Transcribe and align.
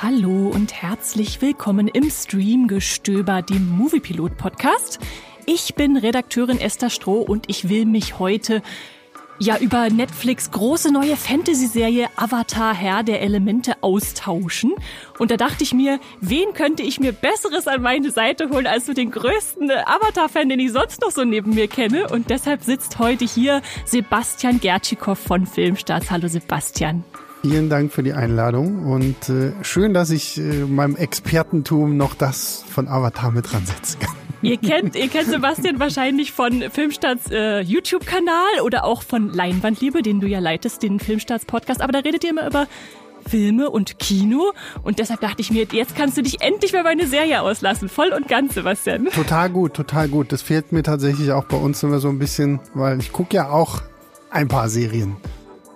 Hallo 0.00 0.48
und 0.54 0.80
herzlich 0.80 1.42
willkommen 1.42 1.88
im 1.88 2.08
Streamgestöber, 2.08 3.42
dem 3.42 3.68
Moviepilot 3.68 4.36
Podcast. 4.36 5.00
Ich 5.44 5.74
bin 5.74 5.96
Redakteurin 5.96 6.60
Esther 6.60 6.88
Stroh 6.88 7.20
und 7.20 7.46
ich 7.50 7.68
will 7.68 7.84
mich 7.84 8.20
heute 8.20 8.62
ja 9.40 9.58
über 9.58 9.90
Netflix 9.90 10.52
große 10.52 10.92
neue 10.92 11.16
Fantasy-Serie 11.16 12.10
Avatar 12.14 12.76
Herr 12.76 13.02
der 13.02 13.22
Elemente 13.22 13.74
austauschen. 13.80 14.72
Und 15.18 15.32
da 15.32 15.36
dachte 15.36 15.64
ich 15.64 15.74
mir, 15.74 15.98
wen 16.20 16.52
könnte 16.52 16.84
ich 16.84 17.00
mir 17.00 17.10
Besseres 17.10 17.66
an 17.66 17.82
meine 17.82 18.12
Seite 18.12 18.50
holen 18.50 18.68
als 18.68 18.86
so 18.86 18.92
den 18.92 19.10
größten 19.10 19.68
Avatar-Fan, 19.68 20.48
den 20.48 20.60
ich 20.60 20.70
sonst 20.70 21.00
noch 21.00 21.10
so 21.10 21.24
neben 21.24 21.56
mir 21.56 21.66
kenne. 21.66 22.06
Und 22.08 22.30
deshalb 22.30 22.62
sitzt 22.62 23.00
heute 23.00 23.24
hier 23.24 23.62
Sebastian 23.84 24.60
Gertschikow 24.60 25.18
von 25.18 25.44
Filmstarts. 25.44 26.08
Hallo 26.08 26.28
Sebastian. 26.28 27.02
Vielen 27.42 27.68
Dank 27.68 27.92
für 27.92 28.02
die 28.02 28.14
Einladung 28.14 28.84
und 28.84 29.28
äh, 29.28 29.52
schön, 29.62 29.94
dass 29.94 30.10
ich 30.10 30.38
äh, 30.38 30.64
meinem 30.64 30.96
Expertentum 30.96 31.96
noch 31.96 32.14
das 32.14 32.64
von 32.68 32.88
Avatar 32.88 33.30
mit 33.30 33.52
dran 33.52 33.64
setzen 33.64 34.00
kann. 34.00 34.14
Ihr 34.42 34.56
kennt, 34.56 34.94
ihr 34.94 35.08
kennt 35.08 35.28
Sebastian 35.28 35.80
wahrscheinlich 35.80 36.30
von 36.30 36.62
Filmstarts 36.70 37.28
äh, 37.28 37.58
YouTube-Kanal 37.60 38.60
oder 38.62 38.84
auch 38.84 39.02
von 39.02 39.32
Leinwandliebe, 39.32 40.00
den 40.02 40.20
du 40.20 40.28
ja 40.28 40.38
leitest, 40.38 40.84
den 40.84 41.00
Filmstarts-Podcast. 41.00 41.80
Aber 41.80 41.90
da 41.90 41.98
redet 41.98 42.22
ihr 42.22 42.30
immer 42.30 42.46
über 42.46 42.68
Filme 43.28 43.68
und 43.68 43.98
Kino. 43.98 44.52
Und 44.84 45.00
deshalb 45.00 45.20
dachte 45.22 45.40
ich 45.40 45.50
mir, 45.50 45.66
jetzt 45.72 45.96
kannst 45.96 46.16
du 46.16 46.22
dich 46.22 46.40
endlich 46.40 46.72
mal 46.72 46.84
meine 46.84 47.08
Serie 47.08 47.42
auslassen. 47.42 47.88
Voll 47.88 48.12
und 48.12 48.28
ganz, 48.28 48.54
Sebastian. 48.54 49.06
Total 49.06 49.50
gut, 49.50 49.74
total 49.74 50.08
gut. 50.08 50.30
Das 50.30 50.42
fehlt 50.42 50.70
mir 50.70 50.84
tatsächlich 50.84 51.32
auch 51.32 51.44
bei 51.44 51.56
uns 51.56 51.82
immer 51.82 51.98
so 51.98 52.08
ein 52.08 52.20
bisschen, 52.20 52.60
weil 52.74 53.00
ich 53.00 53.12
gucke 53.12 53.34
ja 53.34 53.50
auch 53.50 53.82
ein 54.30 54.46
paar 54.46 54.68
Serien. 54.68 55.16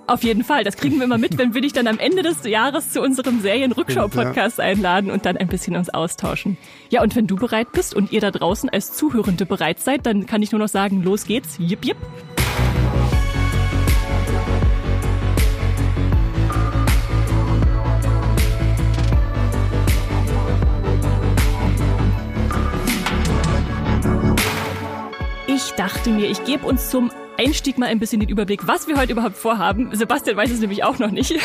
Auf 0.06 0.24
jeden 0.24 0.42
Fall, 0.42 0.65
das 0.65 0.77
kriegen 0.77 0.97
wir 0.97 1.05
immer 1.05 1.19
mit, 1.19 1.38
wenn 1.38 1.55
wir 1.55 1.61
dich 1.61 1.73
dann 1.73 1.87
am 1.87 1.98
Ende 1.98 2.23
des 2.23 2.45
Jahres 2.45 2.91
zu 2.91 3.01
unserem 3.01 3.41
Serienrückschau-Podcast 3.41 4.59
einladen 4.60 5.10
und 5.10 5.24
dann 5.27 5.37
ein 5.37 5.47
bisschen 5.47 5.77
uns 5.77 5.91
austauschen. 5.91 6.59
Ja, 6.91 7.02
und 7.02 7.15
wenn 7.15 7.27
du 7.27 7.37
bereit 7.37 7.71
bist 7.73 7.95
und 7.95 8.10
ihr 8.10 8.21
da 8.21 8.30
draußen 8.30 8.68
als 8.68 8.93
Zuhörende 8.93 9.46
bereit 9.46 9.79
seid, 9.79 10.04
dann 10.04 10.26
kann 10.26 10.43
ich 10.43 10.51
nur 10.51 10.59
noch 10.59 10.68
sagen, 10.68 11.02
los 11.02 11.24
geht's. 11.24 11.57
Jip, 11.59 11.85
jip. 11.85 11.96
Dachte 25.76 26.10
mir, 26.10 26.28
ich 26.28 26.45
gebe 26.45 26.66
uns 26.66 26.90
zum 26.90 27.10
Einstieg 27.38 27.78
mal 27.78 27.87
ein 27.87 27.98
bisschen 27.98 28.20
den 28.20 28.28
Überblick, 28.28 28.66
was 28.66 28.88
wir 28.88 28.98
heute 28.98 29.12
überhaupt 29.12 29.37
vorhaben. 29.37 29.95
Sebastian 29.95 30.37
weiß 30.37 30.51
es 30.51 30.60
nämlich 30.60 30.84
auch 30.84 30.98
noch 30.98 31.10
nicht. 31.10 31.38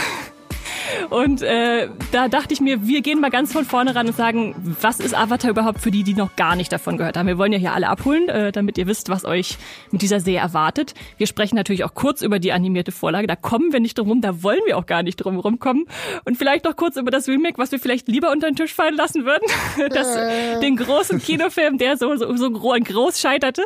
Und 1.09 1.41
äh, 1.41 1.89
da 2.11 2.27
dachte 2.27 2.53
ich 2.53 2.61
mir, 2.61 2.87
wir 2.87 3.01
gehen 3.01 3.19
mal 3.19 3.29
ganz 3.29 3.53
von 3.53 3.65
vorne 3.65 3.95
ran 3.95 4.07
und 4.07 4.15
sagen, 4.15 4.55
was 4.81 4.99
ist 4.99 5.15
Avatar 5.15 5.51
überhaupt 5.51 5.79
für 5.79 5.91
die, 5.91 6.03
die 6.03 6.13
noch 6.13 6.35
gar 6.35 6.55
nicht 6.55 6.71
davon 6.71 6.97
gehört 6.97 7.17
haben? 7.17 7.27
Wir 7.27 7.37
wollen 7.37 7.51
ja 7.51 7.59
hier 7.59 7.73
alle 7.73 7.87
abholen, 7.89 8.29
äh, 8.29 8.51
damit 8.51 8.77
ihr 8.77 8.87
wisst, 8.87 9.09
was 9.09 9.25
euch 9.25 9.57
mit 9.91 10.01
dieser 10.01 10.19
Serie 10.19 10.39
erwartet. 10.39 10.93
Wir 11.17 11.27
sprechen 11.27 11.55
natürlich 11.55 11.83
auch 11.83 11.93
kurz 11.93 12.21
über 12.21 12.39
die 12.39 12.51
animierte 12.51 12.91
Vorlage. 12.91 13.27
Da 13.27 13.35
kommen 13.35 13.71
wir 13.71 13.79
nicht 13.79 13.97
drum 13.97 14.09
rum, 14.09 14.21
da 14.21 14.43
wollen 14.43 14.59
wir 14.65 14.77
auch 14.77 14.85
gar 14.85 15.03
nicht 15.03 15.17
drum 15.17 15.37
rumkommen. 15.37 15.85
Und 16.25 16.37
vielleicht 16.37 16.65
noch 16.65 16.75
kurz 16.75 16.97
über 16.97 17.11
das 17.11 17.27
Remake, 17.27 17.57
was 17.57 17.71
wir 17.71 17.79
vielleicht 17.79 18.07
lieber 18.07 18.31
unter 18.31 18.47
den 18.47 18.55
Tisch 18.55 18.73
fallen 18.73 18.95
lassen 18.95 19.25
würden. 19.25 19.43
Das, 19.97 20.15
äh. 20.15 20.59
Den 20.59 20.75
großen 20.75 21.19
Kinofilm, 21.19 21.77
der 21.77 21.97
so, 21.97 22.15
so, 22.17 22.35
so 22.35 22.51
groß 22.51 23.19
scheiterte. 23.19 23.63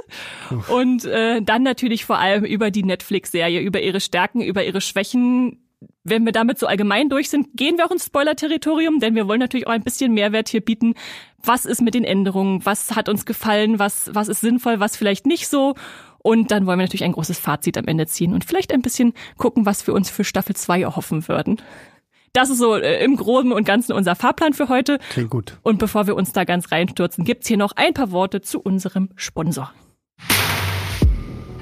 Und 0.68 1.06
äh, 1.06 1.42
dann 1.42 1.64
natürlich 1.64 2.06
vor 2.06 2.20
allem 2.20 2.46
über 2.46 2.70
die 2.70 2.84
Netflix-Serie, 2.84 3.60
über 3.60 3.82
ihre 3.82 4.00
Stärken, 4.00 4.42
über 4.42 4.64
ihre 4.64 4.82
Schwächen, 4.82 5.58
wenn 6.04 6.26
wir 6.26 6.32
damit 6.32 6.60
so 6.60 6.68
allgemein 6.68 7.10
durch 7.10 7.30
sind, 7.30 7.56
gehen 7.56 7.78
wir 7.78 7.86
auch 7.86 7.92
ins 7.92 8.06
Spoiler-Territorium, 8.06 9.00
denn 9.00 9.16
wir 9.16 9.28
wollen 9.28 9.40
natürlich 9.40 9.68
auch 9.68 9.72
ein 9.72 9.84
bisschen 9.84 10.14
Mehrwert 10.14 10.50
hier 10.50 10.62
bieten. 10.62 10.96
Was 11.44 11.66
ist 11.66 11.82
mit 11.82 11.94
den 11.94 12.04
Änderungen? 12.04 12.66
Was 12.66 12.96
hat 12.96 13.10
uns 13.10 13.26
gefallen? 13.26 13.80
Was, 13.80 14.10
was 14.14 14.28
ist 14.28 14.42
sinnvoll? 14.42 14.80
Was 14.80 14.96
vielleicht 14.96 15.26
nicht 15.26 15.48
so? 15.48 15.76
Und 16.20 16.52
dann 16.52 16.66
wollen 16.66 16.80
wir 16.80 16.86
natürlich 16.86 17.04
ein 17.04 17.14
großes 17.14 17.40
Fazit 17.40 17.78
am 17.78 17.86
Ende 17.86 18.06
ziehen 18.06 18.34
und 18.34 18.46
vielleicht 18.46 18.74
ein 18.74 18.82
bisschen 18.82 19.14
gucken, 19.38 19.66
was 19.66 19.86
wir 19.88 19.94
uns 19.94 20.10
für 20.10 20.24
Staffel 20.24 20.56
2 20.56 20.82
erhoffen 20.82 21.28
würden. 21.28 21.58
Das 22.34 22.50
ist 22.50 22.60
so 22.60 22.76
äh, 22.76 23.04
im 23.04 23.18
Groben 23.18 23.52
und 23.52 23.66
Ganzen 23.66 23.94
unser 23.94 24.16
Fahrplan 24.16 24.54
für 24.54 24.70
heute. 24.70 25.00
Klingt 25.10 25.32
gut. 25.32 25.58
Und 25.64 25.80
bevor 25.80 26.08
wir 26.08 26.16
uns 26.16 26.32
da 26.32 26.46
ganz 26.46 26.72
reinstürzen, 26.72 27.26
gibt's 27.26 27.48
hier 27.48 27.58
noch 27.58 27.74
ein 27.76 27.94
paar 27.94 28.12
Worte 28.12 28.42
zu 28.42 28.62
unserem 28.62 29.10
Sponsor. 29.16 29.74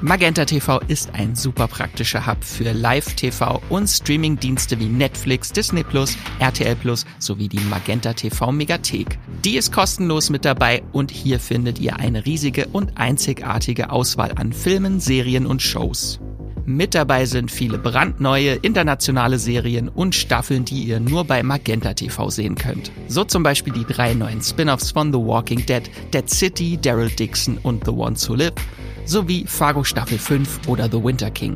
Magenta 0.00 0.44
TV 0.44 0.80
ist 0.86 1.12
ein 1.14 1.34
super 1.34 1.66
praktischer 1.66 2.24
Hub 2.24 2.44
für 2.44 2.70
Live-TV 2.70 3.60
und 3.68 3.88
Streaming-Dienste 3.88 4.78
wie 4.78 4.86
Netflix, 4.86 5.50
Disney 5.50 5.84
RTL 6.38 6.76
sowie 7.18 7.48
die 7.48 7.58
Magenta 7.68 8.12
TV 8.12 8.52
Megathek. 8.52 9.18
Die 9.44 9.56
ist 9.56 9.72
kostenlos 9.72 10.30
mit 10.30 10.44
dabei 10.44 10.84
und 10.92 11.10
hier 11.10 11.40
findet 11.40 11.80
ihr 11.80 11.96
eine 11.96 12.26
riesige 12.26 12.68
und 12.68 12.96
einzigartige 12.96 13.90
Auswahl 13.90 14.30
an 14.36 14.52
Filmen, 14.52 15.00
Serien 15.00 15.46
und 15.46 15.62
Shows. 15.62 16.20
Mit 16.68 16.94
dabei 16.94 17.24
sind 17.24 17.50
viele 17.50 17.78
brandneue 17.78 18.56
internationale 18.56 19.38
Serien 19.38 19.88
und 19.88 20.14
Staffeln, 20.14 20.66
die 20.66 20.82
ihr 20.82 21.00
nur 21.00 21.24
bei 21.24 21.42
Magenta 21.42 21.94
TV 21.94 22.28
sehen 22.28 22.56
könnt. 22.56 22.92
So 23.08 23.24
zum 23.24 23.42
Beispiel 23.42 23.72
die 23.72 23.86
drei 23.86 24.12
neuen 24.12 24.42
Spin-offs 24.42 24.90
von 24.90 25.10
The 25.10 25.18
Walking 25.18 25.64
Dead, 25.64 25.84
Dead 26.12 26.28
City, 26.28 26.76
Daryl 26.76 27.08
Dixon 27.08 27.56
und 27.62 27.86
The 27.86 27.90
Ones 27.90 28.28
Who 28.28 28.34
Live 28.34 28.52
sowie 29.06 29.46
Fargo 29.46 29.82
Staffel 29.82 30.18
5 30.18 30.68
oder 30.68 30.90
The 30.90 31.02
Winter 31.02 31.30
King. 31.30 31.54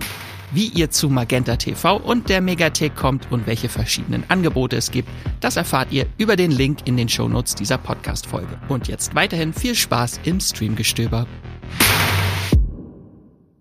Wie 0.50 0.68
ihr 0.68 0.90
zu 0.90 1.10
Magenta 1.10 1.56
TV 1.56 1.98
und 1.98 2.30
der 2.30 2.40
Megathek 2.40 2.96
kommt 2.96 3.30
und 3.30 3.46
welche 3.46 3.68
verschiedenen 3.68 4.24
Angebote 4.28 4.76
es 4.76 4.90
gibt, 4.90 5.10
das 5.40 5.56
erfahrt 5.58 5.92
ihr 5.92 6.06
über 6.16 6.36
den 6.36 6.52
Link 6.52 6.78
in 6.86 6.96
den 6.96 7.10
Shownotes 7.10 7.54
dieser 7.54 7.76
Podcast-Folge. 7.76 8.58
Und 8.68 8.88
jetzt 8.88 9.14
weiterhin 9.14 9.52
viel 9.52 9.74
Spaß 9.74 10.20
im 10.24 10.40
Streamgestöber. 10.40 11.26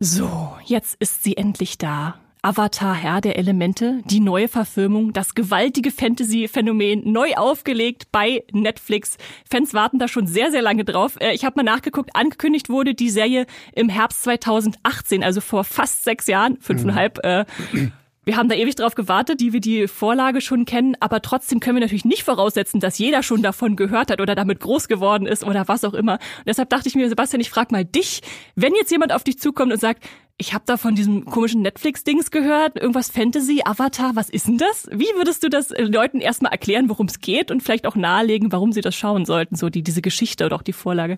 So, 0.03 0.57
jetzt 0.65 0.95
ist 0.99 1.23
sie 1.23 1.37
endlich 1.37 1.77
da. 1.77 2.15
Avatar 2.41 2.95
Herr 2.95 3.21
der 3.21 3.37
Elemente, 3.37 4.01
die 4.05 4.19
neue 4.19 4.47
Verfilmung, 4.47 5.13
das 5.13 5.35
gewaltige 5.35 5.91
Fantasy-Phänomen 5.91 7.03
neu 7.11 7.35
aufgelegt 7.35 8.07
bei 8.11 8.43
Netflix. 8.51 9.19
Fans 9.47 9.75
warten 9.75 9.99
da 9.99 10.07
schon 10.07 10.25
sehr, 10.25 10.49
sehr 10.49 10.63
lange 10.63 10.85
drauf. 10.85 11.17
Äh, 11.19 11.35
ich 11.35 11.45
habe 11.45 11.57
mal 11.57 11.71
nachgeguckt, 11.71 12.15
angekündigt 12.15 12.67
wurde 12.69 12.95
die 12.95 13.11
Serie 13.11 13.45
im 13.73 13.89
Herbst 13.89 14.23
2018, 14.23 15.23
also 15.23 15.39
vor 15.39 15.63
fast 15.63 16.03
sechs 16.03 16.25
Jahren, 16.25 16.57
fünfeinhalb. 16.59 17.23
Mhm. 17.71 17.91
Wir 18.31 18.37
haben 18.37 18.47
da 18.47 18.55
ewig 18.55 18.75
drauf 18.75 18.95
gewartet, 18.95 19.41
die 19.41 19.51
wir 19.51 19.59
die 19.59 19.89
Vorlage 19.89 20.39
schon 20.39 20.63
kennen, 20.63 20.95
aber 21.01 21.21
trotzdem 21.21 21.59
können 21.59 21.75
wir 21.75 21.81
natürlich 21.81 22.05
nicht 22.05 22.23
voraussetzen, 22.23 22.79
dass 22.79 22.97
jeder 22.97 23.23
schon 23.23 23.41
davon 23.41 23.75
gehört 23.75 24.09
hat 24.09 24.21
oder 24.21 24.35
damit 24.35 24.61
groß 24.61 24.87
geworden 24.87 25.25
ist 25.25 25.43
oder 25.43 25.67
was 25.67 25.83
auch 25.83 25.93
immer. 25.93 26.13
Und 26.13 26.47
deshalb 26.47 26.69
dachte 26.69 26.87
ich 26.87 26.95
mir, 26.95 27.09
Sebastian, 27.09 27.41
ich 27.41 27.49
frage 27.49 27.73
mal 27.73 27.83
dich, 27.83 28.21
wenn 28.55 28.73
jetzt 28.73 28.89
jemand 28.89 29.11
auf 29.11 29.25
dich 29.25 29.37
zukommt 29.37 29.73
und 29.73 29.81
sagt, 29.81 30.05
ich 30.37 30.53
habe 30.53 30.63
da 30.65 30.77
von 30.77 30.95
diesem 30.95 31.25
komischen 31.25 31.61
Netflix-Dings 31.61 32.31
gehört, 32.31 32.77
irgendwas 32.77 33.11
Fantasy, 33.11 33.63
Avatar, 33.65 34.15
was 34.15 34.29
ist 34.29 34.47
denn 34.47 34.57
das? 34.57 34.87
Wie 34.93 35.11
würdest 35.17 35.43
du 35.43 35.49
das 35.49 35.71
äh, 35.71 35.83
Leuten 35.83 36.21
erstmal 36.21 36.53
erklären, 36.53 36.87
worum 36.87 37.07
es 37.07 37.19
geht 37.19 37.51
und 37.51 37.61
vielleicht 37.61 37.85
auch 37.85 37.97
nahelegen, 37.97 38.53
warum 38.53 38.71
sie 38.71 38.79
das 38.79 38.95
schauen 38.95 39.25
sollten, 39.25 39.57
so 39.57 39.69
die, 39.69 39.83
diese 39.83 40.01
Geschichte 40.01 40.45
oder 40.45 40.55
auch 40.55 40.63
die 40.63 40.71
Vorlage? 40.71 41.17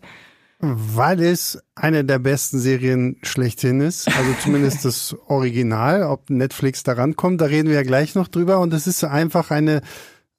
Weil 0.65 1.21
es 1.21 1.61
eine 1.75 2.05
der 2.05 2.19
besten 2.19 2.57
Serien 2.57 3.17
schlechthin 3.21 3.81
ist, 3.81 4.07
also 4.07 4.33
zumindest 4.41 4.85
das 4.85 5.13
Original, 5.27 6.03
ob 6.03 6.29
Netflix 6.29 6.83
da 6.83 6.93
rankommt, 6.93 7.41
da 7.41 7.45
reden 7.45 7.67
wir 7.67 7.75
ja 7.75 7.83
gleich 7.83 8.15
noch 8.15 8.29
drüber 8.29 8.61
und 8.61 8.73
es 8.73 8.87
ist 8.87 9.03
einfach 9.03 9.51
eine 9.51 9.81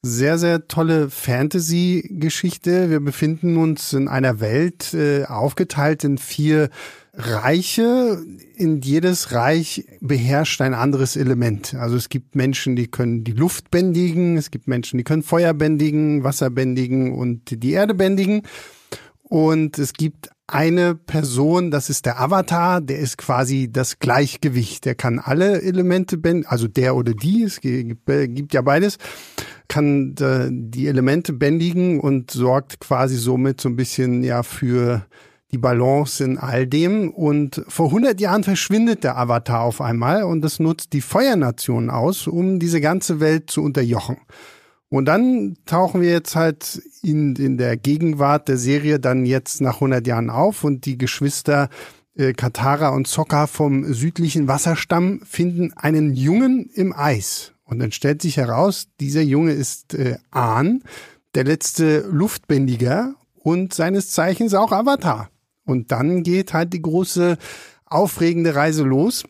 sehr, 0.00 0.38
sehr 0.38 0.67
tolle 0.67 1.11
Fantasy-Geschichte. 1.11 2.88
Wir 2.88 3.00
befinden 3.00 3.59
uns 3.59 3.93
in 3.93 4.09
einer 4.09 4.41
Welt, 4.41 4.94
äh, 4.94 5.25
aufgeteilt 5.25 6.05
in 6.05 6.17
vier 6.17 6.71
Reiche, 7.12 8.19
in 8.56 8.81
jedes 8.81 9.32
Reich 9.32 9.85
beherrscht 10.00 10.61
ein 10.62 10.73
anderes 10.73 11.17
Element. 11.17 11.75
Also 11.75 11.97
es 11.97 12.09
gibt 12.09 12.35
Menschen, 12.35 12.76
die 12.76 12.87
können 12.87 13.25
die 13.25 13.32
Luft 13.32 13.71
bändigen, 13.71 14.38
es 14.38 14.50
gibt 14.50 14.69
Menschen, 14.69 14.97
die 14.97 15.05
können 15.05 15.23
Feuer 15.23 15.53
bändigen, 15.53 16.25
Wasser 16.25 16.49
bändigen 16.49 17.15
und 17.15 17.62
die 17.62 17.73
Erde 17.73 17.93
bändigen. 17.93 18.43
Und 19.35 19.81
es 19.81 19.95
gibt 19.95 20.31
eine 20.47 20.95
Person, 20.95 21.73
das 21.73 21.91
ist 21.91 22.07
der 22.07 22.21
Avatar, 22.21 22.81
der 22.81 23.01
ist 23.01 23.19
quasi 23.19 23.69
das 23.69 23.99
Gleichgewicht. 23.99 24.85
Der 24.85 24.95
kann 24.95 25.19
alle 25.19 25.61
Elemente 25.61 26.19
bändigen, 26.19 26.49
also 26.49 26.69
der 26.69 26.95
oder 26.95 27.15
die, 27.15 27.43
es 27.43 27.61
gibt, 27.61 28.55
ja 28.55 28.63
beides, 28.63 28.97
kann 29.67 30.15
äh, 30.21 30.47
die 30.53 30.87
Elemente 30.87 31.33
bändigen 31.33 31.99
und 31.99 32.31
sorgt 32.31 32.79
quasi 32.79 33.17
somit 33.17 33.61
so 33.61 33.69
ein 33.69 33.75
bisschen 33.75 34.23
ja 34.23 34.45
für 34.45 35.05
die 35.51 35.59
Balance 35.59 36.23
in 36.23 36.39
all 36.39 36.69
dem. 36.69 37.11
Und 37.11 37.65
vor 37.67 37.87
100 37.87 38.21
Jahren 38.21 38.45
verschwindet 38.45 39.03
der 39.03 39.19
Avatar 39.19 39.63
auf 39.63 39.81
einmal 39.81 40.23
und 40.23 40.43
das 40.43 40.61
nutzt 40.61 40.93
die 40.93 41.01
Feuernation 41.01 41.91
aus, 41.91 42.29
um 42.29 42.61
diese 42.61 42.81
ganze 42.81 43.19
Welt 43.19 43.51
zu 43.51 43.65
unterjochen. 43.65 44.19
Und 44.94 45.06
dann 45.06 45.56
tauchen 45.67 46.02
wir 46.02 46.11
jetzt 46.11 46.37
halt 46.37 46.81
in, 47.02 47.35
in 47.35 47.58
der 47.58 47.76
Gegenwart 47.76 48.46
der 48.46 48.56
Serie 48.56 49.00
dann 49.00 49.26
jetzt 49.26 49.61
nach 49.61 49.75
100 49.75 50.06
Jahren 50.06 50.31
auf 50.31 50.62
und 50.62 50.87
die 50.87 50.96
Geschwister 50.96 51.69
äh, 52.14 52.32
Katara 52.32 52.91
und 52.91 53.08
Sokka 53.08 53.49
vom 53.49 53.93
südlichen 53.93 54.46
Wasserstamm 54.46 55.20
finden 55.25 55.73
einen 55.73 56.14
Jungen 56.14 56.70
im 56.75 56.93
Eis. 56.93 57.55
Und 57.64 57.81
dann 57.81 57.91
stellt 57.91 58.23
sich 58.23 58.37
heraus, 58.37 58.87
dieser 59.00 59.23
Junge 59.23 59.50
ist 59.50 59.94
äh, 59.94 60.19
Ahn, 60.31 60.85
der 61.35 61.43
letzte 61.43 62.06
Luftbändiger 62.08 63.17
und 63.35 63.75
seines 63.75 64.12
Zeichens 64.12 64.55
auch 64.55 64.70
Avatar. 64.70 65.29
Und 65.67 65.90
dann 65.90 66.23
geht 66.23 66.52
halt 66.52 66.73
die 66.73 66.82
große 66.82 67.37
aufregende 67.85 68.55
Reise 68.55 68.85
los. 68.85 69.25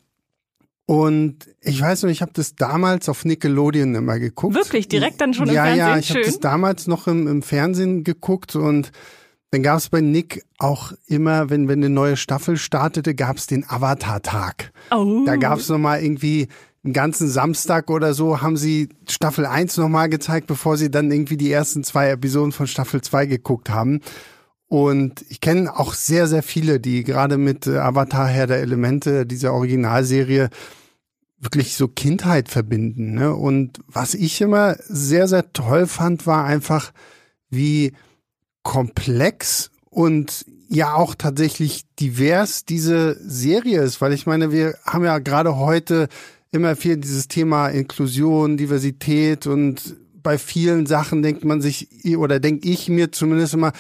Und 0.87 1.49
ich 1.61 1.81
weiß 1.81 2.03
noch, 2.03 2.11
ich 2.11 2.21
habe 2.21 2.33
das 2.35 2.57
damals 2.57 3.09
auf 3.09 3.25
Nickelodeon 3.25 3.95
immer 3.95 4.19
geguckt. 4.19 4.55
Wirklich, 4.55 4.87
direkt 4.87 5.21
dann 5.21 5.33
schon 5.33 5.49
im 5.49 5.55
ja, 5.55 5.65
Fernsehen? 5.65 5.87
Ja, 5.87 5.99
ich 5.99 6.07
Schön. 6.07 6.17
habe 6.17 6.27
das 6.27 6.41
damals 6.41 6.87
noch 6.87 7.07
im, 7.07 7.27
im 7.27 7.43
Fernsehen 7.43 8.05
geguckt 8.05 8.55
und 8.55 8.93
dann 9.51 9.63
gab 9.63 9.79
es 9.79 9.89
bei 9.89 10.01
Nick 10.01 10.45
auch 10.59 10.93
immer, 11.07 11.49
wenn, 11.49 11.69
wenn 11.69 11.79
eine 11.79 11.89
neue 11.89 12.17
Staffel 12.17 12.57
startete, 12.57 13.15
gab 13.15 13.37
es 13.37 13.47
den 13.47 13.65
Avatar-Tag. 13.69 14.73
Oh. 14.91 15.23
Da 15.25 15.37
gab 15.37 15.59
es 15.59 15.69
nochmal 15.69 16.03
irgendwie 16.03 16.49
einen 16.85 16.93
ganzen 16.93 17.29
Samstag 17.29 17.89
oder 17.89 18.13
so, 18.13 18.43
haben 18.43 18.57
sie 18.57 18.89
Staffel 19.09 19.47
1 19.47 19.79
nochmal 19.79 20.09
gezeigt, 20.09 20.49
bevor 20.49 20.77
sie 20.77 20.91
dann 20.91 21.11
irgendwie 21.11 21.37
die 21.37 21.51
ersten 21.51 21.83
zwei 21.83 22.11
Episoden 22.11 22.53
von 22.53 22.67
Staffel 22.67 23.01
2 23.01 23.27
geguckt 23.27 23.71
haben. 23.71 24.01
Und 24.69 25.25
ich 25.29 25.41
kenne 25.41 25.79
auch 25.79 25.95
sehr, 25.95 26.27
sehr 26.27 26.43
viele, 26.43 26.81
die 26.81 27.05
gerade 27.05 27.39
mit 27.39 27.67
äh, 27.67 27.79
Avatar 27.79 28.27
Herr 28.27 28.47
der 28.47 28.61
Elemente, 28.61 29.27
dieser 29.27 29.53
Originalserie, 29.53 30.49
wirklich 31.39 31.75
so 31.75 31.89
Kindheit 31.89 32.49
verbinden. 32.49 33.15
Ne? 33.15 33.35
Und 33.35 33.81
was 33.87 34.15
ich 34.15 34.41
immer 34.41 34.77
sehr, 34.89 35.29
sehr 35.29 35.53
toll 35.53 35.87
fand, 35.87 36.27
war 36.27 36.45
einfach, 36.45 36.93
wie 37.51 37.93
komplex 38.63 39.71
und 39.91 40.47
ja 40.69 40.95
auch 40.95 41.15
tatsächlich 41.15 41.85
divers 42.01 42.65
diese 42.65 43.17
Serie 43.21 43.83
ist. 43.83 44.01
Weil 44.01 44.13
ich 44.13 44.27
meine, 44.27 44.51
wir 44.51 44.77
haben 44.85 45.05
ja 45.05 45.19
gerade 45.19 45.57
heute 45.57 46.09
immer 46.51 46.77
viel 46.77 46.97
dieses 46.97 47.29
Thema 47.29 47.69
Inklusion, 47.69 48.57
Diversität 48.57 49.47
und 49.47 49.97
bei 50.23 50.39
vielen 50.39 50.87
Sachen 50.87 51.23
denkt 51.23 51.45
man 51.45 51.61
sich, 51.61 51.89
oder 52.17 52.41
denke 52.41 52.69
ich 52.69 52.89
mir 52.89 53.13
zumindest 53.13 53.55
immer, 53.55 53.73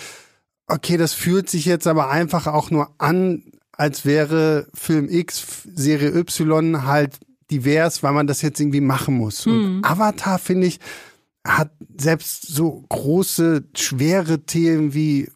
okay, 0.66 0.96
das 0.96 1.12
fühlt 1.12 1.48
sich 1.50 1.64
jetzt 1.64 1.86
aber 1.86 2.10
einfach 2.10 2.46
auch 2.46 2.70
nur 2.70 2.90
an, 2.98 3.42
als 3.72 4.04
wäre 4.04 4.68
Film 4.74 5.08
X, 5.08 5.62
Serie 5.74 6.14
Y 6.14 6.86
halt 6.86 7.18
divers, 7.50 8.02
weil 8.02 8.12
man 8.12 8.26
das 8.26 8.42
jetzt 8.42 8.60
irgendwie 8.60 8.80
machen 8.80 9.16
muss. 9.16 9.46
Und 9.46 9.76
Mhm. 9.76 9.84
Avatar, 9.84 10.38
finde 10.38 10.66
ich, 10.66 10.80
hat 11.46 11.72
selbst 11.98 12.46
so 12.46 12.84
große, 12.88 13.64
schwere 13.76 14.44
Themen 14.44 14.94
wie 14.94 15.28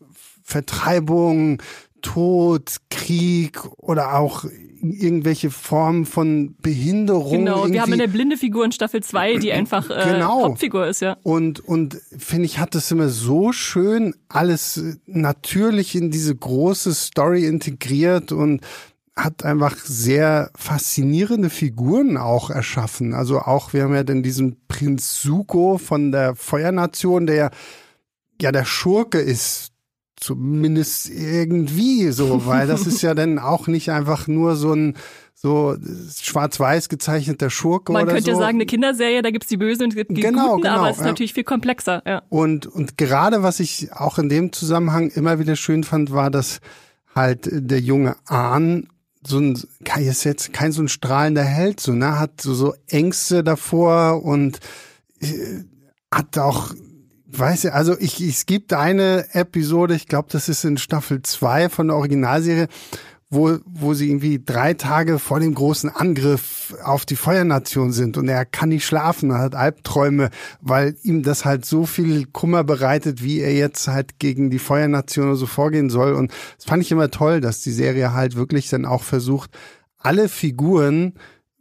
Vertreibung, 0.42 1.60
Tod, 2.00 2.76
Krieg 2.90 3.58
oder 3.76 4.18
auch 4.18 4.44
irgendwelche 4.80 5.50
Formen 5.50 6.06
von 6.06 6.54
Behinderung. 6.62 7.32
Genau, 7.32 7.56
wir 7.56 7.62
haben 7.62 7.72
irgendwie. 7.72 7.92
eine 7.92 8.08
blinde 8.08 8.36
Figur 8.36 8.64
in 8.64 8.72
Staffel 8.72 9.02
2, 9.02 9.36
die 9.36 9.52
einfach 9.52 9.90
äh, 9.90 10.12
Genau. 10.12 10.44
Hauptfigur 10.44 10.86
ist, 10.86 11.00
ja. 11.00 11.16
Und, 11.22 11.60
und 11.60 12.00
finde 12.16 12.44
ich, 12.44 12.58
hat 12.58 12.74
das 12.74 12.90
immer 12.90 13.08
so 13.08 13.52
schön 13.52 14.14
alles 14.28 14.98
natürlich 15.06 15.94
in 15.94 16.10
diese 16.10 16.34
große 16.34 16.94
Story 16.94 17.46
integriert 17.46 18.32
und 18.32 18.60
hat 19.16 19.44
einfach 19.44 19.76
sehr 19.76 20.50
faszinierende 20.56 21.50
Figuren 21.50 22.16
auch 22.16 22.50
erschaffen. 22.50 23.14
Also 23.14 23.40
auch, 23.40 23.72
wir 23.72 23.82
haben 23.82 23.94
ja 23.94 24.04
dann 24.04 24.22
diesen 24.22 24.56
Prinz 24.68 25.20
Suko 25.20 25.78
von 25.78 26.12
der 26.12 26.36
Feuernation, 26.36 27.26
der 27.26 27.50
ja 28.40 28.52
der 28.52 28.64
Schurke 28.64 29.18
ist, 29.18 29.72
zumindest 30.20 31.10
irgendwie 31.10 32.10
so, 32.10 32.46
weil 32.46 32.66
das 32.66 32.86
ist 32.86 33.02
ja 33.02 33.14
dann 33.14 33.38
auch 33.38 33.66
nicht 33.66 33.90
einfach 33.90 34.26
nur 34.26 34.56
so 34.56 34.72
ein 34.72 34.94
so 35.40 35.76
schwarz-weiß 36.20 36.88
gezeichneter 36.88 37.48
Schurke 37.48 37.92
Man 37.92 38.02
oder 38.02 38.14
könnte 38.14 38.24
so. 38.24 38.30
ja 38.32 38.44
sagen, 38.44 38.56
eine 38.56 38.66
Kinderserie, 38.66 39.22
da 39.22 39.30
gibt's 39.30 39.46
die 39.46 39.56
Bösen 39.56 39.84
und 39.84 39.94
die 39.94 40.20
Genau, 40.20 40.56
Guten, 40.56 40.62
genau, 40.62 40.78
aber 40.78 40.90
es 40.90 40.96
ist 40.96 41.02
ja. 41.02 41.08
natürlich 41.08 41.32
viel 41.32 41.44
komplexer. 41.44 42.02
Ja. 42.04 42.22
Und, 42.28 42.66
und 42.66 42.98
gerade 42.98 43.44
was 43.44 43.60
ich 43.60 43.92
auch 43.92 44.18
in 44.18 44.28
dem 44.28 44.52
Zusammenhang 44.52 45.10
immer 45.10 45.38
wieder 45.38 45.54
schön 45.54 45.84
fand, 45.84 46.12
war, 46.12 46.32
dass 46.32 46.60
halt 47.14 47.48
der 47.52 47.78
junge 47.78 48.16
Ahn 48.26 48.88
so 49.24 49.38
ein, 49.38 49.62
ist 49.98 50.24
jetzt 50.24 50.52
kein 50.52 50.72
so 50.72 50.82
ein 50.82 50.88
strahlender 50.88 51.44
Held, 51.44 51.78
so, 51.78 51.92
ne, 51.92 52.18
hat 52.18 52.40
so, 52.40 52.54
so 52.54 52.74
Ängste 52.88 53.44
davor 53.44 54.24
und 54.24 54.58
äh, 55.20 55.62
hat 56.12 56.36
auch, 56.38 56.72
weiß 57.30 57.64
ja, 57.64 57.72
also 57.72 57.96
ich, 57.98 58.20
es 58.20 58.46
gibt 58.46 58.72
eine 58.72 59.26
Episode, 59.32 59.94
ich 59.94 60.06
glaube, 60.06 60.28
das 60.30 60.48
ist 60.48 60.64
in 60.64 60.78
Staffel 60.78 61.22
2 61.22 61.69
von 61.69 61.88
der 61.88 61.96
Originalserie, 61.96 62.69
wo, 63.30 63.58
wo 63.66 63.92
sie 63.92 64.08
irgendwie 64.08 64.42
drei 64.42 64.72
Tage 64.72 65.19
vor 65.19 65.38
dem 65.38 65.54
großen 65.54 65.90
Angriff 65.90 66.75
auf 66.82 67.04
die 67.04 67.16
Feuernation 67.16 67.92
sind 67.92 68.16
und 68.16 68.26
er 68.28 68.46
kann 68.46 68.70
nicht 68.70 68.86
schlafen, 68.86 69.30
er 69.30 69.40
hat 69.40 69.54
Albträume, 69.54 70.30
weil 70.62 70.96
ihm 71.02 71.22
das 71.22 71.44
halt 71.44 71.66
so 71.66 71.84
viel 71.84 72.25
Kummer 72.26 72.64
bereitet, 72.64 73.22
wie 73.22 73.40
er 73.40 73.52
jetzt 73.52 73.86
halt 73.86 74.19
gegen 74.19 74.48
die 74.48 74.58
Feuernation 74.58 75.36
so 75.36 75.44
vorgehen 75.44 75.90
soll. 75.90 76.14
Und 76.14 76.32
das 76.56 76.64
fand 76.64 76.82
ich 76.82 76.90
immer 76.90 77.10
toll, 77.10 77.42
dass 77.42 77.60
die 77.60 77.72
Serie 77.72 78.14
halt 78.14 78.34
wirklich 78.34 78.70
dann 78.70 78.86
auch 78.86 79.02
versucht, 79.02 79.50
alle 79.98 80.30
Figuren 80.30 81.14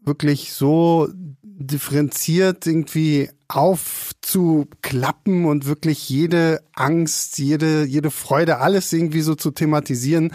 wirklich 0.06 0.54
so 0.54 1.10
differenziert 1.44 2.66
irgendwie 2.66 3.30
aufzuklappen 3.48 5.46
und 5.46 5.66
wirklich 5.66 6.10
jede 6.10 6.62
Angst, 6.74 7.38
jede, 7.40 7.86
jede 7.86 8.12
Freude, 8.12 8.60
alles 8.60 8.92
irgendwie 8.92 9.22
so 9.22 9.36
zu 9.36 9.52
thematisieren. 9.52 10.34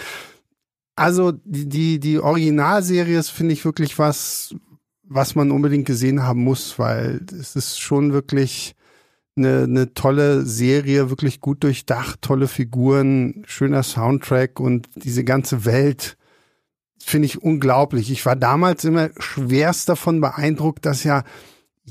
Also 0.97 1.33
die, 1.45 1.69
die, 1.69 2.01
die 2.01 2.19
Originalserie 2.19 3.19
ist, 3.19 3.31
finde 3.31 3.53
ich, 3.53 3.65
wirklich 3.65 3.99
was, 3.99 4.55
was 5.03 5.35
man 5.35 5.51
unbedingt 5.51 5.87
gesehen 5.87 6.23
haben 6.23 6.43
muss, 6.43 6.79
weil 6.79 7.25
es 7.39 7.57
ist 7.57 7.79
schon 7.81 8.13
wirklich 8.13 8.75
eine, 9.37 9.65
eine 9.65 9.95
tolle 9.95 10.45
Serie, 10.45 11.11
wirklich 11.11 11.41
gut 11.41 11.65
durchdacht, 11.65 12.21
tolle 12.23 12.49
Figuren, 12.49 13.43
schöner 13.47 13.83
Soundtrack 13.83 14.61
und 14.61 14.89
diese 14.95 15.25
ganze 15.25 15.65
Welt 15.65 16.17
finde 16.99 17.27
ich 17.27 17.43
unglaublich. 17.43 18.11
Ich 18.11 18.25
war 18.27 18.37
damals 18.37 18.85
immer 18.85 19.11
schwerst 19.19 19.89
davon 19.89 20.21
beeindruckt, 20.21 20.87
dass 20.87 21.05
ja 21.05 21.25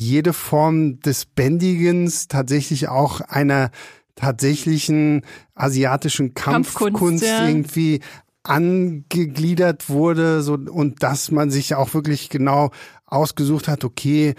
jede 0.02 0.34
Form 0.34 1.00
des 1.02 1.26
Bändigens 1.26 2.28
tatsächlich 2.28 2.88
auch 2.90 3.22
einer 3.22 3.70
tatsächlichen 4.16 5.22
asiatischen 5.56 6.34
Kampfkunst, 6.34 6.78
Kampfkunst, 7.00 7.24
ja. 7.26 7.48
irgendwie 7.48 8.02
angegliedert 8.44 9.90
wurde 9.90 10.42
so 10.42 10.54
und 10.54 11.04
dass 11.04 11.32
man 11.32 11.52
sich 11.52 11.76
auch 11.76 11.94
wirklich 11.94 12.30
genau 12.30 12.72
ausgesucht 13.06 13.68
hat, 13.68 13.84
okay, 13.84 14.34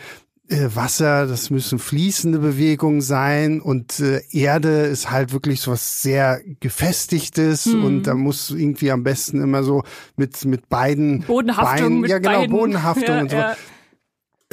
äh, 0.48 0.68
Wasser, 0.74 1.26
das 1.26 1.50
müssen 1.50 1.78
fließende 1.78 2.40
Bewegungen 2.40 3.00
sein 3.00 3.60
und 3.60 4.00
äh, 4.00 4.20
Erde 4.32 4.80
ist 4.86 5.10
halt 5.12 5.32
wirklich 5.32 5.60
so 5.60 5.70
was 5.70 6.02
sehr 6.02 6.40
gefestigtes 6.60 7.66
Mhm. 7.66 7.84
und 7.84 8.02
da 8.04 8.14
muss 8.14 8.50
irgendwie 8.50 8.90
am 8.90 9.04
besten 9.04 9.40
immer 9.40 9.62
so 9.62 9.84
mit 10.16 10.44
mit 10.44 10.68
beiden 10.68 11.20
Bodenhaftung 11.20 11.78
Beinen, 11.86 12.00
mit 12.00 12.10
ja 12.10 12.18
genau 12.18 12.38
beiden. 12.40 12.50
Bodenhaftung 12.56 13.04
Ja, 13.14 13.20
und 13.20 13.30
so. 13.30 13.36
ja. 13.36 13.56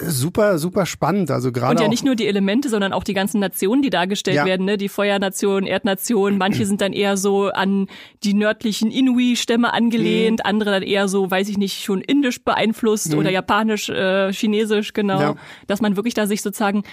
Super, 0.06 0.58
super 0.60 0.86
spannend. 0.86 1.32
Also 1.32 1.52
gerade 1.52 1.72
Und 1.76 1.82
ja 1.82 1.88
nicht 1.88 2.04
nur 2.06 2.16
die 2.16 2.28
Elemente, 2.28 2.70
sondern 2.70 2.94
auch 2.94 3.04
die 3.04 3.14
ganzen 3.14 3.40
Nationen, 3.40 3.82
die 3.82 3.90
dargestellt 3.90 4.38
Ja. 4.38 4.46
werden, 4.46 4.66
ne? 4.66 4.78
Die 4.78 4.90
Feuernation, 4.90 5.66
Erdnation. 5.66 6.38
Manche 6.38 6.66
sind 6.66 6.82
dann 6.82 6.94
eher 6.94 7.18
so 7.18 7.48
an 7.50 7.88
die 8.24 8.34
nördlichen 8.34 8.92
Inui-Stämme 8.92 9.74
angelehnt, 9.74 10.40
Mhm. 10.44 10.50
andere 10.50 10.72
dann 10.72 10.84
eher 10.84 11.08
so, 11.08 11.30
weiß 11.30 11.50
ich 11.50 11.58
nicht, 11.58 11.84
schon 11.84 12.02
indisch 12.02 12.44
beeinflusst 12.44 13.14
oder 13.14 13.30
japanisch, 13.32 13.90
äh, 13.90 14.32
chinesisch, 14.34 14.94
genau. 14.94 15.20
Ja. 15.20 15.36
Dass 15.68 15.82
man 15.82 15.96
wirklich 15.96 16.14
da 16.14 16.28
sich 16.28 16.42
sozusagen 16.42 16.84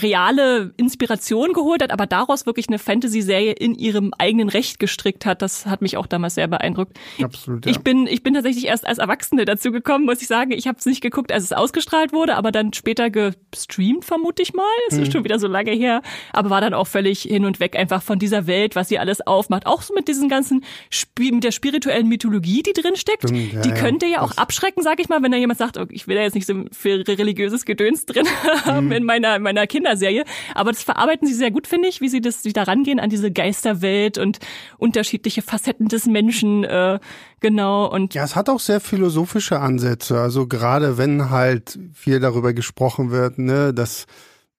reale 0.00 0.72
Inspiration 0.78 1.52
geholt 1.52 1.82
hat, 1.82 1.90
aber 1.92 2.06
daraus 2.06 2.46
wirklich 2.46 2.68
eine 2.68 2.78
Fantasy-Serie 2.78 3.52
in 3.52 3.74
ihrem 3.74 4.12
eigenen 4.18 4.48
Recht 4.48 4.78
gestrickt 4.78 5.26
hat. 5.26 5.42
Das 5.42 5.66
hat 5.66 5.82
mich 5.82 5.96
auch 5.98 6.06
damals 6.06 6.34
sehr 6.36 6.48
beeindruckt. 6.48 6.98
absolut. 7.22 7.66
Ja. 7.66 7.72
Ich 7.72 7.80
bin, 7.80 8.06
ich 8.06 8.22
bin 8.22 8.32
tatsächlich 8.34 8.66
erst 8.66 8.86
als 8.86 8.98
Erwachsene 8.98 9.44
dazu 9.44 9.70
gekommen, 9.70 10.06
muss 10.06 10.22
ich 10.22 10.28
sagen. 10.28 10.52
Ich 10.52 10.66
habe 10.66 10.78
es 10.78 10.86
nicht 10.86 11.02
geguckt, 11.02 11.30
als 11.30 11.44
es 11.44 11.52
ausgestrahlt 11.52 12.12
wurde, 12.12 12.36
aber 12.36 12.52
dann 12.52 12.72
später 12.72 13.10
gestreamt, 13.10 14.04
vermute 14.04 14.42
ich 14.42 14.54
mal. 14.54 14.64
Es 14.88 14.96
Mhm. 14.96 15.02
ist 15.02 15.12
schon 15.12 15.24
wieder 15.24 15.38
so 15.38 15.46
lange 15.46 15.72
her. 15.72 16.00
Aber 16.32 16.48
war 16.50 16.60
dann 16.62 16.72
auch 16.74 16.86
völlig 16.86 17.22
hin 17.22 17.44
und 17.44 17.60
weg 17.60 17.76
einfach 17.76 18.02
von 18.02 18.18
dieser 18.18 18.46
Welt, 18.46 18.74
was 18.76 18.88
sie 18.88 18.98
alles 18.98 19.20
aufmacht. 19.26 19.66
Auch 19.66 19.82
so 19.82 19.92
mit 19.94 20.08
diesen 20.08 20.28
ganzen, 20.30 20.64
Spi 20.90 21.32
mit 21.32 21.44
der 21.44 21.52
spirituellen 21.52 22.08
Mythologie, 22.08 22.62
die 22.62 22.72
drin 22.72 22.96
steckt. 22.96 23.24
Stimmt, 23.28 23.52
ja, 23.52 23.60
die 23.60 23.68
ja. 23.70 23.74
könnte 23.74 24.06
ja 24.06 24.22
auch 24.22 24.32
abschrecken, 24.38 24.82
sag 24.82 25.00
ich 25.00 25.08
mal, 25.10 25.22
wenn 25.22 25.32
da 25.32 25.38
jemand 25.38 25.58
sagt, 25.58 25.76
okay, 25.76 25.92
ich 25.94 26.08
will 26.08 26.16
da 26.16 26.22
jetzt 26.22 26.34
nicht 26.34 26.46
so 26.46 26.64
viel 26.72 27.02
religiöses 27.02 27.64
Gedöns 27.66 28.06
drin 28.06 28.26
haben 28.64 28.86
Mhm. 28.86 28.92
in 28.92 29.04
meiner, 29.04 29.36
in 29.36 29.42
meiner 29.42 29.66
Kinderserie. 29.82 30.24
Aber 30.54 30.72
das 30.72 30.82
verarbeiten 30.82 31.26
sie 31.26 31.34
sehr 31.34 31.50
gut, 31.50 31.66
finde 31.66 31.88
ich, 31.88 32.00
wie 32.00 32.08
sie 32.08 32.20
das, 32.20 32.42
da 32.42 32.62
rangehen 32.62 33.00
an 33.00 33.10
diese 33.10 33.32
Geisterwelt 33.32 34.18
und 34.18 34.38
unterschiedliche 34.78 35.42
Facetten 35.42 35.88
des 35.88 36.06
Menschen, 36.06 36.64
äh, 36.64 36.98
genau. 37.40 37.90
Und 37.90 38.14
ja, 38.14 38.24
es 38.24 38.36
hat 38.36 38.48
auch 38.48 38.60
sehr 38.60 38.80
philosophische 38.80 39.60
Ansätze. 39.60 40.20
Also 40.20 40.46
gerade 40.46 40.98
wenn 40.98 41.30
halt 41.30 41.78
viel 41.92 42.20
darüber 42.20 42.52
gesprochen 42.52 43.10
wird, 43.10 43.38
ne, 43.38 43.74
dass 43.74 44.06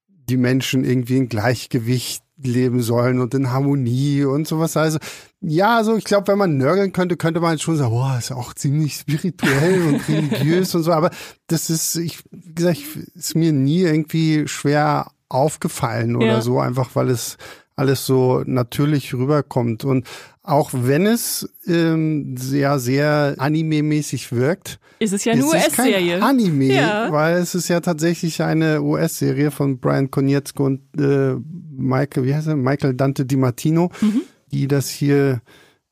die 0.07 0.37
Menschen 0.37 0.83
irgendwie 0.83 1.17
in 1.17 1.29
Gleichgewicht 1.29 2.22
leben 2.47 2.81
sollen 2.81 3.19
und 3.19 3.33
in 3.33 3.51
Harmonie 3.51 4.23
und 4.23 4.47
sowas. 4.47 4.77
Also 4.77 4.99
ja, 5.41 5.77
also 5.77 5.97
ich 5.97 6.05
glaube, 6.05 6.27
wenn 6.27 6.37
man 6.37 6.57
nörgeln 6.57 6.93
könnte, 6.93 7.17
könnte 7.17 7.41
man 7.41 7.59
schon 7.59 7.75
sagen, 7.77 7.91
boah, 7.91 8.15
ist 8.17 8.31
auch 8.31 8.53
ziemlich 8.53 8.95
spirituell 8.95 9.81
und 9.87 10.07
religiös 10.07 10.73
und 10.75 10.83
so. 10.83 10.93
Aber 10.93 11.11
das 11.47 11.69
ist, 11.69 11.95
ich, 11.95 12.19
wie 12.31 12.53
gesagt, 12.53 12.79
ist 13.15 13.35
mir 13.35 13.51
nie 13.51 13.81
irgendwie 13.81 14.47
schwer 14.47 15.11
aufgefallen 15.29 16.15
oder 16.15 16.25
ja. 16.25 16.41
so, 16.41 16.59
einfach 16.59 16.91
weil 16.95 17.09
es 17.09 17.37
alles 17.75 18.05
so 18.05 18.43
natürlich 18.45 19.13
rüberkommt. 19.13 19.83
Und 19.83 20.07
auch 20.41 20.71
wenn 20.73 21.05
es 21.05 21.49
ähm, 21.67 22.35
sehr, 22.37 22.79
sehr 22.79 23.35
anime-mäßig 23.37 24.31
wirkt, 24.31 24.79
ist 24.99 25.13
es 25.13 25.25
ja 25.25 25.33
eine 25.33 25.45
US-Serie. 25.45 26.21
Anime, 26.21 26.73
ja. 26.73 27.11
weil 27.11 27.37
es 27.37 27.55
ist 27.55 27.67
ja 27.67 27.79
tatsächlich 27.81 28.41
eine 28.41 28.81
US-Serie 28.81 29.51
von 29.51 29.79
Brian 29.79 30.11
Konietzko 30.11 30.65
und 30.65 30.81
äh, 30.97 31.35
Michael, 31.75 32.25
wie 32.25 32.33
heißt 32.33 32.47
er? 32.47 32.55
Michael 32.55 32.93
Dante 32.93 33.25
Di 33.25 33.35
Martino, 33.35 33.91
mhm. 33.99 34.21
die 34.51 34.67
das 34.67 34.89
hier 34.89 35.41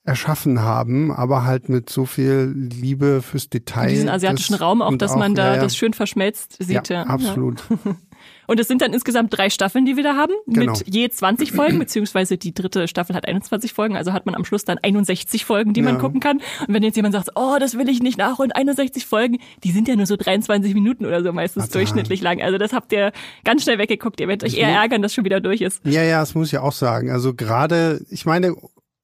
erschaffen 0.03 0.61
haben, 0.61 1.11
aber 1.11 1.43
halt 1.43 1.69
mit 1.69 1.89
so 1.89 2.05
viel 2.05 2.53
Liebe 2.55 3.21
fürs 3.21 3.49
Detail. 3.49 3.89
In 3.89 3.95
diesen 3.95 4.09
asiatischen 4.09 4.55
Raum 4.55 4.81
auch, 4.81 4.95
dass 4.95 5.11
auch, 5.11 5.17
man 5.17 5.35
da 5.35 5.55
ja, 5.55 5.61
das 5.61 5.75
schön 5.75 5.93
verschmelzt 5.93 6.57
sieht. 6.59 6.89
Ja, 6.89 7.01
ja. 7.01 7.03
absolut. 7.03 7.63
Und 8.47 8.59
es 8.59 8.67
sind 8.67 8.81
dann 8.81 8.93
insgesamt 8.93 9.35
drei 9.35 9.49
Staffeln, 9.49 9.85
die 9.85 9.95
wir 9.95 10.03
da 10.03 10.15
haben, 10.15 10.33
genau. 10.47 10.73
mit 10.73 10.83
je 10.93 11.09
20 11.09 11.51
Folgen, 11.51 11.79
beziehungsweise 11.79 12.37
die 12.37 12.53
dritte 12.53 12.87
Staffel 12.87 13.15
hat 13.15 13.27
21 13.27 13.73
Folgen, 13.73 13.95
also 13.95 14.13
hat 14.13 14.25
man 14.25 14.35
am 14.35 14.45
Schluss 14.45 14.65
dann 14.65 14.77
61 14.77 15.45
Folgen, 15.45 15.73
die 15.73 15.81
ja. 15.81 15.85
man 15.85 15.99
gucken 15.99 16.19
kann. 16.19 16.37
Und 16.67 16.73
wenn 16.73 16.83
jetzt 16.83 16.95
jemand 16.95 17.13
sagt, 17.13 17.29
oh, 17.35 17.57
das 17.59 17.77
will 17.77 17.89
ich 17.89 18.01
nicht 18.01 18.17
nachholen, 18.17 18.51
61 18.51 19.05
Folgen, 19.05 19.39
die 19.63 19.71
sind 19.71 19.87
ja 19.87 19.95
nur 19.95 20.05
so 20.05 20.15
23 20.15 20.73
Minuten 20.73 21.05
oder 21.05 21.23
so 21.23 21.31
meistens 21.33 21.65
Ach, 21.67 21.71
durchschnittlich 21.71 22.21
lang. 22.21 22.41
Also 22.41 22.57
das 22.57 22.73
habt 22.73 22.91
ihr 22.91 23.11
ganz 23.43 23.63
schnell 23.63 23.77
weggeguckt. 23.77 24.19
Ihr 24.19 24.27
werdet 24.27 24.47
euch 24.47 24.57
eher 24.57 24.69
ärgern, 24.69 25.01
dass 25.01 25.13
schon 25.13 25.25
wieder 25.25 25.39
durch 25.39 25.61
ist. 25.61 25.81
Ja, 25.85 26.03
ja, 26.03 26.19
das 26.19 26.35
muss 26.35 26.51
ich 26.51 26.59
auch 26.59 26.73
sagen. 26.73 27.11
Also 27.11 27.33
gerade, 27.33 28.03
ich 28.09 28.25
meine, 28.25 28.55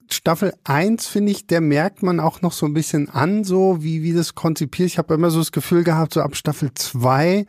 Staffel 0.10 0.54
1, 0.64 1.08
finde 1.08 1.32
ich, 1.32 1.48
der 1.48 1.62
merkt 1.62 2.02
man 2.04 2.20
auch 2.20 2.42
noch 2.42 2.54
so 2.54 2.66
ein 2.66 2.74
bisschen 2.74 3.10
an, 3.10 3.44
so 3.44 3.84
wie, 3.84 4.04
wie 4.04 4.14
das 4.14 4.36
konzipiert. 4.36 4.88
Ich 4.88 4.98
habe 4.98 5.14
immer 5.14 5.30
so 5.30 5.40
das 5.40 5.52
Gefühl 5.52 5.84
gehabt, 5.84 6.14
so 6.14 6.22
ab 6.22 6.36
Staffel 6.36 6.72
2 6.74 7.46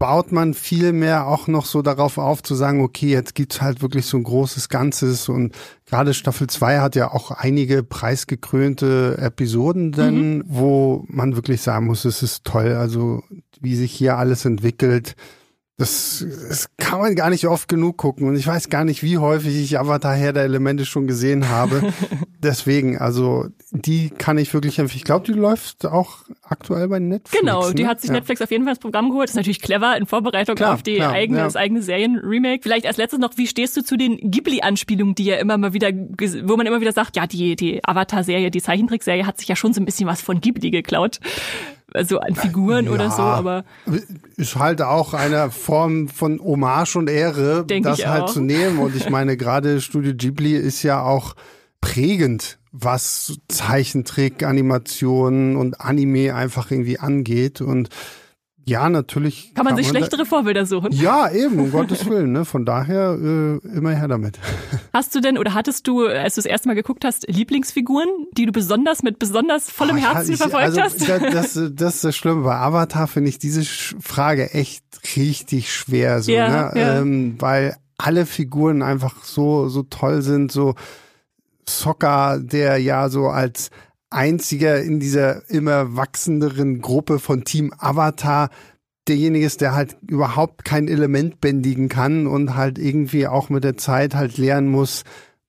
baut 0.00 0.32
man 0.32 0.54
viel 0.54 0.94
mehr 0.94 1.26
auch 1.26 1.46
noch 1.46 1.66
so 1.66 1.82
darauf 1.82 2.16
auf 2.16 2.42
zu 2.42 2.54
sagen, 2.54 2.80
okay, 2.80 3.10
jetzt 3.10 3.34
gibt's 3.34 3.60
halt 3.60 3.82
wirklich 3.82 4.06
so 4.06 4.16
ein 4.16 4.22
großes 4.22 4.70
Ganzes 4.70 5.28
und 5.28 5.54
gerade 5.84 6.14
Staffel 6.14 6.46
2 6.46 6.80
hat 6.80 6.96
ja 6.96 7.12
auch 7.12 7.30
einige 7.30 7.82
preisgekrönte 7.82 9.18
Episoden 9.20 9.92
dann, 9.92 10.38
mhm. 10.38 10.44
wo 10.46 11.04
man 11.06 11.36
wirklich 11.36 11.60
sagen 11.60 11.86
muss, 11.86 12.06
es 12.06 12.22
ist 12.22 12.44
toll, 12.44 12.72
also 12.72 13.22
wie 13.60 13.76
sich 13.76 13.92
hier 13.92 14.16
alles 14.16 14.46
entwickelt. 14.46 15.16
Das, 15.80 16.26
das 16.46 16.68
kann 16.76 17.00
man 17.00 17.14
gar 17.14 17.30
nicht 17.30 17.46
oft 17.46 17.66
genug 17.66 17.96
gucken 17.96 18.28
und 18.28 18.36
ich 18.36 18.46
weiß 18.46 18.68
gar 18.68 18.84
nicht, 18.84 19.02
wie 19.02 19.16
häufig 19.16 19.56
ich 19.56 19.78
Avatar 19.78 20.14
Herr 20.14 20.34
der 20.34 20.42
Elemente 20.42 20.84
schon 20.84 21.06
gesehen 21.06 21.48
habe. 21.48 21.94
Deswegen, 22.42 22.98
also 22.98 23.46
die 23.70 24.10
kann 24.10 24.36
ich 24.36 24.52
wirklich 24.52 24.78
empfehlen. 24.78 24.98
Ich 24.98 25.04
glaube, 25.04 25.24
die 25.24 25.32
läuft 25.32 25.86
auch 25.86 26.18
aktuell 26.42 26.86
bei 26.88 26.98
Netflix. 26.98 27.40
Genau, 27.40 27.70
die 27.70 27.84
ne? 27.84 27.88
hat 27.88 28.02
sich 28.02 28.08
ja. 28.08 28.16
Netflix 28.16 28.42
auf 28.42 28.50
jeden 28.50 28.64
Fall 28.64 28.74
ins 28.74 28.78
Programm 28.78 29.08
geholt. 29.08 29.28
Das 29.28 29.30
ist 29.30 29.36
natürlich 29.36 29.62
clever 29.62 29.96
in 29.96 30.04
Vorbereitung 30.04 30.54
klar, 30.54 30.74
auf 30.74 30.82
die 30.82 30.96
klar, 30.96 31.12
eigene, 31.12 31.38
ja. 31.38 31.44
das 31.44 31.56
eigene 31.56 31.80
Serien-Remake. 31.80 32.62
Vielleicht 32.62 32.84
als 32.84 32.98
letztes 32.98 33.18
noch, 33.18 33.30
wie 33.36 33.46
stehst 33.46 33.74
du 33.78 33.82
zu 33.82 33.96
den 33.96 34.18
Ghibli-Anspielungen, 34.18 35.14
die 35.14 35.24
ja 35.24 35.36
immer 35.36 35.56
mal 35.56 35.72
wieder, 35.72 35.88
wo 35.92 36.58
man 36.58 36.66
immer 36.66 36.82
wieder 36.82 36.92
sagt, 36.92 37.16
ja, 37.16 37.26
die, 37.26 37.56
die 37.56 37.82
Avatar-Serie, 37.82 38.50
die 38.50 38.60
Zeichentrickserie 38.60 39.24
hat 39.24 39.38
sich 39.38 39.48
ja 39.48 39.56
schon 39.56 39.72
so 39.72 39.80
ein 39.80 39.86
bisschen 39.86 40.06
was 40.06 40.20
von 40.20 40.42
Ghibli 40.42 40.70
geklaut 40.70 41.20
also 41.94 42.18
an 42.20 42.34
Figuren 42.34 42.86
ja, 42.86 42.92
oder 42.92 43.10
so, 43.10 43.22
aber 43.22 43.64
ist 44.36 44.56
halt 44.56 44.82
auch 44.82 45.14
eine 45.14 45.50
Form 45.50 46.08
von 46.08 46.40
Hommage 46.40 46.96
und 46.96 47.10
Ehre, 47.10 47.64
das 47.66 48.06
halt 48.06 48.28
zu 48.28 48.40
nehmen. 48.40 48.78
Und 48.78 48.96
ich 48.96 49.10
meine, 49.10 49.36
gerade 49.36 49.80
Studio 49.80 50.12
Ghibli 50.14 50.54
ist 50.54 50.82
ja 50.82 51.02
auch 51.02 51.34
prägend, 51.80 52.58
was 52.72 53.38
Zeichentrick, 53.48 54.42
Animationen 54.42 55.56
und 55.56 55.80
Anime 55.80 56.34
einfach 56.34 56.70
irgendwie 56.70 56.98
angeht. 56.98 57.60
Und 57.60 57.88
ja, 58.70 58.88
natürlich. 58.88 59.52
Kann 59.52 59.64
man 59.64 59.76
sich 59.76 59.86
man 59.86 59.96
schlechtere 59.96 60.24
Vorbilder 60.24 60.64
suchen. 60.64 60.92
Ja, 60.92 61.28
eben, 61.28 61.58
um 61.58 61.70
Gottes 61.72 62.06
Willen. 62.06 62.30
Ne? 62.30 62.44
Von 62.44 62.64
daher 62.64 63.18
äh, 63.20 63.56
immer 63.76 63.90
her 63.90 64.06
damit. 64.06 64.38
Hast 64.92 65.12
du 65.12 65.20
denn 65.20 65.36
oder 65.38 65.54
hattest 65.54 65.88
du, 65.88 66.06
als 66.06 66.36
du 66.36 66.38
das 66.38 66.46
erste 66.46 66.68
Mal 66.68 66.74
geguckt 66.74 67.04
hast, 67.04 67.26
Lieblingsfiguren, 67.28 68.08
die 68.36 68.46
du 68.46 68.52
besonders 68.52 69.02
mit 69.02 69.18
besonders 69.18 69.70
vollem 69.70 69.96
oh, 69.96 70.00
Herzen 70.00 70.34
ich, 70.34 70.38
verfolgt 70.38 70.66
also, 70.66 70.80
hast? 70.82 71.08
Das, 71.08 71.20
das, 71.32 71.60
das 71.74 71.94
ist 71.96 72.04
das 72.04 72.16
Schlimme. 72.16 72.42
Bei 72.42 72.56
Avatar 72.56 73.08
finde 73.08 73.30
ich 73.30 73.40
diese 73.40 73.64
Frage 73.64 74.54
echt 74.54 74.84
richtig 75.16 75.74
schwer, 75.74 76.22
so, 76.22 76.30
ja, 76.30 76.48
ne? 76.48 76.80
Ja. 76.80 77.00
Ähm, 77.00 77.34
weil 77.40 77.76
alle 77.98 78.24
Figuren 78.24 78.82
einfach 78.82 79.24
so 79.24 79.68
so 79.68 79.82
toll 79.82 80.22
sind, 80.22 80.52
so 80.52 80.74
Soccer, 81.68 82.38
der 82.40 82.78
ja 82.78 83.08
so 83.08 83.26
als 83.26 83.70
einziger 84.10 84.82
in 84.82 85.00
dieser 85.00 85.48
immer 85.48 85.96
wachsenderen 85.96 86.80
Gruppe 86.80 87.18
von 87.18 87.44
Team 87.44 87.72
Avatar 87.78 88.50
derjenige 89.08 89.46
ist, 89.46 89.60
der 89.60 89.74
halt 89.74 89.96
überhaupt 90.06 90.64
kein 90.64 90.88
Element 90.88 91.40
bändigen 91.40 91.88
kann 91.88 92.26
und 92.26 92.54
halt 92.54 92.78
irgendwie 92.78 93.26
auch 93.26 93.48
mit 93.48 93.64
der 93.64 93.76
Zeit 93.76 94.14
halt 94.14 94.36
lernen 94.36 94.68
muss, 94.68 95.04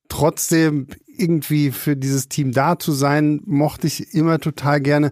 trotzdem 0.09 0.87
irgendwie 1.05 1.71
für 1.71 1.95
dieses 1.95 2.29
Team 2.29 2.51
da 2.51 2.79
zu 2.79 2.91
sein, 2.91 3.41
mochte 3.45 3.87
ich 3.87 4.13
immer 4.13 4.39
total 4.39 4.81
gerne. 4.81 5.11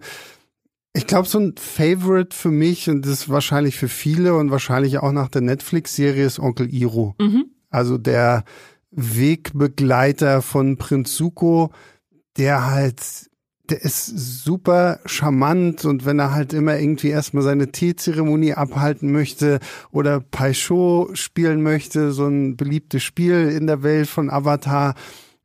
Ich 0.92 1.06
glaube, 1.06 1.28
so 1.28 1.38
ein 1.38 1.54
Favorite 1.56 2.36
für 2.36 2.50
mich 2.50 2.90
und 2.90 3.02
das 3.02 3.12
ist 3.12 3.28
wahrscheinlich 3.28 3.76
für 3.76 3.88
viele 3.88 4.34
und 4.34 4.50
wahrscheinlich 4.50 4.98
auch 4.98 5.12
nach 5.12 5.28
der 5.28 5.42
Netflix-Serie 5.42 6.24
ist 6.24 6.40
Onkel 6.40 6.72
Iro. 6.72 7.14
Mhm. 7.20 7.46
Also 7.70 7.98
der 7.98 8.44
Wegbegleiter 8.90 10.42
von 10.42 10.76
Prinz 10.76 11.14
Zuko, 11.14 11.70
der 12.36 12.66
halt 12.70 13.29
der 13.70 13.82
ist 13.82 14.06
super 14.44 15.00
charmant 15.06 15.84
und 15.84 16.04
wenn 16.04 16.18
er 16.18 16.34
halt 16.34 16.52
immer 16.52 16.78
irgendwie 16.78 17.08
erstmal 17.08 17.42
seine 17.42 17.70
Teezeremonie 17.70 18.54
abhalten 18.54 19.12
möchte 19.12 19.60
oder 19.92 20.20
Paisho 20.20 21.10
spielen 21.14 21.62
möchte, 21.62 22.12
so 22.12 22.26
ein 22.26 22.56
beliebtes 22.56 23.02
Spiel 23.02 23.48
in 23.48 23.66
der 23.66 23.82
Welt 23.82 24.08
von 24.08 24.30
Avatar, 24.30 24.94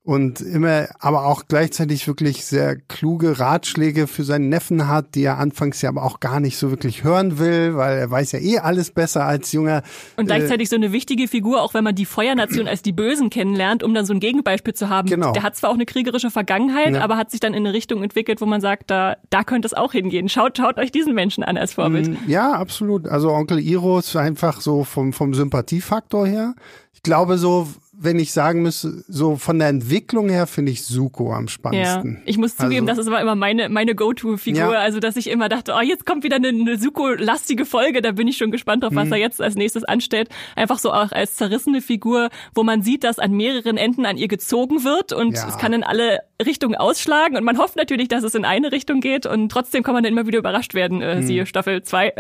und 0.05 0.39
immer, 0.39 0.87
aber 0.99 1.25
auch 1.25 1.45
gleichzeitig 1.47 2.07
wirklich 2.07 2.45
sehr 2.45 2.75
kluge 2.75 3.39
Ratschläge 3.39 4.05
für 4.05 4.23
seinen 4.23 4.49
Neffen 4.49 4.87
hat, 4.87 5.15
die 5.15 5.23
er 5.23 5.39
anfangs 5.39 5.81
ja 5.81 5.89
aber 5.89 6.03
auch 6.03 6.19
gar 6.19 6.39
nicht 6.39 6.57
so 6.57 6.69
wirklich 6.69 7.03
hören 7.03 7.39
will, 7.39 7.75
weil 7.75 7.97
er 7.97 8.11
weiß 8.11 8.33
ja 8.33 8.39
eh 8.39 8.59
alles 8.59 8.91
besser 8.91 9.25
als 9.25 9.51
junger. 9.51 9.81
Und 10.15 10.27
gleichzeitig 10.27 10.67
äh, 10.67 10.69
so 10.69 10.75
eine 10.75 10.91
wichtige 10.91 11.27
Figur, 11.27 11.63
auch 11.63 11.73
wenn 11.73 11.83
man 11.83 11.95
die 11.95 12.05
Feuernation 12.05 12.67
als 12.67 12.83
die 12.83 12.91
Bösen 12.91 13.31
kennenlernt, 13.31 13.81
um 13.81 13.95
dann 13.95 14.05
so 14.05 14.13
ein 14.13 14.19
Gegenbeispiel 14.19 14.75
zu 14.75 14.89
haben. 14.89 15.09
Genau. 15.09 15.31
Der 15.31 15.41
hat 15.41 15.55
zwar 15.55 15.71
auch 15.71 15.75
eine 15.75 15.87
kriegerische 15.87 16.29
Vergangenheit, 16.29 16.93
ja. 16.93 17.01
aber 17.01 17.17
hat 17.17 17.31
sich 17.31 17.39
dann 17.39 17.55
in 17.55 17.65
eine 17.65 17.73
Richtung 17.73 18.03
entwickelt, 18.03 18.41
wo 18.41 18.45
man 18.45 18.61
sagt, 18.61 18.91
da, 18.91 19.17
da 19.31 19.43
könnte 19.43 19.65
es 19.65 19.73
auch 19.73 19.91
hingehen. 19.91 20.29
Schaut, 20.29 20.55
schaut 20.55 20.77
euch 20.77 20.91
diesen 20.91 21.15
Menschen 21.15 21.43
an 21.43 21.57
als 21.57 21.73
Vorbild. 21.73 22.09
Mm, 22.09 22.29
ja, 22.29 22.51
absolut. 22.51 23.07
Also 23.07 23.31
Onkel 23.31 23.59
Iro 23.59 23.97
ist 23.97 24.15
einfach 24.15 24.61
so 24.61 24.83
vom, 24.83 25.13
vom 25.13 25.33
Sympathiefaktor 25.33 26.27
her. 26.27 26.53
Ich 26.93 27.01
glaube 27.01 27.39
so, 27.39 27.67
wenn 27.97 28.19
ich 28.19 28.31
sagen 28.31 28.61
müsste, 28.61 29.03
so 29.07 29.35
von 29.35 29.59
der 29.59 29.69
Entwicklung 29.69 30.29
her 30.29 30.47
finde 30.47 30.71
ich 30.71 30.83
Suko 30.85 31.33
am 31.33 31.47
spannendsten. 31.47 32.15
Ja, 32.15 32.21
ich 32.25 32.37
muss 32.37 32.55
zugeben, 32.55 32.87
also, 32.89 33.01
das 33.01 33.11
war 33.11 33.21
immer 33.21 33.35
meine, 33.35 33.69
meine 33.69 33.95
Go-To-Figur. 33.95 34.73
Ja. 34.73 34.79
Also, 34.79 34.99
dass 34.99 35.15
ich 35.15 35.29
immer 35.29 35.49
dachte, 35.49 35.73
oh, 35.75 35.81
jetzt 35.81 36.05
kommt 36.05 36.23
wieder 36.23 36.37
eine, 36.37 36.49
eine 36.49 36.77
Suko-lastige 36.77 37.65
Folge, 37.65 38.01
da 38.01 38.11
bin 38.11 38.27
ich 38.27 38.37
schon 38.37 38.51
gespannt 38.51 38.83
drauf, 38.83 38.93
was 38.93 39.07
mhm. 39.07 39.13
er 39.13 39.19
jetzt 39.19 39.41
als 39.41 39.55
nächstes 39.55 39.83
anstellt. 39.83 40.29
Einfach 40.55 40.79
so 40.79 40.91
auch 40.91 41.11
als 41.11 41.35
zerrissene 41.35 41.81
Figur, 41.81 42.29
wo 42.53 42.63
man 42.63 42.81
sieht, 42.81 43.03
dass 43.03 43.19
an 43.19 43.31
mehreren 43.31 43.77
Enden 43.77 44.05
an 44.05 44.17
ihr 44.17 44.27
gezogen 44.27 44.83
wird 44.83 45.13
und 45.13 45.35
ja. 45.35 45.47
es 45.47 45.57
kann 45.57 45.73
in 45.73 45.83
alle 45.83 46.19
Richtungen 46.43 46.75
ausschlagen 46.75 47.37
und 47.37 47.43
man 47.43 47.57
hofft 47.57 47.77
natürlich, 47.77 48.09
dass 48.09 48.23
es 48.23 48.35
in 48.35 48.43
eine 48.43 48.71
Richtung 48.71 48.99
geht 48.99 49.25
und 49.25 49.49
trotzdem 49.49 49.83
kann 49.83 49.93
man 49.93 50.03
dann 50.03 50.11
immer 50.11 50.27
wieder 50.27 50.39
überrascht 50.39 50.73
werden, 50.73 51.01
äh, 51.01 51.15
mhm. 51.15 51.25
siehe 51.25 51.45
Staffel 51.45 51.83
2. 51.83 52.13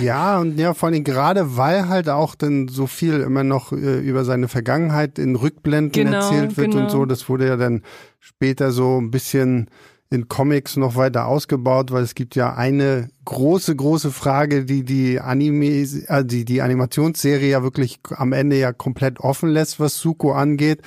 ja, 0.00 0.38
und 0.38 0.58
ja, 0.58 0.74
vor 0.74 0.88
allem 0.88 1.02
gerade, 1.02 1.56
weil 1.56 1.88
halt 1.88 2.08
auch 2.08 2.34
dann 2.34 2.68
so 2.68 2.86
viel 2.86 3.20
immer 3.20 3.42
noch 3.42 3.72
äh, 3.72 3.98
über 3.98 4.24
seine 4.24 4.46
Vergangenheit 4.46 5.07
Vergangenheit 5.08 5.18
in 5.18 5.36
Rückblenden 5.36 5.92
genau, 5.92 6.18
erzählt 6.18 6.56
wird 6.56 6.72
genau. 6.72 6.84
und 6.84 6.90
so. 6.90 7.04
Das 7.04 7.28
wurde 7.28 7.46
ja 7.46 7.56
dann 7.56 7.82
später 8.20 8.72
so 8.72 9.00
ein 9.00 9.10
bisschen 9.10 9.68
in 10.10 10.28
Comics 10.28 10.76
noch 10.76 10.96
weiter 10.96 11.26
ausgebaut, 11.26 11.92
weil 11.92 12.02
es 12.02 12.14
gibt 12.14 12.34
ja 12.34 12.54
eine 12.54 13.10
große, 13.26 13.76
große 13.76 14.10
Frage, 14.10 14.64
die 14.64 14.82
die 14.82 15.20
Anime, 15.20 15.66
äh, 15.66 16.24
die, 16.24 16.46
die 16.46 16.62
Animationsserie 16.62 17.50
ja 17.50 17.62
wirklich 17.62 18.00
am 18.16 18.32
Ende 18.32 18.58
ja 18.58 18.72
komplett 18.72 19.20
offen 19.20 19.50
lässt, 19.50 19.80
was 19.80 19.98
Suko 19.98 20.32
angeht. 20.32 20.80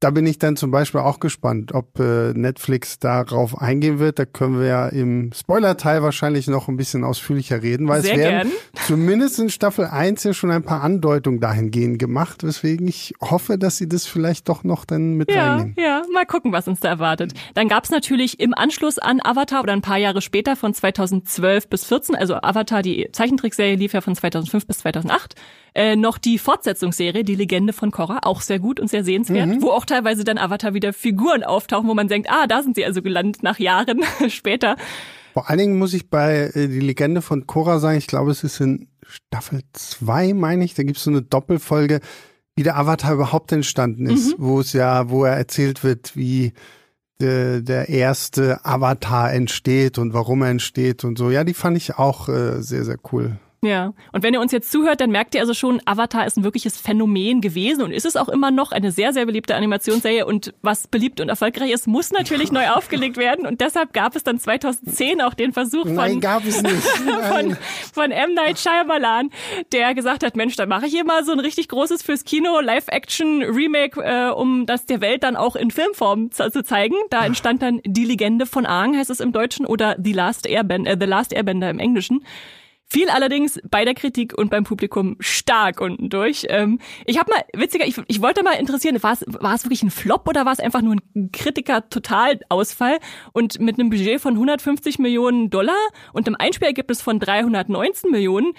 Da 0.00 0.10
bin 0.10 0.26
ich 0.26 0.38
dann 0.38 0.56
zum 0.56 0.70
Beispiel 0.70 1.00
auch 1.00 1.18
gespannt, 1.18 1.74
ob 1.74 1.98
äh, 1.98 2.32
Netflix 2.32 2.98
darauf 3.00 3.60
eingehen 3.60 3.98
wird. 3.98 4.18
Da 4.18 4.26
können 4.26 4.60
wir 4.60 4.66
ja 4.66 4.88
im 4.88 5.32
Spoiler-Teil 5.34 6.02
wahrscheinlich 6.02 6.46
noch 6.46 6.68
ein 6.68 6.76
bisschen 6.76 7.02
ausführlicher 7.02 7.62
reden, 7.62 7.88
weil 7.88 8.02
Sehr 8.02 8.12
es 8.12 8.18
werden 8.18 8.50
gern. 8.50 8.58
zumindest 8.86 9.38
in 9.40 9.50
Staffel 9.50 9.86
1 9.86 10.22
ja 10.24 10.32
schon 10.34 10.50
ein 10.52 10.62
paar 10.62 10.82
Andeutungen 10.82 11.40
dahingehend 11.40 11.98
gemacht, 11.98 12.44
weswegen 12.44 12.86
ich 12.86 13.12
hoffe, 13.20 13.58
dass 13.58 13.76
sie 13.76 13.88
das 13.88 14.06
vielleicht 14.06 14.48
doch 14.48 14.62
noch 14.62 14.84
dann 14.84 15.14
mit 15.14 15.32
Ja, 15.32 15.54
reinnehmen. 15.56 15.74
ja, 15.76 16.02
mal 16.12 16.26
gucken, 16.26 16.52
was 16.52 16.68
uns 16.68 16.80
da 16.80 16.88
erwartet. 16.88 17.32
Dann 17.54 17.66
gab's 17.68 17.90
natürlich 17.90 18.38
im 18.38 18.54
Anschluss 18.54 18.98
an 18.98 19.20
Avatar 19.22 19.62
oder 19.62 19.72
ein 19.72 19.82
paar 19.82 19.98
Jahre 19.98 20.20
später 20.22 20.54
von 20.54 20.74
2012 20.74 21.68
bis 21.68 21.84
14, 21.84 22.14
also 22.14 22.34
Avatar, 22.36 22.82
die 22.82 23.08
Zeichentrickserie 23.12 23.74
lief 23.74 23.92
ja 23.94 24.00
von 24.00 24.14
2005 24.14 24.66
bis 24.66 24.78
2008, 24.78 25.34
äh, 25.78 25.94
noch 25.94 26.18
die 26.18 26.38
Fortsetzungsserie, 26.38 27.22
die 27.22 27.36
Legende 27.36 27.72
von 27.72 27.92
Korra, 27.92 28.18
auch 28.22 28.40
sehr 28.40 28.58
gut 28.58 28.80
und 28.80 28.90
sehr 28.90 29.04
sehenswert, 29.04 29.62
wo 29.62 29.70
auch 29.70 29.84
teilweise 29.84 30.24
dann 30.24 30.36
Avatar 30.36 30.74
wieder 30.74 30.92
Figuren 30.92 31.44
auftauchen, 31.44 31.88
wo 31.88 31.94
man 31.94 32.08
denkt, 32.08 32.28
ah, 32.28 32.48
da 32.48 32.64
sind 32.64 32.74
sie 32.74 32.84
also 32.84 33.00
gelandet 33.00 33.44
nach 33.44 33.60
Jahren 33.60 34.02
später. 34.28 34.76
Vor 35.34 35.48
allen 35.48 35.60
Dingen 35.60 35.78
muss 35.78 35.94
ich 35.94 36.10
bei 36.10 36.50
äh, 36.52 36.66
die 36.66 36.80
Legende 36.80 37.22
von 37.22 37.46
Korra 37.46 37.78
sagen, 37.78 37.96
ich 37.96 38.08
glaube, 38.08 38.32
es 38.32 38.42
ist 38.42 38.60
in 38.60 38.88
Staffel 39.06 39.60
2, 39.72 40.34
meine 40.34 40.64
ich, 40.64 40.74
da 40.74 40.82
gibt 40.82 40.98
es 40.98 41.04
so 41.04 41.10
eine 41.10 41.22
Doppelfolge, 41.22 42.00
wie 42.56 42.64
der 42.64 42.76
Avatar 42.76 43.14
überhaupt 43.14 43.52
entstanden 43.52 44.06
ist, 44.06 44.34
wo 44.36 44.58
es 44.58 44.72
ja, 44.72 45.10
wo 45.10 45.24
er 45.24 45.36
erzählt 45.36 45.84
wird, 45.84 46.16
wie 46.16 46.54
der, 47.20 47.60
der 47.60 47.88
erste 47.88 48.64
Avatar 48.64 49.32
entsteht 49.32 49.98
und 49.98 50.12
warum 50.12 50.42
er 50.42 50.50
entsteht 50.50 51.04
und 51.04 51.18
so. 51.18 51.30
Ja, 51.30 51.44
die 51.44 51.54
fand 51.54 51.76
ich 51.76 51.98
auch 51.98 52.28
äh, 52.28 52.60
sehr, 52.62 52.84
sehr 52.84 52.98
cool. 53.12 53.38
Ja, 53.60 53.92
und 54.12 54.22
wenn 54.22 54.34
ihr 54.34 54.40
uns 54.40 54.52
jetzt 54.52 54.70
zuhört, 54.70 55.00
dann 55.00 55.10
merkt 55.10 55.34
ihr 55.34 55.40
also 55.40 55.52
schon, 55.52 55.82
Avatar 55.84 56.24
ist 56.26 56.36
ein 56.36 56.44
wirkliches 56.44 56.80
Phänomen 56.80 57.40
gewesen 57.40 57.82
und 57.82 57.90
ist 57.90 58.06
es 58.06 58.14
auch 58.14 58.28
immer 58.28 58.52
noch 58.52 58.70
eine 58.70 58.92
sehr, 58.92 59.12
sehr 59.12 59.26
beliebte 59.26 59.56
Animationsserie 59.56 60.26
und 60.26 60.54
was 60.62 60.86
beliebt 60.86 61.20
und 61.20 61.28
erfolgreich 61.28 61.72
ist, 61.72 61.88
muss 61.88 62.12
natürlich 62.12 62.52
neu 62.52 62.68
aufgelegt 62.74 63.16
werden 63.16 63.46
und 63.46 63.60
deshalb 63.60 63.92
gab 63.92 64.14
es 64.14 64.22
dann 64.22 64.38
2010 64.38 65.20
auch 65.20 65.34
den 65.34 65.52
Versuch 65.52 65.86
von, 65.86 65.96
Nein, 65.96 66.20
gab 66.20 66.46
es 66.46 66.62
nicht. 66.62 66.76
von, 67.28 67.56
von 67.92 68.10
M. 68.12 68.34
Night 68.34 68.60
Shyamalan, 68.60 69.30
der 69.72 69.92
gesagt 69.94 70.22
hat, 70.22 70.36
Mensch, 70.36 70.54
dann 70.54 70.68
mache 70.68 70.86
ich 70.86 70.92
hier 70.92 71.04
mal 71.04 71.24
so 71.24 71.32
ein 71.32 71.40
richtig 71.40 71.66
großes 71.66 72.04
fürs 72.04 72.24
Kino 72.24 72.60
Live-Action-Remake, 72.60 74.00
äh, 74.00 74.30
um 74.30 74.66
das 74.66 74.86
der 74.86 75.00
Welt 75.00 75.24
dann 75.24 75.34
auch 75.34 75.56
in 75.56 75.72
Filmform 75.72 76.30
zu, 76.30 76.48
zu 76.52 76.62
zeigen. 76.62 76.94
Da 77.10 77.26
entstand 77.26 77.62
dann 77.62 77.80
Die 77.84 78.04
Legende 78.04 78.46
von 78.46 78.66
Aang, 78.66 78.96
heißt 78.96 79.10
es 79.10 79.18
im 79.18 79.32
Deutschen, 79.32 79.66
oder 79.66 79.96
The 80.00 80.12
Last 80.12 80.46
Airbender, 80.46 80.92
äh, 80.92 80.96
The 80.98 81.06
Last 81.06 81.32
Airbender 81.32 81.70
im 81.70 81.80
Englischen. 81.80 82.24
Fiel 82.90 83.10
allerdings 83.10 83.60
bei 83.70 83.84
der 83.84 83.94
Kritik 83.94 84.32
und 84.36 84.50
beim 84.50 84.64
Publikum 84.64 85.16
stark 85.20 85.82
unten 85.82 86.08
durch. 86.08 86.46
Ähm, 86.48 86.78
ich 87.04 87.18
habe 87.18 87.30
mal, 87.30 87.44
witziger, 87.52 87.86
ich, 87.86 88.00
ich 88.08 88.22
wollte 88.22 88.42
mal 88.42 88.54
interessieren, 88.54 89.02
war 89.02 89.12
es, 89.12 89.24
war 89.26 89.54
es 89.54 89.64
wirklich 89.64 89.82
ein 89.82 89.90
Flop 89.90 90.26
oder 90.26 90.46
war 90.46 90.52
es 90.52 90.58
einfach 90.58 90.80
nur 90.80 90.96
ein 90.96 91.30
Kritiker-Totalausfall? 91.30 92.98
Und 93.32 93.60
mit 93.60 93.78
einem 93.78 93.90
Budget 93.90 94.22
von 94.22 94.34
150 94.34 94.98
Millionen 94.98 95.50
Dollar 95.50 95.76
und 96.14 96.26
einem 96.26 96.36
Einspielergebnis 96.38 97.02
von 97.02 97.20
319 97.20 98.10
Millionen 98.10 98.54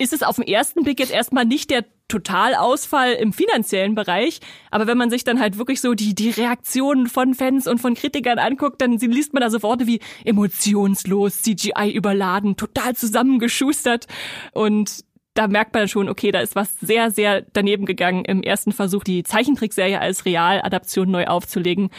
ist 0.00 0.12
es 0.14 0.22
auf 0.22 0.36
den 0.36 0.48
ersten 0.48 0.82
Blick 0.82 0.98
jetzt 0.98 1.12
erstmal 1.12 1.44
nicht 1.44 1.70
der 1.70 1.84
Totalausfall 2.08 3.12
im 3.12 3.32
finanziellen 3.32 3.94
Bereich. 3.94 4.40
Aber 4.70 4.86
wenn 4.86 4.98
man 4.98 5.10
sich 5.10 5.24
dann 5.24 5.38
halt 5.38 5.58
wirklich 5.58 5.80
so 5.80 5.94
die, 5.94 6.14
die 6.14 6.30
Reaktionen 6.30 7.06
von 7.06 7.34
Fans 7.34 7.66
und 7.66 7.78
von 7.78 7.94
Kritikern 7.94 8.38
anguckt, 8.38 8.80
dann 8.80 8.92
liest 8.98 9.34
man 9.34 9.42
da 9.42 9.50
so 9.50 9.62
Worte 9.62 9.86
wie 9.86 10.00
emotionslos, 10.24 11.42
CGI 11.42 11.92
überladen, 11.92 12.56
total 12.56 12.96
zusammengeschustert. 12.96 14.06
Und 14.52 15.04
da 15.34 15.46
merkt 15.46 15.74
man 15.74 15.86
schon, 15.86 16.08
okay, 16.08 16.32
da 16.32 16.40
ist 16.40 16.56
was 16.56 16.72
sehr, 16.80 17.10
sehr 17.10 17.42
daneben 17.52 17.84
gegangen 17.84 18.24
im 18.24 18.42
ersten 18.42 18.72
Versuch, 18.72 19.04
die 19.04 19.22
Zeichentrickserie 19.22 20.00
als 20.00 20.24
Realadaption 20.24 21.10
neu 21.10 21.26
aufzulegen. 21.26 21.90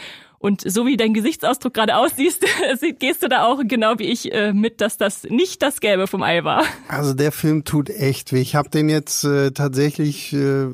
Und 0.42 0.62
so 0.68 0.86
wie 0.86 0.96
dein 0.96 1.14
Gesichtsausdruck 1.14 1.72
gerade 1.72 1.96
aussiehst, 1.96 2.44
gehst 2.98 3.22
du 3.22 3.28
da 3.28 3.44
auch 3.44 3.60
genau 3.64 4.00
wie 4.00 4.10
ich 4.10 4.34
äh, 4.34 4.52
mit, 4.52 4.80
dass 4.80 4.98
das 4.98 5.22
nicht 5.22 5.62
das 5.62 5.78
Gelbe 5.80 6.08
vom 6.08 6.24
Ei 6.24 6.42
war. 6.42 6.64
Also 6.88 7.14
der 7.14 7.30
Film 7.30 7.62
tut 7.62 7.88
echt 7.90 8.32
weh. 8.32 8.40
Ich 8.40 8.56
habe 8.56 8.68
den 8.68 8.88
jetzt 8.88 9.22
äh, 9.22 9.52
tatsächlich 9.52 10.32
äh, 10.32 10.66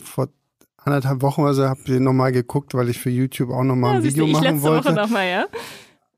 vor 0.00 0.28
anderthalb 0.76 1.20
Wochen, 1.20 1.42
also 1.42 1.64
habe 1.68 1.82
den 1.82 2.04
nochmal 2.04 2.30
geguckt, 2.30 2.74
weil 2.74 2.88
ich 2.90 2.98
für 3.00 3.10
YouTube 3.10 3.50
auch 3.50 3.64
nochmal 3.64 3.90
Ja, 3.90 3.96
ein 3.96 4.02
siehst 4.02 4.16
du, 4.16 4.20
Video 4.20 4.26
ich 4.26 4.32
machen 4.34 4.54
letzte 4.54 4.62
wollte. 4.62 4.84
Woche 4.84 4.94
nochmal, 4.94 5.28
ja. 5.28 5.46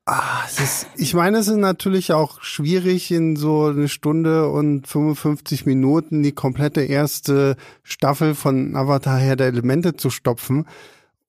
Ah, 0.04 0.42
es 0.46 0.60
ist, 0.60 0.86
ich 0.96 1.14
meine, 1.14 1.38
es 1.38 1.48
ist 1.48 1.56
natürlich 1.56 2.12
auch 2.12 2.42
schwierig, 2.42 3.10
in 3.10 3.36
so 3.36 3.66
eine 3.66 3.88
Stunde 3.88 4.50
und 4.50 4.86
55 4.86 5.64
Minuten 5.64 6.22
die 6.22 6.32
komplette 6.32 6.82
erste 6.82 7.56
Staffel 7.82 8.34
von 8.34 8.76
Avatar 8.76 9.18
Herr 9.18 9.36
der 9.36 9.46
Elemente 9.46 9.96
zu 9.96 10.10
stopfen. 10.10 10.66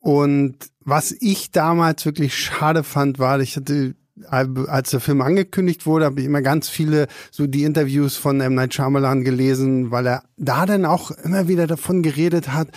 Und 0.01 0.57
was 0.81 1.15
ich 1.17 1.51
damals 1.51 2.05
wirklich 2.05 2.35
schade 2.35 2.83
fand, 2.83 3.19
war, 3.19 3.39
ich 3.39 3.55
hatte 3.55 3.95
als 4.27 4.91
der 4.91 4.99
Film 4.99 5.21
angekündigt 5.21 5.85
wurde, 5.85 6.05
habe 6.05 6.19
ich 6.19 6.25
immer 6.27 6.41
ganz 6.41 6.69
viele 6.69 7.07
so 7.31 7.47
die 7.47 7.63
Interviews 7.63 8.17
von 8.17 8.41
M. 8.41 8.53
Night 8.53 8.73
Shyamalan 8.73 9.23
gelesen, 9.23 9.89
weil 9.89 10.05
er 10.05 10.23
da 10.37 10.65
dann 10.65 10.85
auch 10.85 11.11
immer 11.11 11.47
wieder 11.47 11.65
davon 11.65 12.03
geredet 12.03 12.53
hat, 12.53 12.67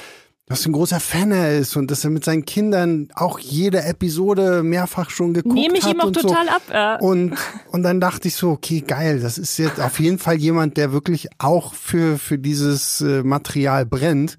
für 0.50 0.68
ein 0.68 0.72
großer 0.72 1.00
Fan 1.00 1.32
er 1.32 1.58
ist 1.58 1.74
und 1.74 1.90
dass 1.90 2.04
er 2.04 2.10
mit 2.10 2.24
seinen 2.24 2.44
Kindern 2.44 3.08
auch 3.14 3.38
jede 3.38 3.82
Episode 3.82 4.62
mehrfach 4.62 5.08
schon 5.08 5.32
geguckt 5.32 5.54
Nehme 5.54 5.78
ich 5.78 5.84
hat 5.84 5.94
ihm 5.94 6.00
auch 6.02 6.12
total 6.12 6.46
so. 6.46 6.52
ab. 6.52 6.62
Ja. 6.70 6.96
Und, 6.96 7.34
und 7.72 7.82
dann 7.82 7.98
dachte 7.98 8.28
ich 8.28 8.36
so, 8.36 8.50
okay, 8.50 8.82
geil, 8.86 9.20
das 9.20 9.38
ist 9.38 9.56
jetzt 9.56 9.80
auf 9.80 9.98
jeden 10.00 10.18
Fall 10.18 10.36
jemand, 10.36 10.76
der 10.76 10.92
wirklich 10.92 11.28
auch 11.38 11.72
für, 11.72 12.18
für 12.18 12.38
dieses 12.38 13.00
äh, 13.00 13.22
Material 13.22 13.86
brennt. 13.86 14.36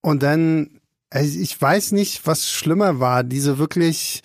Und 0.00 0.22
dann, 0.22 0.77
also 1.10 1.38
ich 1.38 1.60
weiß 1.60 1.92
nicht, 1.92 2.26
was 2.26 2.50
schlimmer 2.50 3.00
war, 3.00 3.24
diese 3.24 3.58
wirklich 3.58 4.22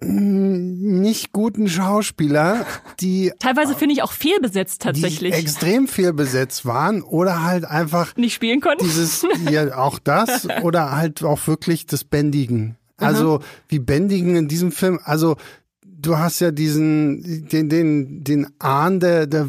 mm, 0.00 1.00
nicht 1.00 1.32
guten 1.32 1.68
Schauspieler, 1.68 2.66
die, 3.00 3.32
Teilweise 3.38 3.74
finde 3.74 3.94
ich 3.94 4.02
auch 4.02 4.12
fehlbesetzt 4.12 4.82
tatsächlich. 4.82 5.34
extrem 5.34 5.86
viel 5.88 6.12
besetzt 6.12 6.64
waren 6.64 7.02
oder 7.02 7.42
halt 7.42 7.64
einfach 7.64 8.16
nicht 8.16 8.34
spielen 8.34 8.60
konnten. 8.60 8.84
dieses, 8.84 9.26
ja, 9.50 9.76
auch 9.76 9.98
das 9.98 10.48
oder 10.62 10.96
halt 10.96 11.22
auch 11.22 11.46
wirklich 11.46 11.86
das 11.86 12.04
Bändigen. 12.04 12.76
Also, 13.00 13.40
wie 13.68 13.78
Bändigen 13.78 14.34
in 14.34 14.48
diesem 14.48 14.72
Film, 14.72 14.98
also, 15.04 15.36
du 15.84 16.18
hast 16.18 16.40
ja 16.40 16.50
diesen, 16.50 17.46
den, 17.48 17.68
den, 17.68 18.24
den 18.24 18.48
Ahn, 18.58 18.98
der, 18.98 19.28
der 19.28 19.48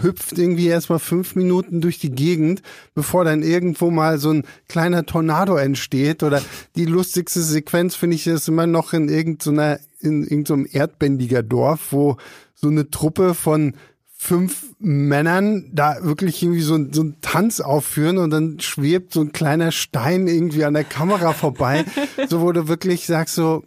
hüpft 0.00 0.38
irgendwie 0.38 0.68
erstmal 0.68 0.98
fünf 0.98 1.34
Minuten 1.34 1.80
durch 1.80 1.98
die 1.98 2.10
Gegend, 2.10 2.62
bevor 2.94 3.24
dann 3.24 3.42
irgendwo 3.42 3.90
mal 3.90 4.18
so 4.18 4.30
ein 4.30 4.44
kleiner 4.68 5.06
Tornado 5.06 5.56
entsteht. 5.56 6.22
Oder 6.22 6.42
die 6.76 6.84
lustigste 6.84 7.42
Sequenz 7.42 7.94
finde 7.94 8.16
ich 8.16 8.26
ist 8.26 8.48
immer 8.48 8.66
noch 8.66 8.92
in 8.92 9.08
irgendeiner, 9.08 9.78
in 10.00 10.22
irgendeinem 10.22 10.66
erdbändiger 10.70 11.42
Dorf, 11.42 11.88
wo 11.90 12.16
so 12.54 12.68
eine 12.68 12.90
Truppe 12.90 13.34
von 13.34 13.74
fünf 14.14 14.66
Männern 14.78 15.68
da 15.72 15.96
wirklich 16.02 16.42
irgendwie 16.42 16.62
so, 16.62 16.78
so 16.92 17.00
einen 17.00 17.20
Tanz 17.22 17.60
aufführen 17.60 18.18
und 18.18 18.30
dann 18.30 18.60
schwebt 18.60 19.12
so 19.12 19.20
ein 19.20 19.32
kleiner 19.32 19.72
Stein 19.72 20.28
irgendwie 20.28 20.64
an 20.64 20.74
der 20.74 20.84
Kamera 20.84 21.32
vorbei. 21.32 21.84
so 22.28 22.40
wo 22.40 22.52
du 22.52 22.68
wirklich 22.68 23.06
sagst 23.06 23.34
so, 23.34 23.64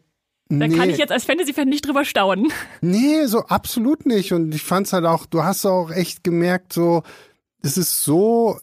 da 0.50 0.68
nee, 0.68 0.78
kann 0.78 0.90
ich 0.90 0.98
jetzt 0.98 1.12
als 1.12 1.26
Fantasy-Fan 1.26 1.68
nicht 1.68 1.88
drüber 1.88 2.06
staunen. 2.06 2.52
nee, 2.82 3.26
so 3.26 3.40
absolut 3.46 4.06
nicht. 4.06 4.32
Und 4.32 4.54
ich 4.54 4.64
fand's 4.64 4.94
halt 4.94 5.06
auch, 5.06 5.26
du 5.26 5.44
hast 5.44 5.66
auch 5.66 5.92
echt 5.92 6.24
gemerkt, 6.24 6.74
so, 6.74 7.04
es 7.64 7.78
ist 7.78 8.04
so 8.04 8.60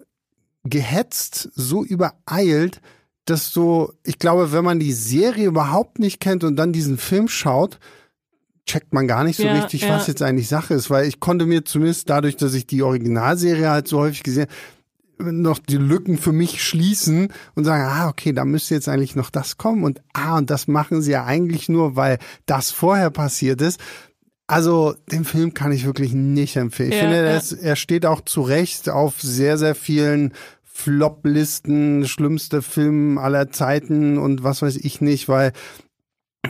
gehetzt, 0.64 1.50
so 1.54 1.82
übereilt, 1.82 2.80
dass 3.24 3.52
du, 3.52 3.92
ich 4.04 4.18
glaube, 4.18 4.52
wenn 4.52 4.64
man 4.64 4.78
die 4.78 4.92
Serie 4.92 5.46
überhaupt 5.46 5.98
nicht 5.98 6.20
kennt 6.20 6.44
und 6.44 6.56
dann 6.56 6.72
diesen 6.72 6.98
Film 6.98 7.28
schaut, 7.28 7.78
checkt 8.64 8.92
man 8.92 9.08
gar 9.08 9.24
nicht 9.24 9.36
so 9.36 9.44
Ja, 9.44 9.54
richtig, 9.54 9.82
ja. 9.82 9.90
was 9.90 10.06
jetzt 10.06 10.22
eigentlich 10.22 10.48
Sache 10.48 10.74
ist, 10.74 10.88
weil 10.88 11.06
ich 11.06 11.18
konnte 11.18 11.46
mir 11.46 11.64
zumindest 11.64 12.08
dadurch, 12.10 12.36
dass 12.36 12.54
ich 12.54 12.66
die 12.66 12.82
Originalserie 12.82 13.68
halt 13.68 13.88
so 13.88 13.98
häufig 13.98 14.22
gesehen 14.22 14.46
noch 15.22 15.58
die 15.58 15.76
Lücken 15.76 16.18
für 16.18 16.32
mich 16.32 16.62
schließen 16.62 17.28
und 17.54 17.64
sagen, 17.64 17.85
ah, 17.85 18.08
okay, 18.08 18.32
da 18.32 18.44
müsste 18.44 18.74
jetzt 18.74 18.88
eigentlich 18.88 19.16
noch 19.16 19.30
das 19.30 19.56
kommen 19.56 19.85
und 19.85 20.02
ah, 20.12 20.38
und 20.38 20.50
das 20.50 20.68
machen 20.68 21.02
sie 21.02 21.12
ja 21.12 21.24
eigentlich 21.24 21.68
nur, 21.68 21.96
weil 21.96 22.18
das 22.46 22.70
vorher 22.70 23.11
passiert 23.11 23.61
ist. 23.61 23.80
Also, 24.46 24.94
den 25.11 25.24
Film 25.24 25.54
kann 25.54 25.72
ich 25.72 25.87
wirklich 25.87 26.12
nicht 26.12 26.56
empfehlen. 26.56 26.90
Ich 26.90 26.96
Ja, 26.96 27.02
finde, 27.02 27.16
er, 27.16 27.30
ja. 27.32 27.37
ist, 27.38 27.52
er 27.52 27.76
steht 27.76 28.04
auch 28.04 28.20
zu 28.20 28.42
Recht 28.42 28.90
auf 28.90 29.20
sehr, 29.22 29.56
sehr 29.56 29.74
vielen 29.74 30.32
Flop-Listen, 30.64 32.06
schlimmste 32.06 32.61
Film 32.61 33.18
aller 33.18 33.50
Zeiten 33.50 34.18
und 34.18 34.42
was 34.42 34.62
weiß 34.62 34.76
ich 34.76 35.00
nicht, 35.00 35.28
weil 35.28 35.52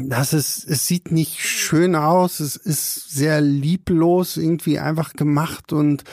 das 0.00 0.32
ist, 0.32 0.64
es 0.64 0.87
sieht 0.87 1.12
nicht 1.12 1.40
schön 1.40 1.94
aus, 1.94 2.40
es 2.40 2.56
ist 2.56 3.11
sehr 3.11 3.40
lieblos 3.40 4.37
irgendwie 4.37 4.78
einfach 4.78 5.12
gemacht 5.12 5.72
und 5.72 6.04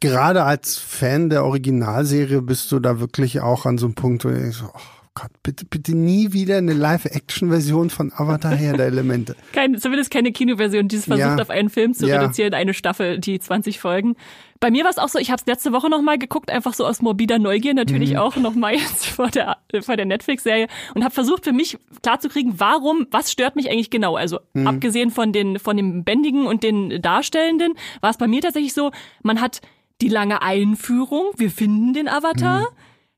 gerade 0.00 0.44
als 0.44 0.76
Fan 0.78 1.30
der 1.30 1.44
Originalserie 1.44 2.42
bist 2.42 2.70
du 2.72 2.80
da 2.80 3.00
wirklich 3.00 3.40
auch 3.40 3.66
an 3.66 3.78
so 3.78 3.86
einem 3.86 3.94
Punkt, 3.94 4.24
wo 4.24 4.28
du 4.28 4.34
denkst, 4.34 4.62
oh 4.66 4.78
Gott, 5.14 5.30
bitte, 5.42 5.66
bitte 5.66 5.94
nie 5.96 6.32
wieder 6.32 6.56
eine 6.58 6.72
Live-Action-Version 6.72 7.90
von 7.90 8.12
Avatar 8.14 8.54
her 8.54 8.76
der 8.76 8.86
Elemente. 8.86 9.34
Kein, 9.52 9.76
zumindest 9.76 10.10
keine 10.12 10.30
Kinoversion, 10.30 10.86
die 10.86 10.96
es 10.96 11.04
versucht, 11.06 11.26
Ja. 11.26 11.36
auf 11.42 11.50
einen 11.50 11.68
Film 11.68 11.94
zu 11.94 12.06
Ja. 12.06 12.20
reduzieren, 12.20 12.54
eine 12.54 12.72
Staffel, 12.74 13.18
die 13.18 13.38
20 13.40 13.80
Folgen. 13.80 14.14
Bei 14.60 14.70
mir 14.70 14.84
war 14.84 14.90
es 14.90 14.98
auch 14.98 15.08
so, 15.08 15.18
ich 15.18 15.30
habe 15.32 15.40
es 15.40 15.46
letzte 15.46 15.72
Woche 15.72 15.90
nochmal 15.90 16.16
geguckt, 16.16 16.50
einfach 16.50 16.74
so 16.74 16.86
aus 16.86 17.02
morbider 17.02 17.38
Neugier 17.40 17.74
natürlich 17.74 18.18
auch 18.18 18.36
nochmal 18.36 18.74
jetzt 18.74 19.06
vor 19.06 19.28
der, 19.28 19.56
vor 19.82 19.96
der 19.96 20.06
Netflix-Serie 20.06 20.68
und 20.94 21.02
habe 21.02 21.12
versucht 21.12 21.44
für 21.44 21.52
mich 21.52 21.76
klarzukriegen, 22.02 22.54
warum, 22.58 23.06
was 23.10 23.32
stört 23.32 23.56
mich 23.56 23.68
eigentlich 23.68 23.90
genau? 23.90 24.14
Also 24.16 24.38
abgesehen 24.64 25.10
von 25.10 25.32
den 25.32 25.58
von 25.58 25.76
dem 25.76 26.04
Bändigen 26.04 26.46
und 26.46 26.62
den 26.62 27.02
Darstellenden, 27.02 27.74
war 28.00 28.10
es 28.10 28.16
bei 28.16 28.28
mir 28.28 28.40
tatsächlich 28.42 28.74
so, 28.74 28.92
man 29.22 29.40
hat 29.40 29.60
die 30.00 30.08
lange 30.08 30.42
Einführung, 30.42 31.30
wir 31.36 31.50
finden 31.50 31.92
den 31.92 32.08
Avatar. 32.08 32.68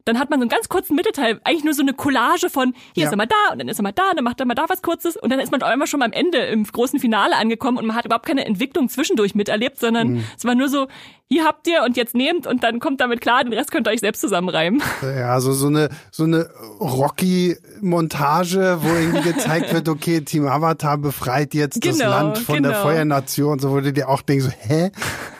Dann 0.05 0.19
hat 0.19 0.31
man 0.31 0.39
so 0.41 0.43
einen 0.43 0.51
ganz 0.51 0.69
kurzen 0.69 0.97
Mittelteil, 0.97 1.41
eigentlich 1.45 1.65
nur 1.65 1.75
so 1.75 1.83
eine 1.83 1.93
Collage 1.95 2.51
von, 2.51 2.75
hier 2.95 3.03
Ja. 3.05 3.09
ist 3.09 3.13
er 3.13 3.17
mal 3.17 3.27
da 3.27 3.53
und 3.53 3.59
dann 3.61 3.69
ist 3.69 3.79
er 3.79 3.83
mal 3.83 3.93
da, 3.93 4.11
und 4.11 4.17
dann 4.17 4.25
macht 4.25 4.41
er 4.41 4.47
mal 4.47 4.55
da 4.55 4.65
was 4.69 4.83
Kurzes 4.83 5.17
und 5.17 5.31
dann 5.31 5.39
ist 5.41 5.53
man 5.53 5.63
auf 5.63 5.69
einmal 5.69 5.87
schon 5.87 6.03
am 6.03 6.13
Ende 6.13 6.39
im 6.39 6.65
großen 6.65 6.99
Finale 6.99 7.37
angekommen 7.37 7.79
und 7.79 7.87
man 7.87 7.95
hat 7.97 8.05
überhaupt 8.05 8.27
keine 8.27 8.45
Entwicklung 8.47 8.89
zwischendurch 8.89 9.35
miterlebt, 9.35 9.79
sondern 9.79 10.09
Mhm. 10.15 10.25
es 10.37 10.45
war 10.45 10.55
nur 10.55 10.69
so, 10.69 10.89
hier 11.29 11.45
habt 11.45 11.67
ihr 11.67 11.83
und 11.85 11.97
jetzt 11.97 12.15
nehmt 12.15 12.47
und 12.47 12.63
dann 12.63 12.79
kommt 12.81 13.01
damit 13.01 13.21
klar, 13.23 13.43
den 13.45 13.53
Rest 13.55 13.71
könnt 13.71 13.87
ihr 13.89 13.91
euch 13.93 14.01
selbst 14.01 14.21
zusammenreimen. 14.21 14.83
Ja, 15.03 15.41
so, 15.41 15.53
so 15.53 15.69
eine, 15.69 15.89
so 16.11 16.25
eine 16.25 16.51
Rocky-Montage, 16.81 18.79
wo 18.83 18.89
irgendwie 18.89 19.23
gezeigt 19.33 19.73
wird, 19.73 19.89
okay, 19.89 20.21
Team 20.23 20.47
Avatar 20.47 20.99
befreit 20.99 21.55
jetzt 21.55 21.85
das 21.85 21.99
Genau, 21.99 22.11
Land 22.11 22.39
von 22.39 22.63
der 22.63 22.73
genau. 22.73 22.83
Feuernation, 22.83 23.59
so 23.59 23.71
wo 23.71 23.81
du 23.81 23.93
dir 23.93 24.09
auch 24.09 24.23
denkst, 24.23 24.45
so, 24.47 24.51
hä, 24.51 24.91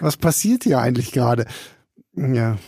was 0.01 0.17
passiert 0.17 0.65
hier 0.65 0.79
eigentlich 0.81 1.13
gerade? 1.13 1.47
Ja, 2.15 2.25
Ja, 2.35 2.59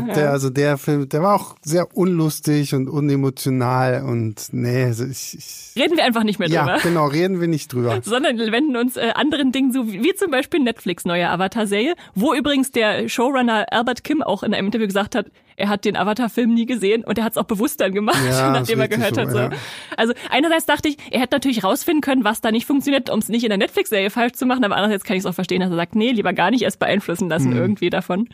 nee, 0.00 0.08
ja. 0.08 0.14
Der, 0.14 0.30
also 0.30 0.50
der 0.50 0.78
Film, 0.78 1.08
der 1.08 1.20
war 1.22 1.34
auch 1.34 1.56
sehr 1.62 1.96
unlustig 1.96 2.74
und 2.74 2.88
unemotional 2.88 4.04
und 4.04 4.50
nee, 4.52 4.84
also 4.84 5.04
ich, 5.04 5.34
ich 5.36 5.82
Reden 5.82 5.96
wir 5.96 6.04
einfach 6.04 6.22
nicht 6.22 6.38
mehr 6.38 6.48
ja, 6.48 6.64
drüber. 6.64 6.78
genau, 6.80 7.06
reden 7.06 7.40
wir 7.40 7.48
nicht 7.48 7.72
drüber. 7.72 7.98
sondern 8.04 8.38
wenden 8.38 8.76
uns 8.76 8.96
äh, 8.96 9.10
anderen 9.16 9.50
Dingen 9.50 9.72
zu, 9.72 9.92
wie, 9.92 10.14
zum 10.14 10.30
Beispiel 10.30 10.60
Netflix 10.60 11.04
neue 11.04 11.28
Avatar-Serie, 11.28 11.94
wo 12.14 12.34
übrigens 12.34 12.70
der 12.70 13.08
Showrunner 13.08 13.66
Albert 13.72 14.04
Kim 14.04 14.22
auch 14.22 14.44
in 14.44 14.54
einem 14.54 14.66
Interview 14.66 14.86
gesagt 14.86 15.16
hat, 15.16 15.26
er 15.56 15.68
hat 15.68 15.84
den 15.84 15.96
Avatar-Film 15.96 16.54
nie 16.54 16.66
gesehen 16.66 17.02
und 17.02 17.18
er 17.18 17.24
hat 17.24 17.32
es 17.32 17.38
auch 17.38 17.44
bewusst 17.44 17.80
dann 17.80 17.92
gemacht, 17.94 18.18
Ja, 18.28 18.50
nachdem 18.52 18.78
er 18.80 18.86
gehört 18.88 19.16
so, 19.16 19.20
hat. 19.22 19.30
So. 19.32 19.38
ja. 19.38 19.50
Also 19.96 20.12
einerseits 20.30 20.66
dachte 20.66 20.88
ich, 20.88 20.98
er 21.10 21.20
hätte 21.20 21.34
natürlich 21.34 21.64
rausfinden 21.64 22.00
können, 22.00 22.22
was 22.22 22.40
da 22.40 22.52
nicht 22.52 22.66
funktioniert, 22.66 23.10
um 23.10 23.18
es 23.18 23.28
nicht 23.28 23.42
in 23.42 23.48
der 23.50 23.58
Netflix-Serie 23.58 24.10
falsch 24.10 24.34
zu 24.34 24.46
machen, 24.46 24.62
aber 24.62 24.76
andererseits 24.76 25.02
kann 25.02 25.16
ich 25.16 25.22
es 25.22 25.26
auch 25.26 25.34
verstehen, 25.34 25.60
dass 25.62 25.70
er 25.70 25.76
sagt, 25.76 25.96
nee, 25.96 26.12
lieber 26.12 26.32
gar 26.32 26.52
nicht 26.52 26.62
erst 26.62 26.78
beeinflussen 26.78 27.28
lassen 27.28 27.50
Mhm. 27.50 27.56
irgendwie 27.56 27.90
davon. 27.90 28.28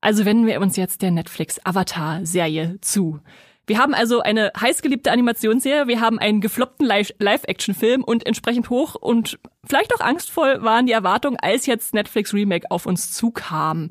Also 0.00 0.24
wenden 0.24 0.46
wir 0.46 0.60
uns 0.60 0.76
jetzt 0.76 1.02
der 1.02 1.10
Netflix-Avatar-Serie 1.10 2.78
zu. 2.80 3.20
Wir 3.66 3.78
haben 3.78 3.94
also 3.94 4.20
eine 4.20 4.50
heißgeliebte 4.58 5.12
Animationsserie, 5.12 5.86
wir 5.86 6.00
haben 6.00 6.18
einen 6.18 6.40
gefloppten 6.40 6.86
Live- 6.86 7.14
Live-Action-Film 7.18 8.02
und 8.02 8.26
entsprechend 8.26 8.68
hoch 8.70 8.96
und 8.96 9.38
vielleicht 9.64 9.94
auch 9.94 10.00
angstvoll 10.00 10.62
waren 10.62 10.86
die 10.86 10.92
Erwartungen, 10.92 11.36
als 11.40 11.66
jetzt 11.66 11.94
Netflix 11.94 12.34
Remake 12.34 12.70
auf 12.70 12.86
uns 12.86 13.12
zukam. 13.12 13.90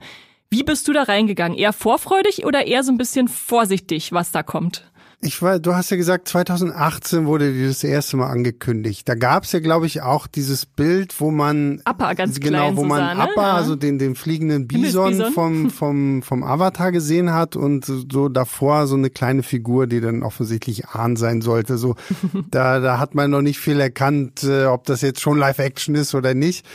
Wie 0.50 0.64
bist 0.64 0.88
du 0.88 0.94
da 0.94 1.04
reingegangen? 1.04 1.58
Eher 1.58 1.74
vorfreudig 1.74 2.46
oder 2.46 2.66
eher 2.66 2.84
so 2.84 2.92
ein 2.92 2.98
bisschen 2.98 3.28
vorsichtig, 3.28 4.12
was 4.12 4.32
da 4.32 4.44
kommt? 4.44 4.92
Ich 5.22 5.42
war, 5.42 5.60
du 5.60 5.76
hast 5.76 5.90
ja 5.92 5.98
gesagt, 5.98 6.30
2018 6.30 7.26
wurde 7.26 7.52
die 7.52 7.68
das 7.68 7.84
erste 7.84 8.16
Mal 8.16 8.28
angekündigt. 8.30 9.08
Da 9.10 9.16
gab 9.16 9.44
es 9.44 9.52
ja, 9.52 9.60
glaube 9.60 9.86
ich, 9.86 10.02
auch 10.02 10.28
dieses 10.28 10.66
Bild, 10.66 11.20
wo 11.20 11.30
man 11.30 11.82
Appa 11.84 12.14
ganz 12.14 12.40
genau, 12.40 12.60
klein 12.60 12.78
wo 12.78 12.84
man 12.86 13.00
sah, 13.00 13.14
ne? 13.16 13.22
Appa, 13.24 13.42
Ja. 13.42 13.54
also 13.56 13.76
den 13.76 14.00
den 14.00 14.16
fliegenden 14.16 14.66
Bison 14.66 15.10
Himmelsbison. 15.12 15.34
vom 15.34 15.70
vom 15.72 16.22
vom 16.22 16.44
Avatar 16.44 16.94
gesehen 16.94 17.34
hat 17.34 17.58
und 17.58 17.84
so 17.86 18.30
davor 18.30 18.88
so 18.88 18.96
eine 18.96 19.10
kleine 19.10 19.44
Figur, 19.44 19.88
die 19.88 20.00
dann 20.00 20.24
offensichtlich 20.24 20.88
Ahn 20.88 21.18
sein 21.18 21.42
sollte. 21.42 21.78
So 21.78 21.96
da 22.50 22.80
da 22.80 22.98
hat 22.98 23.14
man 23.14 23.30
noch 23.30 23.42
nicht 23.42 23.60
viel 23.60 23.82
erkannt, 23.82 24.44
äh, 24.44 24.66
ob 24.66 24.86
das 24.86 25.02
jetzt 25.02 25.20
schon 25.20 25.38
Live 25.38 25.60
Action 25.60 25.96
ist 25.96 26.16
oder 26.16 26.34
nicht. 26.34 26.66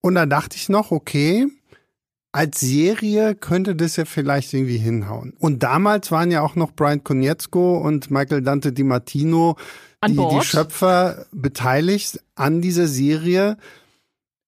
Und 0.00 0.16
da 0.16 0.26
dachte 0.26 0.56
ich 0.56 0.68
noch, 0.68 0.90
okay, 0.90 1.46
als 2.34 2.58
Serie 2.58 3.36
könnte 3.36 3.76
das 3.76 3.94
ja 3.94 4.04
vielleicht 4.04 4.52
irgendwie 4.52 4.76
hinhauen. 4.76 5.34
Und 5.38 5.62
damals 5.62 6.10
waren 6.10 6.32
ja 6.32 6.40
auch 6.42 6.56
noch 6.56 6.72
Brian 6.72 7.04
Konietzko 7.04 7.78
und 7.78 8.10
Michael 8.10 8.42
Dante 8.42 8.72
Di 8.72 8.82
Martino, 8.82 9.56
die, 10.04 10.16
die. 10.16 10.40
Schöpfer, 10.42 11.26
beteiligt 11.30 12.18
an 12.34 12.60
dieser 12.60 12.88
Serie. 12.88 13.56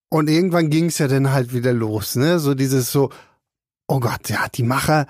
Und 0.09 0.29
irgendwann 0.29 0.69
ging 0.69 0.87
es 0.87 0.99
ja 0.99 1.07
dann 1.07 1.31
halt 1.31 1.55
wieder 1.55 1.73
los, 1.73 2.17
ne? 2.17 2.41
So 2.41 2.55
dieses 2.55 2.91
so, 2.91 3.11
oh 3.87 4.01
Gott, 4.01 4.31
ja, 4.31 4.47
die 4.53 4.65
Macher 4.65 5.07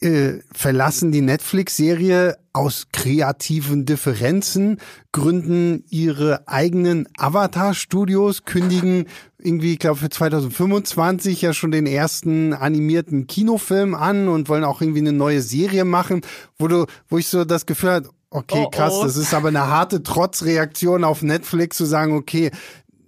äh, 0.00 0.40
verlassen 0.52 1.12
die 1.12 1.20
Netflix-Serie 1.20 2.36
aus 2.52 2.86
kreativen 2.92 3.84
Differenzen, 3.84 4.78
gründen 5.12 5.84
ihre 5.90 6.46
eigenen 6.48 7.08
Avatar-Studios, 7.16 8.44
kündigen 8.44 9.06
irgendwie, 9.38 9.74
ich 9.74 9.78
glaube, 9.78 9.98
für 9.98 10.08
2025 10.08 11.42
ja 11.42 11.52
schon 11.52 11.70
den 11.70 11.86
ersten 11.86 12.52
animierten 12.52 13.26
Kinofilm 13.26 13.94
an 13.94 14.28
und 14.28 14.48
wollen 14.48 14.64
auch 14.64 14.80
irgendwie 14.80 15.00
eine 15.00 15.12
neue 15.12 15.42
Serie 15.42 15.84
machen, 15.84 16.22
wo 16.58 16.68
du, 16.68 16.86
wo 17.08 17.18
ich 17.18 17.28
so 17.28 17.44
das 17.44 17.66
Gefühl 17.66 17.90
hatte, 17.90 18.10
okay, 18.30 18.64
Oh, 18.66 18.70
krass, 18.70 18.94
oh. 18.96 19.04
das 19.04 19.16
ist 19.16 19.34
aber 19.34 19.48
eine 19.48 19.68
harte 19.68 20.02
Trotzreaktion 20.02 21.04
auf 21.04 21.22
Netflix 21.22 21.76
zu 21.76 21.84
sagen, 21.84 22.14
okay, 22.14 22.50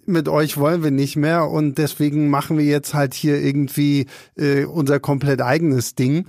mit 0.07 0.29
euch 0.29 0.57
wollen 0.57 0.83
wir 0.83 0.90
nicht 0.90 1.16
mehr 1.16 1.48
und 1.48 1.79
deswegen 1.79 2.31
machen 2.31 2.59
wir 2.59 2.64
jetzt 2.64 2.94
halt 2.94 3.14
hier 3.14 3.40
irgendwie 3.40 4.07
äh, 4.37 4.64
unser 4.64 5.00
komplett 5.00 5.40
eigenes 5.40 5.94
Ding. 5.94 6.26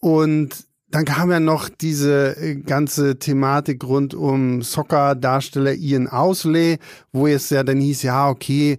Und 0.00 0.68
dann 0.90 1.04
kam 1.04 1.30
ja 1.30 1.40
noch 1.40 1.68
diese 1.68 2.36
äh, 2.36 2.54
ganze 2.56 3.18
Thematik 3.18 3.84
rund 3.84 4.14
um 4.14 4.62
Soccer-Darsteller 4.62 5.74
Ian 5.74 6.08
Ausley, 6.08 6.78
wo 7.12 7.26
es 7.26 7.50
ja 7.50 7.62
dann 7.62 7.80
hieß, 7.80 8.02
ja, 8.02 8.28
okay, 8.28 8.78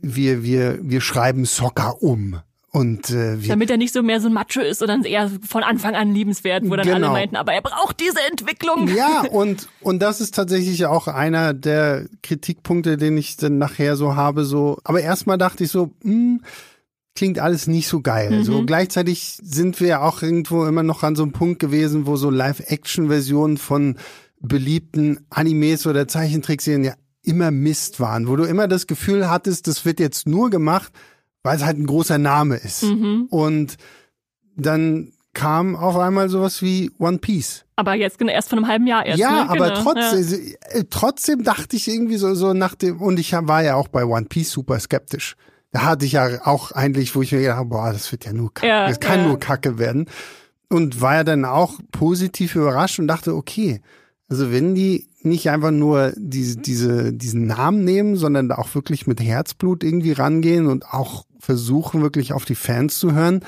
wir, 0.00 0.42
wir, 0.42 0.78
wir 0.82 1.00
schreiben 1.00 1.44
Soccer 1.44 2.02
um. 2.02 2.40
Und 2.74 3.10
äh, 3.10 3.42
wir 3.42 3.50
Damit 3.50 3.70
er 3.70 3.76
nicht 3.76 3.92
so 3.92 4.02
mehr 4.02 4.18
so 4.18 4.28
ein 4.28 4.32
Macho 4.32 4.60
ist, 4.60 4.78
sondern 4.78 5.04
eher 5.04 5.30
von 5.46 5.62
Anfang 5.62 5.94
an 5.94 6.14
liebenswert, 6.14 6.64
wo 6.64 6.70
dann 6.74 6.88
alle 6.88 6.94
Genau. 7.00 7.12
meinten, 7.12 7.36
aber 7.36 7.52
er 7.52 7.60
braucht 7.60 8.00
diese 8.00 8.18
Entwicklung. 8.30 8.88
Ja, 8.88 9.20
und, 9.30 9.68
und 9.82 10.00
das 10.00 10.22
ist 10.22 10.34
tatsächlich 10.34 10.86
auch 10.86 11.06
einer 11.06 11.52
der 11.52 12.06
Kritikpunkte, 12.22 12.96
den 12.96 13.18
ich 13.18 13.36
dann 13.36 13.58
nachher 13.58 13.96
so 13.96 14.16
habe, 14.16 14.46
so, 14.46 14.78
aber 14.84 15.02
erstmal 15.02 15.36
dachte 15.36 15.64
ich 15.64 15.70
so, 15.70 15.92
hm, 16.02 16.40
klingt 17.14 17.38
alles 17.38 17.66
nicht 17.66 17.88
so 17.88 18.00
geil. 18.00 18.42
So 18.42 18.64
gleichzeitig 18.64 19.38
sind 19.42 19.80
wir 19.80 19.88
ja 19.88 20.02
auch 20.02 20.22
irgendwo 20.22 20.64
immer 20.64 20.82
noch 20.82 21.02
an 21.02 21.16
so 21.16 21.22
einem 21.22 21.32
Punkt 21.32 21.58
gewesen, 21.58 22.06
wo 22.06 22.16
so 22.16 22.30
Live-Action-Versionen 22.30 23.58
von 23.58 23.96
beliebten 24.40 25.26
Animes 25.30 25.86
oder 25.86 26.08
Zeichentrickserien 26.08 26.84
ja 26.84 26.94
immer 27.22 27.50
Mist 27.50 28.00
waren, 28.00 28.28
wo 28.28 28.36
du 28.36 28.44
immer 28.44 28.66
das 28.66 28.86
Gefühl 28.86 29.30
hattest, 29.30 29.68
das 29.68 29.84
wird 29.84 30.00
jetzt 30.00 30.26
nur 30.26 30.50
gemacht, 30.50 30.92
weil 31.42 31.56
es 31.56 31.64
halt 31.64 31.78
ein 31.78 31.86
großer 31.86 32.18
Name 32.18 32.56
ist. 32.56 32.82
Und 33.30 33.76
dann 34.56 35.12
kam 35.34 35.76
auf 35.76 35.96
einmal 35.96 36.28
sowas 36.28 36.62
wie 36.62 36.90
One 36.98 37.18
Piece. 37.18 37.64
Aber 37.76 37.94
jetzt 37.94 38.18
genau, 38.18 38.32
erst 38.32 38.50
von 38.50 38.58
einem 38.58 38.68
halben 38.68 38.86
Jahr 38.86 39.06
erst. 39.06 39.18
Ja, 39.18 39.44
ne? 39.44 39.50
aber 39.50 39.70
Genau, 39.70 39.82
trotzdem, 39.82 40.54
äh, 40.70 40.84
trotzdem 40.90 41.42
dachte 41.42 41.76
ich 41.76 41.88
irgendwie 41.88 42.16
so, 42.16 42.34
so 42.34 42.52
nach 42.52 42.74
dem, 42.74 43.00
und 43.00 43.18
ich 43.18 43.32
war 43.32 43.62
ja 43.62 43.76
auch 43.76 43.88
bei 43.88 44.04
One 44.04 44.26
Piece 44.26 44.50
super 44.50 44.78
skeptisch. 44.78 45.36
Da 45.72 45.84
hatte 45.84 46.04
ich 46.04 46.12
ja 46.12 46.46
auch 46.46 46.72
eigentlich, 46.72 47.14
wo 47.14 47.22
ich 47.22 47.32
mir 47.32 47.40
gedacht 47.40 47.56
habe, 47.56 47.68
boah, 47.70 47.92
das 47.92 48.12
wird 48.12 48.24
ja 48.24 48.32
nur 48.32 48.52
Kacke, 48.52 48.68
Ja, 48.68 48.88
das 48.88 49.00
kann 49.00 49.20
ja. 49.20 49.26
nur 49.26 49.38
Kacke 49.40 49.78
werden. 49.78 50.06
Und 50.68 51.00
war 51.00 51.16
ja 51.16 51.24
dann 51.24 51.44
auch 51.44 51.80
positiv 51.90 52.54
überrascht 52.54 52.98
und 52.98 53.08
dachte, 53.08 53.34
okay, 53.34 53.80
also 54.28 54.52
wenn 54.52 54.74
die 54.74 55.08
nicht 55.22 55.50
einfach 55.50 55.70
nur 55.70 56.12
diese, 56.16 56.58
diese, 56.58 57.12
diesen 57.12 57.46
Namen 57.46 57.84
nehmen, 57.84 58.16
sondern 58.16 58.48
da 58.48 58.56
auch 58.56 58.74
wirklich 58.74 59.06
mit 59.06 59.20
Herzblut 59.20 59.84
irgendwie 59.84 60.12
rangehen 60.12 60.66
und 60.66 60.86
auch 60.86 61.26
versuchen, 61.38 62.02
wirklich 62.02 62.32
auf 62.32 62.44
die 62.44 62.54
Fans 62.54 62.98
zu 62.98 63.12
hören, 63.12 63.44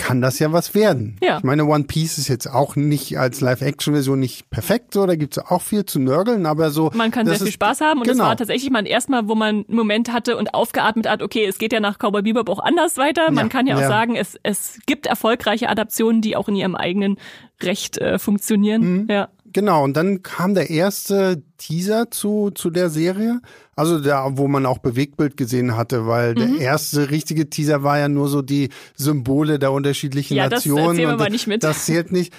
kann 0.00 0.22
das 0.22 0.38
ja 0.38 0.50
was 0.50 0.74
werden. 0.74 1.16
Ja. 1.22 1.36
Ich 1.38 1.44
meine, 1.44 1.66
One 1.66 1.84
Piece 1.84 2.16
ist 2.16 2.28
jetzt 2.28 2.46
auch 2.46 2.74
nicht 2.74 3.18
als 3.18 3.42
Live-Action-Version 3.42 4.18
nicht 4.18 4.48
perfekt, 4.48 4.94
so, 4.94 5.06
da 5.06 5.14
gibt's 5.14 5.38
auch 5.38 5.60
viel 5.60 5.84
zu 5.84 6.00
nörgeln, 6.00 6.46
aber 6.46 6.70
so. 6.70 6.90
Man 6.94 7.10
kann 7.10 7.26
sehr 7.26 7.34
das 7.34 7.42
viel 7.42 7.52
Spaß 7.52 7.82
haben 7.82 8.00
und 8.00 8.06
es 8.06 8.14
genau. 8.14 8.24
war 8.24 8.36
tatsächlich 8.36 8.70
mal 8.70 8.86
erstmal, 8.86 9.28
wo 9.28 9.34
man 9.34 9.66
einen 9.68 9.76
Moment 9.76 10.10
hatte 10.10 10.38
und 10.38 10.54
aufgeatmet 10.54 11.06
hat, 11.06 11.22
okay, 11.22 11.44
es 11.44 11.58
geht 11.58 11.72
ja 11.74 11.80
nach 11.80 11.98
Cowboy 11.98 12.22
Bebop 12.22 12.48
auch 12.48 12.60
anders 12.60 12.96
weiter. 12.96 13.30
Man 13.30 13.46
Ja, 13.46 13.48
kann 13.50 13.66
ja 13.66 13.76
auch 13.76 13.80
ja. 13.82 13.88
sagen, 13.88 14.16
es, 14.16 14.38
es 14.42 14.78
gibt 14.86 15.06
erfolgreiche 15.06 15.68
Adaptionen, 15.68 16.22
die 16.22 16.34
auch 16.34 16.48
in 16.48 16.56
ihrem 16.56 16.76
eigenen 16.76 17.18
Recht 17.62 17.98
äh, 17.98 18.18
funktionieren. 18.18 19.02
Mhm. 19.02 19.06
Ja. 19.10 19.28
Genau, 19.52 19.84
und 19.84 19.96
dann 19.96 20.22
kam 20.22 20.54
der 20.54 20.70
erste 20.70 21.42
Teaser 21.58 22.10
zu, 22.10 22.50
zu 22.50 22.70
der 22.70 22.88
Serie. 22.88 23.40
Also 23.80 23.98
da, 23.98 24.36
wo 24.36 24.46
man 24.46 24.66
auch 24.66 24.76
Bewegtbild 24.78 25.38
gesehen 25.38 25.74
hatte, 25.74 26.06
weil 26.06 26.34
Mhm. 26.34 26.38
der 26.38 26.58
erste 26.60 27.10
richtige 27.10 27.48
Teaser 27.48 27.82
war 27.82 27.98
ja 27.98 28.08
nur 28.08 28.28
so 28.28 28.42
die 28.42 28.68
Symbole 28.94 29.58
der 29.58 29.72
unterschiedlichen 29.72 30.36
Ja, 30.36 30.50
das 30.50 30.66
Nationen. 30.66 30.98
wir 30.98 31.08
und 31.08 31.30
nicht 31.32 31.46
mit. 31.46 31.64
Das 31.64 31.86
zählt 31.86 32.12
nicht. 32.12 32.30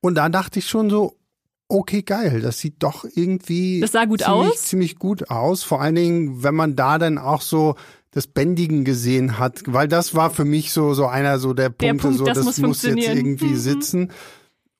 Und 0.00 0.14
da 0.14 0.28
dachte 0.28 0.60
ich 0.60 0.68
schon 0.68 0.88
so, 0.88 1.16
okay, 1.68 2.02
geil, 2.02 2.40
das 2.40 2.60
sieht 2.60 2.84
doch 2.84 3.04
irgendwie 3.04 3.80
Das 3.80 3.90
sah 3.90 4.04
gut 4.04 4.20
ziemlich, 4.20 4.48
aus. 4.52 4.62
ziemlich 4.62 4.96
gut 5.00 5.28
aus. 5.28 5.64
Vor 5.64 5.80
allen 5.80 5.96
Dingen, 5.96 6.42
wenn 6.44 6.54
man 6.54 6.76
da 6.76 6.98
dann 6.98 7.18
auch 7.18 7.40
so 7.42 7.74
das 8.12 8.28
Bändigen 8.28 8.84
gesehen 8.84 9.38
hat, 9.40 9.62
weil 9.66 9.88
das 9.88 10.14
war 10.14 10.30
für 10.30 10.44
mich 10.44 10.72
so, 10.72 10.94
so 10.94 11.06
einer 11.06 11.40
so 11.40 11.52
der 11.52 11.70
Punkte, 11.70 11.96
Punkt, 12.04 12.18
so 12.18 12.24
das 12.24 12.36
das 12.38 12.44
muss 12.46 12.58
muss 12.58 12.82
jetzt 12.84 13.08
irgendwie 13.08 13.46
Mhm. 13.46 13.56
sitzen. 13.56 14.10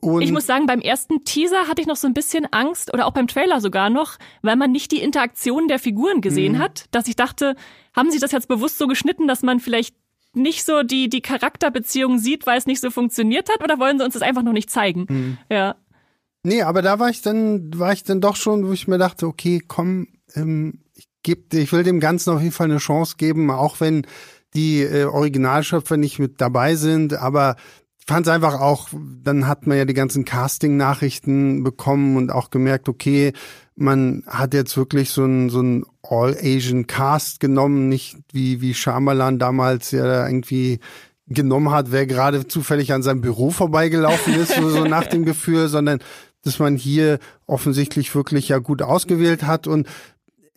Und 0.00 0.22
Ich 0.22 0.30
muss 0.30 0.46
sagen, 0.46 0.66
beim 0.66 0.80
ersten 0.80 1.24
Teaser 1.24 1.68
hatte 1.68 1.80
ich 1.80 1.86
noch 1.86 1.96
so 1.96 2.06
ein 2.06 2.14
bisschen 2.14 2.46
Angst 2.52 2.92
oder 2.92 3.06
auch 3.06 3.12
beim 3.12 3.26
Trailer 3.26 3.60
sogar 3.60 3.88
noch, 3.90 4.18
weil 4.42 4.56
man 4.56 4.70
nicht 4.70 4.92
die 4.92 5.00
Interaktion 5.00 5.68
der 5.68 5.78
Figuren 5.78 6.20
gesehen 6.20 6.54
Mhm. 6.54 6.58
hat, 6.58 6.84
dass 6.90 7.08
ich 7.08 7.16
dachte, 7.16 7.56
haben 7.94 8.10
sie 8.10 8.18
das 8.18 8.32
jetzt 8.32 8.46
bewusst 8.48 8.78
so 8.78 8.86
geschnitten, 8.86 9.26
dass 9.26 9.42
man 9.42 9.58
vielleicht 9.58 9.96
nicht 10.34 10.64
so 10.64 10.82
die, 10.82 11.08
die 11.08 11.22
Charakterbeziehung 11.22 12.18
sieht, 12.18 12.46
weil 12.46 12.58
es 12.58 12.66
nicht 12.66 12.80
so 12.82 12.90
funktioniert 12.90 13.48
hat 13.48 13.64
oder 13.64 13.78
wollen 13.78 13.98
sie 13.98 14.04
uns 14.04 14.12
das 14.14 14.22
einfach 14.22 14.42
noch 14.42 14.52
nicht 14.52 14.70
zeigen? 14.70 15.06
Mhm. 15.08 15.38
Ja. 15.50 15.76
Nee, 16.42 16.62
aber 16.62 16.82
da 16.82 16.98
war 16.98 17.08
ich 17.08 17.22
dann, 17.22 17.70
war 17.78 17.92
ich 17.92 18.04
dann 18.04 18.20
doch 18.20 18.36
schon, 18.36 18.68
wo 18.68 18.72
ich 18.72 18.86
mir 18.86 18.98
dachte, 18.98 19.26
okay, 19.26 19.62
komm, 19.66 20.08
ähm, 20.34 20.80
ich, 20.94 21.08
geb, 21.22 21.52
ich 21.54 21.72
will 21.72 21.82
dem 21.84 22.00
Ganzen 22.00 22.30
auf 22.30 22.40
jeden 22.40 22.52
Fall 22.52 22.66
eine 22.70 22.78
Chance 22.78 23.14
geben, 23.16 23.50
auch 23.50 23.80
wenn 23.80 24.06
die 24.54 24.82
äh, 24.82 25.04
Originalschöpfer 25.04 25.96
nicht 25.96 26.18
mit 26.18 26.40
dabei 26.40 26.76
sind, 26.76 27.14
aber 27.14 27.56
fand 28.06 28.26
es 28.26 28.32
einfach 28.32 28.60
auch, 28.60 28.88
dann 29.22 29.48
hat 29.48 29.66
man 29.66 29.76
ja 29.76 29.84
die 29.84 29.94
ganzen 29.94 30.24
Casting-Nachrichten 30.24 31.64
bekommen 31.64 32.16
und 32.16 32.30
auch 32.30 32.50
gemerkt, 32.50 32.88
okay, 32.88 33.32
man 33.74 34.22
hat 34.26 34.54
jetzt 34.54 34.76
wirklich 34.76 35.10
so 35.10 35.24
ein, 35.24 35.50
so 35.50 35.60
ein 35.60 35.84
All-Asian-Cast 36.02 37.40
genommen, 37.40 37.88
nicht 37.88 38.16
wie, 38.32 38.60
wie 38.60 38.74
Shyamalan 38.74 39.38
damals 39.38 39.90
ja 39.90 40.26
irgendwie 40.26 40.78
genommen 41.26 41.70
hat, 41.70 41.90
wer 41.90 42.06
gerade 42.06 42.46
zufällig 42.46 42.92
an 42.92 43.02
seinem 43.02 43.20
Büro 43.20 43.50
vorbeigelaufen 43.50 44.34
ist, 44.34 44.54
so, 44.54 44.70
so 44.70 44.84
nach 44.84 45.06
dem 45.06 45.24
Gefühl, 45.24 45.68
sondern 45.68 45.98
dass 46.42 46.60
man 46.60 46.76
hier 46.76 47.18
offensichtlich 47.46 48.14
wirklich 48.14 48.48
ja 48.48 48.58
gut 48.58 48.82
ausgewählt 48.82 49.42
hat. 49.42 49.66
Und 49.66 49.88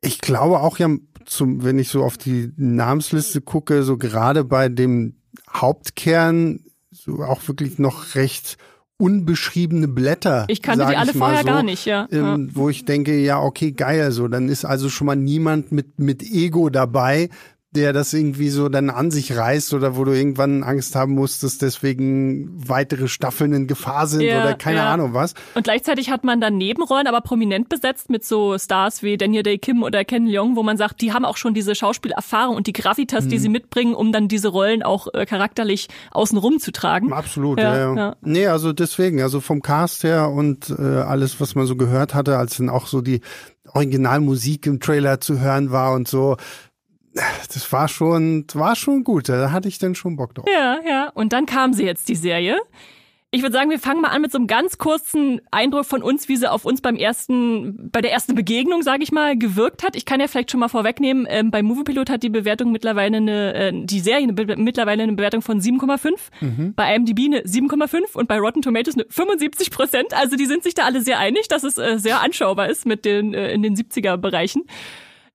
ich 0.01 0.19
glaube 0.19 0.59
auch 0.59 0.77
ja, 0.77 0.87
zum, 1.25 1.63
wenn 1.63 1.79
ich 1.79 1.89
so 1.89 2.03
auf 2.03 2.17
die 2.17 2.51
Namensliste 2.57 3.41
gucke, 3.41 3.81
so 3.81 3.97
gerade 3.97 4.43
bei 4.43 4.69
dem 4.69 5.15
Hauptkern 5.51 6.59
so 7.03 7.23
auch 7.23 7.47
wirklich 7.47 7.79
noch 7.79 8.15
recht 8.15 8.57
unbeschriebene 8.97 9.87
Blätter. 9.87 10.45
Ich 10.49 10.61
kannte 10.61 10.85
die 10.85 10.97
alle 10.97 11.13
vorher 11.13 11.39
so, 11.41 11.45
gar 11.45 11.63
nicht, 11.63 11.85
ja. 11.85 12.07
ja. 12.11 12.35
Ähm, 12.35 12.51
wo 12.53 12.69
ich 12.69 12.83
denke, 12.83 13.17
ja, 13.17 13.41
okay, 13.41 13.71
geil, 13.71 14.11
so, 14.11 14.27
dann 14.27 14.49
ist 14.49 14.65
also 14.65 14.89
schon 14.89 15.07
mal 15.07 15.15
niemand 15.15 15.71
mit, 15.71 15.99
mit 15.99 16.21
Ego 16.21 16.69
dabei, 16.69 17.29
der 17.71 17.93
das 17.93 18.13
irgendwie 18.13 18.49
so 18.49 18.67
dann 18.67 18.89
an 18.89 19.11
sich 19.11 19.37
reißt 19.37 19.75
oder 19.75 19.95
wo 19.95 20.03
du 20.03 20.11
irgendwann 20.11 20.63
Angst 20.63 20.95
haben 20.95 21.13
musst, 21.13 21.43
dass 21.43 21.59
deswegen 21.59 22.49
weitere 22.67 23.07
Staffeln 23.07 23.53
in 23.53 23.67
Gefahr 23.67 24.07
sind 24.07 24.21
Ja, 24.21 24.41
oder 24.43 24.55
keine 24.55 24.79
ja. 24.79 24.91
Ahnung 24.91 25.13
was. 25.13 25.35
Und 25.53 25.63
gleichzeitig 25.63 26.09
hat 26.09 26.23
man 26.23 26.41
dann 26.41 26.57
Nebenrollen, 26.57 27.05
aber 27.05 27.21
prominent 27.21 27.69
besetzt 27.69 28.09
mit 28.09 28.25
so 28.25 28.57
Stars 28.57 29.03
wie 29.03 29.17
Daniel 29.17 29.43
Day 29.43 29.59
Kim 29.59 29.83
oder 29.83 30.03
Ken 30.03 30.25
Leong, 30.25 30.55
wo 30.55 30.63
man 30.63 30.77
sagt, 30.77 30.99
die 31.01 31.13
haben 31.13 31.25
auch 31.25 31.37
schon 31.37 31.53
diese 31.53 31.75
Schauspielerfahrung 31.75 32.55
und 32.55 32.65
die 32.65 32.73
Gravitas, 32.73 33.25
Mhm. 33.25 33.29
die 33.29 33.37
sie 33.37 33.49
mitbringen, 33.49 33.93
um 33.93 34.11
dann 34.11 34.27
diese 34.27 34.47
Rollen 34.47 34.81
auch 34.81 35.07
äh, 35.13 35.27
charakterlich 35.27 35.89
außenrum 36.09 36.57
zu 36.59 36.71
tragen. 36.71 37.13
Absolut, 37.13 37.59
Ja, 37.59 37.77
ja, 37.77 37.95
ja. 37.95 38.15
Nee, 38.21 38.47
also 38.47 38.73
deswegen, 38.73 39.21
also 39.21 39.41
vom 39.41 39.61
Cast 39.61 40.03
her 40.03 40.31
und 40.31 40.71
äh, 40.71 40.81
alles, 40.81 41.39
was 41.39 41.53
man 41.53 41.67
so 41.67 41.75
gehört 41.75 42.15
hatte, 42.15 42.37
als 42.39 42.57
dann 42.57 42.69
auch 42.69 42.87
so 42.87 43.01
die 43.01 43.21
Originalmusik 43.73 44.65
im 44.65 44.79
Trailer 44.79 45.19
zu 45.21 45.39
hören 45.39 45.71
war 45.71 45.93
und 45.93 46.07
so, 46.07 46.37
das 47.13 47.71
war 47.71 47.87
schon, 47.87 48.45
war 48.53 48.75
schon 48.75 49.03
gut. 49.03 49.29
Da 49.29 49.51
hatte 49.51 49.67
ich 49.67 49.79
dann 49.79 49.95
schon 49.95 50.15
Bock 50.15 50.35
drauf. 50.35 50.45
Ja, 50.47 50.79
ja. 50.87 51.09
Und 51.13 51.33
dann 51.33 51.45
kam 51.45 51.73
sie 51.73 51.85
jetzt, 51.85 52.09
die 52.09 52.15
Serie. 52.15 52.57
Ich 53.31 53.43
würde 53.43 53.53
sagen, 53.53 53.69
wir 53.69 53.77
fangen 53.77 54.01
mal 54.01 54.07
an 54.07 54.23
mit 54.23 54.31
so 54.31 54.39
einem 54.39 54.47
ganz 54.47 54.79
kurzen 54.79 55.39
Eindruck 55.51 55.85
von 55.85 56.01
uns, 56.01 56.27
wie 56.29 56.35
sie 56.35 56.49
auf 56.51 56.65
uns 56.65 56.81
beim 56.81 56.95
ersten, 56.95 57.91
bei 57.91 58.01
der 58.01 58.11
ersten 58.11 58.33
Begegnung, 58.33 58.81
sage 58.81 59.03
ich 59.03 59.11
mal, 59.11 59.37
gewirkt 59.37 59.83
hat. 59.83 59.95
Ich 59.95 60.05
kann 60.05 60.19
ja 60.19 60.27
vielleicht 60.27 60.49
schon 60.49 60.59
mal 60.59 60.67
vorwegnehmen, 60.67 61.27
ähm, 61.29 61.51
bei 61.51 61.61
Moviepilot 61.61 62.09
hat 62.09 62.23
die 62.23 62.29
Bewertung 62.29 62.71
mittlerweile 62.71 63.17
eine, 63.17 63.53
äh, 63.53 63.71
die 63.85 63.99
Serie 63.99 64.23
eine 64.23 64.33
Be 64.33 64.55
mittlerweile 64.57 65.03
eine 65.03 65.13
Bewertung 65.13 65.43
von 65.43 65.61
7,5, 65.61 66.73
bei 66.75 66.95
IMDb 66.95 67.25
eine 67.25 67.41
7,5 67.45 68.15
und 68.15 68.27
bei 68.27 68.39
Rotten 68.39 68.63
Tomatoes 68.63 68.95
eine 68.95 69.05
75 69.07 69.69
Prozent. 69.69 70.13
Also 70.15 70.35
die 70.35 70.47
sind 70.47 70.63
sich 70.63 70.73
da 70.73 70.85
alle 70.85 71.01
sehr 71.01 71.19
einig, 71.19 71.47
dass 71.49 71.63
es 71.63 71.77
äh, 71.77 71.99
sehr 71.99 72.21
anschaubar 72.21 72.67
ist 72.67 72.87
mit 72.87 73.05
den 73.05 73.35
äh, 73.35 73.51
in 73.53 73.61
den 73.61 73.75
70er 73.75 74.17
Bereichen. 74.17 74.63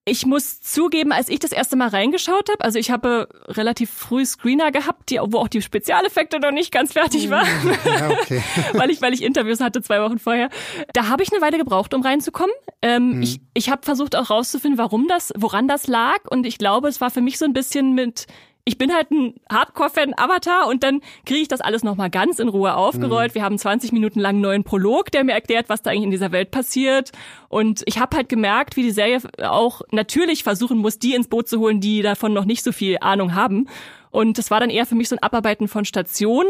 Ich 0.06 0.26
muss 0.26 0.60
zugeben, 0.60 1.12
als 1.12 1.30
ich 1.30 1.38
das 1.38 1.50
erste 1.50 1.76
Mal 1.76 1.88
reingeschaut 1.88 2.50
habe, 2.50 2.62
also 2.62 2.78
ich 2.78 2.90
habe 2.90 3.26
relativ 3.48 3.90
früh 3.90 4.26
Screener 4.26 4.70
gehabt, 4.70 5.08
die, 5.08 5.18
wo 5.18 5.38
auch 5.38 5.48
die 5.48 5.62
Spezialeffekte 5.62 6.40
noch 6.40 6.50
nicht 6.50 6.70
ganz 6.72 6.92
fertig 6.92 7.30
waren, 7.30 7.46
Ja, 7.86 8.10
okay. 8.10 8.42
weil 8.74 8.90
ich, 8.90 9.00
weil 9.00 9.14
ich 9.14 9.22
Interviews 9.22 9.60
hatte 9.60 9.80
zwei 9.80 10.02
Wochen 10.02 10.18
vorher. 10.18 10.50
Da 10.92 11.08
habe 11.08 11.22
ich 11.22 11.32
eine 11.32 11.40
Weile 11.40 11.56
gebraucht, 11.56 11.94
um 11.94 12.02
reinzukommen. 12.02 12.54
Ähm, 12.82 13.22
Ich, 13.22 13.40
ich 13.54 13.70
habe 13.70 13.82
versucht 13.82 14.14
auch 14.14 14.28
rauszufinden, 14.28 14.76
warum 14.76 15.08
das, 15.08 15.32
woran 15.36 15.68
das 15.68 15.86
lag. 15.86 16.18
Und 16.28 16.44
ich 16.44 16.58
glaube, 16.58 16.88
es 16.88 17.00
war 17.00 17.10
für 17.10 17.22
mich 17.22 17.38
so 17.38 17.46
ein 17.46 17.54
bisschen 17.54 17.94
mit 17.94 18.26
ich 18.66 18.78
bin 18.78 18.94
halt 18.94 19.10
ein 19.10 19.34
Hardcore-Fan 19.50 20.14
Avatar 20.16 20.68
und 20.68 20.82
dann 20.82 21.02
kriege 21.26 21.40
ich 21.40 21.48
das 21.48 21.60
alles 21.60 21.84
nochmal 21.84 22.08
ganz 22.08 22.38
in 22.38 22.48
Ruhe 22.48 22.74
aufgerollt. 22.74 23.34
Wir 23.34 23.42
haben 23.42 23.58
20 23.58 23.92
Minuten 23.92 24.20
lang 24.20 24.36
einen 24.36 24.40
neuen 24.40 24.64
Prolog, 24.64 25.10
der 25.10 25.22
mir 25.22 25.32
erklärt, 25.32 25.68
was 25.68 25.82
da 25.82 25.90
eigentlich 25.90 26.04
in 26.04 26.10
dieser 26.10 26.32
Welt 26.32 26.50
passiert. 26.50 27.12
Und 27.48 27.82
ich 27.84 27.98
habe 27.98 28.16
halt 28.16 28.30
gemerkt, 28.30 28.76
wie 28.76 28.82
die 28.82 28.90
Serie 28.90 29.20
auch 29.42 29.82
natürlich 29.90 30.44
versuchen 30.44 30.78
muss, 30.78 30.98
die 30.98 31.14
ins 31.14 31.28
Boot 31.28 31.46
zu 31.46 31.58
holen, 31.60 31.80
die 31.80 32.00
davon 32.00 32.32
noch 32.32 32.46
nicht 32.46 32.64
so 32.64 32.72
viel 32.72 32.96
Ahnung 33.00 33.34
haben. 33.34 33.68
Und 34.14 34.38
das 34.38 34.52
war 34.52 34.60
dann 34.60 34.70
eher 34.70 34.86
für 34.86 34.94
mich 34.94 35.08
so 35.08 35.16
ein 35.16 35.22
Abarbeiten 35.24 35.66
von 35.66 35.84
Stationen. 35.84 36.48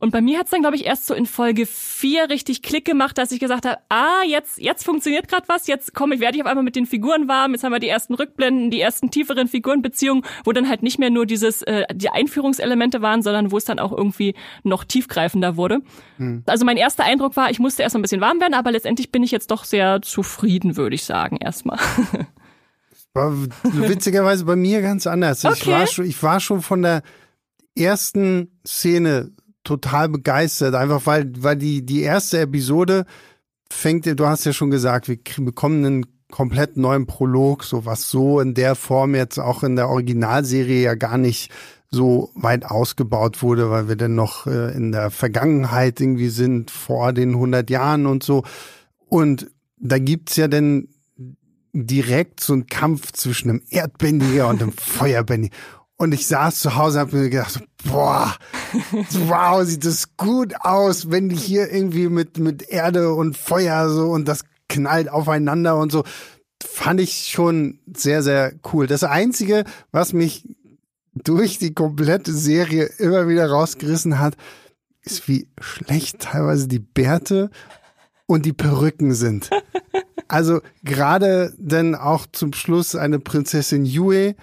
Und 0.00 0.10
bei 0.10 0.20
mir 0.20 0.38
hat's 0.38 0.50
dann, 0.50 0.60
glaube 0.60 0.76
ich, 0.76 0.84
erst 0.84 1.06
so 1.06 1.14
in 1.14 1.24
Folge 1.24 1.64
vier 1.64 2.28
richtig 2.28 2.60
Klick 2.60 2.84
gemacht, 2.84 3.16
dass 3.16 3.32
ich 3.32 3.40
gesagt 3.40 3.64
habe, 3.64 3.78
ah, 3.88 4.22
jetzt, 4.26 4.58
jetzt 4.58 4.84
funktioniert 4.84 5.26
gerade 5.26 5.48
was, 5.48 5.66
jetzt 5.66 5.94
komme 5.94 6.14
ich, 6.14 6.20
werde 6.20 6.36
ich 6.36 6.42
auf 6.42 6.48
einmal 6.48 6.62
mit 6.62 6.76
den 6.76 6.84
Figuren 6.84 7.26
warm, 7.26 7.52
jetzt 7.52 7.64
haben 7.64 7.72
wir 7.72 7.78
die 7.78 7.88
ersten 7.88 8.12
Rückblenden, 8.12 8.70
die 8.70 8.82
ersten 8.82 9.10
tieferen 9.10 9.48
Figurenbeziehungen, 9.48 10.24
wo 10.44 10.52
dann 10.52 10.68
halt 10.68 10.82
nicht 10.82 10.98
mehr 10.98 11.08
nur 11.08 11.24
dieses, 11.24 11.62
äh, 11.62 11.84
die 11.94 12.10
Einführungselemente 12.10 13.00
waren, 13.00 13.22
sondern 13.22 13.50
wo 13.50 13.56
es 13.56 13.64
dann 13.64 13.78
auch 13.78 13.92
irgendwie 13.92 14.34
noch 14.62 14.84
tiefgreifender 14.84 15.56
wurde. 15.56 15.78
Also 16.44 16.66
mein 16.66 16.76
erster 16.76 17.04
Eindruck 17.04 17.34
war, 17.34 17.50
ich 17.50 17.60
musste 17.60 17.82
erst 17.82 17.94
mal 17.94 18.00
ein 18.00 18.02
bisschen 18.02 18.20
warm 18.20 18.40
werden, 18.40 18.52
aber 18.52 18.72
letztendlich 18.72 19.10
bin 19.10 19.22
ich 19.22 19.30
jetzt 19.30 19.50
doch 19.50 19.64
sehr 19.64 20.02
zufrieden, 20.02 20.76
würde 20.76 20.96
ich 20.96 21.04
sagen, 21.04 21.38
erstmal. 21.38 21.78
War 23.14 23.34
witzigerweise 23.62 24.44
bei 24.44 24.56
mir 24.56 24.82
ganz 24.82 25.06
anders. 25.06 25.44
Ich, 25.44 25.50
Okay. 25.50 25.70
war 25.72 25.86
schon, 25.86 26.04
ich 26.06 26.22
war 26.22 26.40
schon 26.40 26.62
von 26.62 26.82
der 26.82 27.02
ersten 27.76 28.60
Szene 28.66 29.32
total 29.64 30.08
begeistert, 30.08 30.74
einfach 30.74 31.06
weil, 31.06 31.32
weil 31.38 31.56
die, 31.56 31.84
die 31.84 32.02
erste 32.02 32.38
Episode 32.40 33.04
fängt, 33.70 34.06
du 34.06 34.26
hast 34.26 34.44
ja 34.44 34.52
schon 34.52 34.70
gesagt, 34.70 35.08
wir 35.08 35.18
bekommen 35.38 35.84
einen 35.84 36.06
komplett 36.30 36.76
neuen 36.76 37.06
Prolog, 37.06 37.64
so 37.64 37.84
was 37.84 38.08
so 38.08 38.40
in 38.40 38.54
der 38.54 38.74
Form 38.74 39.14
jetzt 39.14 39.38
auch 39.38 39.62
in 39.62 39.76
der 39.76 39.88
Originalserie 39.88 40.82
ja 40.82 40.94
gar 40.94 41.18
nicht 41.18 41.50
so 41.90 42.30
weit 42.34 42.64
ausgebaut 42.64 43.42
wurde, 43.42 43.70
weil 43.70 43.88
wir 43.88 43.96
dann 43.96 44.14
noch 44.14 44.46
äh, 44.46 44.72
in 44.76 44.92
der 44.92 45.10
Vergangenheit 45.10 46.00
irgendwie 46.00 46.28
sind, 46.28 46.70
vor 46.70 47.12
den 47.12 47.30
100 47.30 47.68
Jahren 47.68 48.06
und 48.06 48.22
so. 48.22 48.44
Und 49.08 49.50
da 49.76 49.98
gibt's 49.98 50.36
ja 50.36 50.46
dann 50.46 50.86
direkt 51.72 52.40
so 52.40 52.52
einen 52.52 52.66
Kampf 52.66 53.12
zwischen 53.12 53.50
einem 53.50 53.62
Erdbändiger 53.70 54.48
und 54.48 54.62
einem 54.62 54.72
Feuerbändiger. 54.76 55.54
Und 55.96 56.12
ich 56.12 56.26
saß 56.26 56.60
zu 56.60 56.76
Hause 56.76 56.98
und 56.98 57.06
hab 57.06 57.12
mir 57.12 57.28
gedacht, 57.28 57.62
boah, 57.84 58.34
wow, 59.26 59.62
sieht 59.64 59.84
das 59.84 60.16
gut 60.16 60.54
aus, 60.60 61.10
wenn 61.10 61.28
die 61.28 61.36
hier 61.36 61.70
irgendwie 61.70 62.08
mit, 62.08 62.38
mit 62.38 62.62
Erde 62.62 63.12
und 63.12 63.36
Feuer 63.36 63.90
so 63.90 64.10
und 64.10 64.26
das 64.26 64.44
knallt 64.70 65.10
aufeinander 65.10 65.76
und 65.76 65.92
so. 65.92 66.04
Fand 66.64 67.00
ich 67.00 67.28
schon 67.28 67.80
sehr, 67.94 68.22
sehr 68.22 68.54
cool. 68.72 68.86
Das 68.86 69.04
Einzige, 69.04 69.64
was 69.92 70.14
mich 70.14 70.48
durch 71.12 71.58
die 71.58 71.74
komplette 71.74 72.32
Serie 72.32 72.84
immer 72.98 73.28
wieder 73.28 73.50
rausgerissen 73.50 74.18
hat, 74.18 74.36
ist, 75.02 75.28
wie 75.28 75.48
schlecht 75.60 76.20
teilweise 76.20 76.68
die 76.68 76.78
Bärte 76.78 77.50
und 78.26 78.46
die 78.46 78.52
Perücken 78.52 79.12
sind. 79.12 79.50
Also 80.30 80.60
gerade 80.84 81.52
denn 81.58 81.96
auch 81.96 82.24
zum 82.30 82.52
Schluss 82.52 82.94
eine 82.94 83.18
Prinzessin 83.18 83.84
Yue 83.84 84.36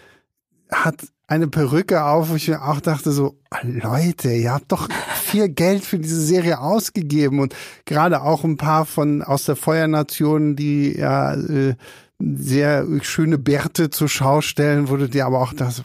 hat 0.69 1.07
eine 1.27 1.47
Perücke 1.47 2.03
auf, 2.03 2.29
wo 2.29 2.35
ich 2.35 2.49
mir 2.49 2.61
auch 2.61 2.81
dachte 2.81 3.11
so, 3.11 3.39
oh 3.51 3.57
Leute, 3.63 4.33
ihr 4.33 4.53
habt 4.53 4.69
doch 4.73 4.89
viel 5.15 5.47
Geld 5.47 5.85
für 5.85 5.97
diese 5.97 6.19
Serie 6.19 6.59
ausgegeben. 6.59 7.39
Und 7.39 7.55
gerade 7.85 8.21
auch 8.21 8.43
ein 8.43 8.57
paar 8.57 8.85
von 8.85 9.21
aus 9.21 9.45
der 9.45 9.55
Feuernation, 9.55 10.57
die 10.57 10.97
ja 10.97 11.35
äh, 11.35 11.75
sehr 12.19 12.85
schöne 13.01 13.37
Bärte 13.37 13.89
zur 13.89 14.09
Schau 14.09 14.41
stellen, 14.41 14.89
wurde 14.89 15.07
dir 15.07 15.25
aber 15.25 15.39
auch 15.39 15.53
das 15.53 15.83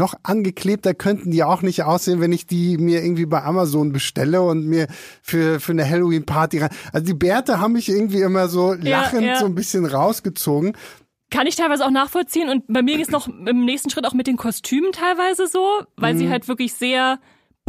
noch 0.00 0.14
angeklebter 0.24 0.94
könnten 0.94 1.30
die 1.30 1.44
auch 1.44 1.62
nicht 1.62 1.84
aussehen, 1.84 2.20
wenn 2.20 2.32
ich 2.32 2.46
die 2.46 2.76
mir 2.78 3.02
irgendwie 3.04 3.26
bei 3.26 3.42
Amazon 3.44 3.92
bestelle 3.92 4.42
und 4.42 4.66
mir 4.66 4.88
für, 5.22 5.60
für 5.60 5.72
eine 5.72 5.88
Halloween-Party 5.88 6.58
rein. 6.58 6.70
Also 6.92 7.06
die 7.06 7.14
Bärte 7.14 7.60
haben 7.60 7.74
mich 7.74 7.88
irgendwie 7.88 8.22
immer 8.22 8.48
so 8.48 8.74
Ja, 8.74 9.02
lachend 9.02 9.22
ja. 9.22 9.36
so 9.36 9.46
ein 9.46 9.54
bisschen 9.54 9.84
rausgezogen. 9.86 10.72
Kann 11.30 11.46
ich 11.46 11.54
teilweise 11.54 11.86
auch 11.86 11.90
nachvollziehen 11.92 12.48
und 12.48 12.64
bei 12.66 12.82
mir 12.82 12.96
geht's 12.96 13.10
noch 13.12 13.28
im 13.28 13.64
nächsten 13.64 13.88
Schritt 13.90 14.04
auch 14.06 14.14
mit 14.14 14.26
den 14.26 14.36
Kostümen 14.36 14.90
teilweise 14.90 15.46
so, 15.46 15.64
weil 15.96 16.14
Mhm. 16.14 16.18
sie 16.18 16.28
halt 16.28 16.48
wirklich 16.48 16.74
sehr 16.74 17.20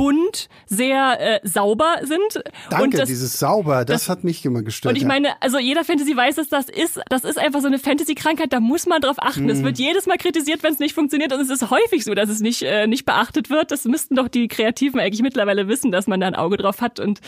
bunt, 0.02 0.50
sehr 0.66 1.18
äh, 1.20 1.48
sauber 1.48 1.98
sind. 2.02 2.44
Danke, 2.70 2.84
und 2.84 2.94
das, 2.98 3.08
dieses 3.08 3.38
Sauber, 3.38 3.86
das, 3.86 4.02
das- 4.04 4.10
hat 4.10 4.24
mich 4.24 4.44
immer 4.44 4.64
gestört. 4.64 4.92
und 4.92 4.96
ich 4.96 5.04
ja. 5.04 5.08
meine, 5.08 5.30
also 5.42 5.60
jeder 5.60 5.84
Fantasy 5.84 6.16
weiß, 6.16 6.36
dass 6.36 6.50
das 6.50 6.70
ist, 6.70 7.00
das 7.10 7.24
ist 7.24 7.38
einfach 7.38 7.62
so 7.62 7.68
eine 7.68 7.78
Fantasy-Krankheit, 7.78 8.52
da 8.52 8.60
muss 8.60 8.88
man 8.88 9.02
drauf 9.02 9.18
achten. 9.20 9.44
Mhm. 9.44 9.50
Es 9.50 9.64
wird 9.64 9.78
jedes 9.78 10.08
Mal 10.08 10.18
kritisiert, 10.18 10.64
wenn 10.64 10.74
es 10.74 10.80
nicht 10.80 10.96
funktioniert 10.96 11.32
und 11.34 11.40
es 11.40 11.52
ist 11.52 11.70
häufig 11.70 12.04
so, 12.04 12.16
dass 12.16 12.30
es 12.30 12.40
nicht, 12.40 12.64
äh, 12.64 12.88
nicht 12.88 13.06
beachtet 13.06 13.52
wird. 13.52 13.70
Das 13.72 13.86
müssten 13.86 14.16
doch 14.16 14.28
die 14.28 14.48
Kreativen 14.48 15.00
eigentlich 15.00 15.22
mittlerweile 15.22 15.68
wissen, 15.68 15.92
dass 15.92 16.08
man 16.08 16.20
da 16.20 16.28
ein 16.28 16.36
Auge 16.36 16.58
drauf 16.58 16.82
hat 16.82 17.00
und 17.00 17.20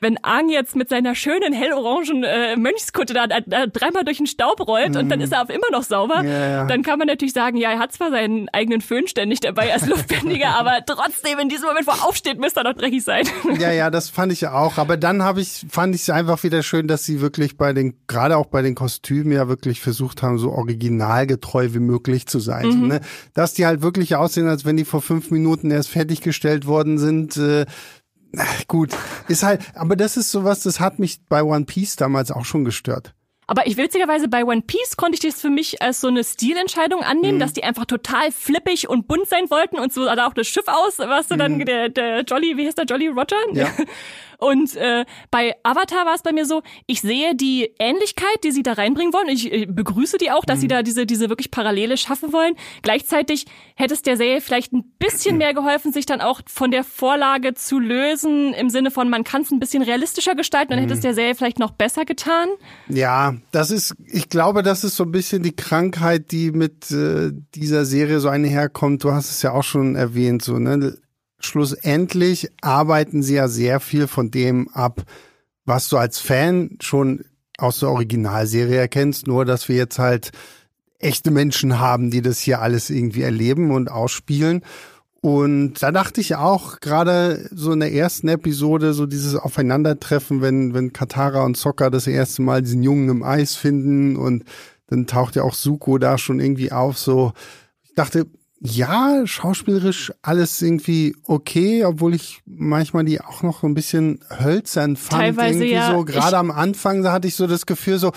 wenn 0.00 0.22
Aang 0.22 0.48
jetzt 0.48 0.76
mit 0.76 0.88
seiner 0.88 1.14
schönen 1.14 1.52
hellorangen 1.52 2.24
äh, 2.24 2.56
Mönchskutte 2.56 3.14
da, 3.14 3.26
da, 3.26 3.40
da 3.40 3.66
dreimal 3.66 4.04
durch 4.04 4.18
den 4.18 4.26
Staub 4.26 4.66
rollt 4.66 4.90
mhm. 4.90 4.96
und 4.96 5.08
dann 5.08 5.18
mhm. 5.18 5.24
ist 5.24 5.32
er 5.32 5.42
auf 5.42 5.50
immer 5.50 5.70
noch 5.72 5.82
sauber, 5.82 6.22
ja, 6.22 6.48
ja. 6.48 6.66
dann 6.66 6.82
kann 6.82 6.98
man 6.98 7.08
natürlich 7.08 7.32
sagen, 7.32 7.56
ja, 7.56 7.70
er 7.70 7.78
hat 7.78 7.92
zwar 7.92 8.10
seinen 8.10 8.48
eigenen 8.50 8.80
Föhn 8.80 9.08
ständig 9.08 9.40
dabei 9.40 9.72
als 9.72 9.86
Luftbändiger, 9.86 10.48
aber 10.58 10.80
trotzdem 10.86 11.38
in 11.38 11.48
diesem 11.48 11.66
Moment, 11.66 11.86
wo 11.86 11.92
er 11.92 12.06
aufsteht, 12.06 12.38
müsste 12.38 12.60
er 12.60 12.64
doch 12.64 12.74
dreckig 12.74 13.04
sein. 13.04 13.26
Ja, 13.58 13.72
ja, 13.72 13.90
das 13.90 14.10
fand 14.10 14.32
ich 14.32 14.46
auch. 14.48 14.76
Aber 14.76 14.96
dann 14.96 15.22
habe 15.22 15.40
ich, 15.40 15.64
fand 15.70 15.94
ich 15.94 16.02
es 16.02 16.10
einfach 16.10 16.42
wieder 16.42 16.62
schön, 16.62 16.88
dass 16.88 17.04
sie 17.04 17.20
wirklich 17.20 17.56
bei 17.56 17.72
den, 17.72 17.94
gerade 18.06 18.36
auch 18.36 18.46
bei 18.46 18.60
den 18.60 18.74
Kostümen 18.74 19.32
ja 19.32 19.48
wirklich 19.48 19.80
versucht 19.80 20.22
haben, 20.22 20.38
so 20.38 20.50
originalgetreu 20.52 21.68
wie 21.72 21.78
möglich 21.78 22.26
zu 22.26 22.38
sein. 22.38 22.66
Mhm. 22.66 22.88
Ne? 22.88 23.00
Dass 23.32 23.54
die 23.54 23.64
halt 23.64 23.82
wirklich 23.82 24.14
aussehen, 24.16 24.48
als 24.48 24.64
wenn 24.64 24.76
die 24.76 24.84
vor 24.84 25.00
fünf 25.00 25.30
Minuten 25.30 25.70
erst 25.70 25.88
fertiggestellt 25.88 26.66
worden 26.66 26.98
sind. 26.98 27.36
Äh, 27.36 27.66
Gut, 28.68 28.90
ist 29.28 29.42
halt, 29.42 29.62
aber 29.74 29.96
das 29.96 30.16
ist 30.16 30.30
sowas, 30.30 30.62
das 30.62 30.80
hat 30.80 30.98
mich 30.98 31.20
bei 31.28 31.42
One 31.42 31.64
Piece 31.64 31.96
damals 31.96 32.30
auch 32.30 32.44
schon 32.44 32.64
gestört. 32.64 33.14
Aber 33.48 33.66
ich 33.66 33.76
witzigerweise 33.76 34.26
bei 34.26 34.44
One 34.44 34.62
Piece 34.62 34.96
konnte 34.96 35.14
ich 35.14 35.20
das 35.20 35.40
für 35.40 35.50
mich 35.50 35.80
als 35.80 36.00
so 36.00 36.08
eine 36.08 36.24
Stilentscheidung 36.24 37.02
annehmen, 37.02 37.36
mhm. 37.36 37.40
dass 37.40 37.52
die 37.52 37.62
einfach 37.62 37.84
total 37.84 38.32
flippig 38.32 38.88
und 38.88 39.06
bunt 39.06 39.28
sein 39.28 39.48
wollten 39.50 39.78
und 39.78 39.92
so 39.92 40.04
sah 40.04 40.16
da 40.16 40.26
auch 40.26 40.34
das 40.34 40.48
Schiff 40.48 40.66
aus, 40.66 40.98
was 40.98 41.28
du 41.28 41.36
dann 41.36 41.58
mhm. 41.58 41.64
der, 41.64 41.88
der 41.88 42.22
Jolly, 42.22 42.56
wie 42.56 42.66
heißt 42.66 42.78
der 42.78 42.86
Jolly 42.86 43.08
Roger? 43.08 43.36
Ja. 43.52 43.70
Und 44.38 44.76
äh, 44.76 45.04
bei 45.30 45.54
Avatar 45.62 46.06
war 46.06 46.14
es 46.14 46.22
bei 46.22 46.32
mir 46.32 46.46
so, 46.46 46.62
ich 46.86 47.00
sehe 47.00 47.34
die 47.34 47.70
Ähnlichkeit, 47.78 48.44
die 48.44 48.52
sie 48.52 48.62
da 48.62 48.74
reinbringen 48.74 49.12
wollen. 49.12 49.28
Ich 49.28 49.52
äh, 49.52 49.66
begrüße 49.66 50.18
die 50.18 50.30
auch, 50.30 50.44
dass 50.44 50.58
mhm. 50.58 50.60
sie 50.60 50.68
da 50.68 50.82
diese, 50.82 51.06
diese 51.06 51.28
wirklich 51.28 51.50
Parallele 51.50 51.96
schaffen 51.96 52.32
wollen. 52.32 52.54
Gleichzeitig 52.82 53.46
hätte 53.74 53.94
es 53.94 54.02
der 54.02 54.16
Serie 54.16 54.40
vielleicht 54.40 54.72
ein 54.72 54.84
bisschen 54.98 55.38
mehr 55.38 55.54
geholfen, 55.54 55.92
sich 55.92 56.06
dann 56.06 56.20
auch 56.20 56.40
von 56.46 56.70
der 56.70 56.84
Vorlage 56.84 57.54
zu 57.54 57.78
lösen, 57.78 58.54
im 58.54 58.70
Sinne 58.70 58.90
von, 58.90 59.08
man 59.08 59.24
kann 59.24 59.42
es 59.42 59.50
ein 59.50 59.60
bisschen 59.60 59.82
realistischer 59.82 60.34
gestalten, 60.34 60.70
dann 60.70 60.80
hätte 60.80 60.94
es 60.94 61.00
mhm. 61.00 61.02
der 61.02 61.14
Serie 61.14 61.34
vielleicht 61.34 61.58
noch 61.58 61.72
besser 61.72 62.04
getan. 62.04 62.48
Ja, 62.88 63.34
das 63.52 63.70
ist, 63.70 63.94
ich 64.06 64.28
glaube, 64.28 64.62
das 64.62 64.84
ist 64.84 64.96
so 64.96 65.04
ein 65.04 65.12
bisschen 65.12 65.42
die 65.42 65.54
Krankheit, 65.54 66.30
die 66.32 66.50
mit 66.50 66.90
äh, 66.90 67.32
dieser 67.54 67.84
Serie 67.84 68.20
so 68.20 68.28
einherkommt. 68.28 69.04
Du 69.04 69.12
hast 69.12 69.30
es 69.30 69.42
ja 69.42 69.52
auch 69.52 69.64
schon 69.64 69.96
erwähnt, 69.96 70.42
so, 70.42 70.58
ne? 70.58 70.98
Schlussendlich 71.38 72.50
arbeiten 72.60 73.22
sie 73.22 73.34
ja 73.34 73.48
sehr 73.48 73.80
viel 73.80 74.06
von 74.06 74.30
dem 74.30 74.68
ab, 74.68 75.02
was 75.64 75.88
du 75.88 75.96
als 75.96 76.18
Fan 76.18 76.78
schon 76.80 77.24
aus 77.58 77.80
der 77.80 77.90
Originalserie 77.90 78.76
erkennst, 78.76 79.26
nur 79.26 79.44
dass 79.44 79.68
wir 79.68 79.76
jetzt 79.76 79.98
halt 79.98 80.30
echte 80.98 81.30
Menschen 81.30 81.78
haben, 81.78 82.10
die 82.10 82.22
das 82.22 82.38
hier 82.38 82.60
alles 82.60 82.90
irgendwie 82.90 83.22
erleben 83.22 83.70
und 83.70 83.90
ausspielen. 83.90 84.62
Und 85.20 85.82
da 85.82 85.90
dachte 85.90 86.20
ich 86.20 86.36
auch, 86.36 86.80
gerade 86.80 87.48
so 87.50 87.72
in 87.72 87.80
der 87.80 87.92
ersten 87.92 88.28
Episode, 88.28 88.92
so 88.92 89.06
dieses 89.06 89.34
Aufeinandertreffen, 89.34 90.40
wenn, 90.40 90.72
wenn 90.72 90.92
Katara 90.92 91.42
und 91.44 91.56
Sokka 91.56 91.90
das 91.90 92.06
erste 92.06 92.42
Mal 92.42 92.62
diesen 92.62 92.82
Jungen 92.82 93.08
im 93.08 93.22
Eis 93.22 93.56
finden 93.56 94.16
und 94.16 94.44
dann 94.86 95.06
taucht 95.06 95.34
ja 95.34 95.42
auch 95.42 95.54
Suko 95.54 95.98
da 95.98 96.16
schon 96.16 96.38
irgendwie 96.38 96.70
auf, 96.70 96.96
so, 96.96 97.32
ich 97.82 97.94
dachte, 97.94 98.26
ja, 98.60 99.26
schauspielerisch 99.26 100.12
alles 100.22 100.62
irgendwie 100.62 101.14
okay, 101.24 101.84
obwohl 101.84 102.14
ich 102.14 102.40
manchmal 102.46 103.04
die 103.04 103.20
auch 103.20 103.42
noch 103.42 103.60
so 103.60 103.66
ein 103.66 103.74
bisschen 103.74 104.20
hölzern 104.30 104.96
fand. 104.96 105.22
Teilweise 105.22 105.64
irgendwie 105.64 105.74
ja. 105.74 105.92
So 105.92 106.04
gerade 106.04 106.38
am 106.38 106.50
Anfang, 106.50 107.02
da 107.02 107.12
hatte 107.12 107.28
ich 107.28 107.34
so 107.34 107.46
das 107.46 107.66
Gefühl 107.66 107.98
so, 107.98 108.12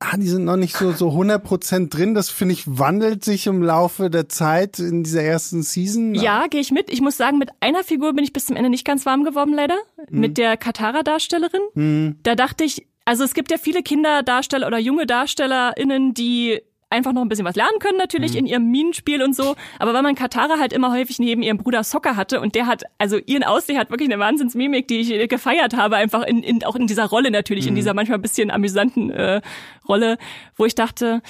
ah, 0.00 0.16
die 0.16 0.28
sind 0.28 0.44
noch 0.44 0.56
nicht 0.56 0.76
so 0.76 0.92
so 0.92 1.08
100 1.10 1.42
Prozent 1.42 1.94
drin. 1.94 2.14
Das 2.14 2.28
finde 2.28 2.54
ich 2.54 2.64
wandelt 2.66 3.24
sich 3.24 3.46
im 3.46 3.62
Laufe 3.62 4.10
der 4.10 4.28
Zeit 4.28 4.80
in 4.80 5.04
dieser 5.04 5.22
ersten 5.22 5.62
Season. 5.62 6.14
Ja, 6.14 6.48
gehe 6.48 6.60
ich 6.60 6.72
mit. 6.72 6.90
Ich 6.92 7.00
muss 7.00 7.16
sagen, 7.16 7.38
mit 7.38 7.50
einer 7.60 7.84
Figur 7.84 8.12
bin 8.14 8.24
ich 8.24 8.32
bis 8.32 8.46
zum 8.46 8.56
Ende 8.56 8.70
nicht 8.70 8.84
ganz 8.84 9.06
warm 9.06 9.22
geworden, 9.22 9.54
leider. 9.54 9.76
Mhm. 10.10 10.20
Mit 10.20 10.38
der 10.38 10.56
Katara-Darstellerin. 10.56 11.62
Mhm. 11.74 12.16
Da 12.24 12.34
dachte 12.34 12.64
ich, 12.64 12.88
also 13.04 13.24
es 13.24 13.32
gibt 13.32 13.50
ja 13.50 13.58
viele 13.58 13.82
Kinderdarsteller 13.82 14.66
oder 14.66 14.78
junge 14.78 15.06
DarstellerInnen, 15.06 16.14
die 16.14 16.60
einfach 16.90 17.12
noch 17.12 17.22
ein 17.22 17.28
bisschen 17.28 17.44
was 17.44 17.56
lernen 17.56 17.78
können, 17.80 17.98
natürlich 17.98 18.32
mhm. 18.32 18.38
in 18.38 18.46
ihrem 18.46 18.70
Minenspiel 18.70 19.22
und 19.22 19.34
so. 19.34 19.56
Aber 19.78 19.94
weil 19.94 20.02
man 20.02 20.14
Katara 20.14 20.58
halt 20.58 20.72
immer 20.72 20.92
häufig 20.92 21.18
neben 21.18 21.42
ihrem 21.42 21.58
Bruder 21.58 21.84
Soccer 21.84 22.16
hatte 22.16 22.40
und 22.40 22.54
der 22.54 22.66
hat, 22.66 22.84
also 22.98 23.18
ihren 23.26 23.44
Aussehen 23.44 23.78
hat 23.78 23.90
wirklich 23.90 24.10
eine 24.10 24.18
Wahnsinnsmimik, 24.18 24.88
die 24.88 25.00
ich 25.00 25.28
gefeiert 25.28 25.76
habe, 25.76 25.96
einfach 25.96 26.22
in, 26.22 26.42
in 26.42 26.64
auch 26.64 26.76
in 26.76 26.86
dieser 26.86 27.06
Rolle 27.06 27.30
natürlich, 27.30 27.64
mhm. 27.64 27.70
in 27.70 27.74
dieser 27.76 27.94
manchmal 27.94 28.18
ein 28.18 28.22
bisschen 28.22 28.50
amüsanten 28.50 29.10
äh, 29.10 29.40
Rolle, 29.88 30.18
wo 30.56 30.64
ich 30.64 30.74
dachte, 30.74 31.22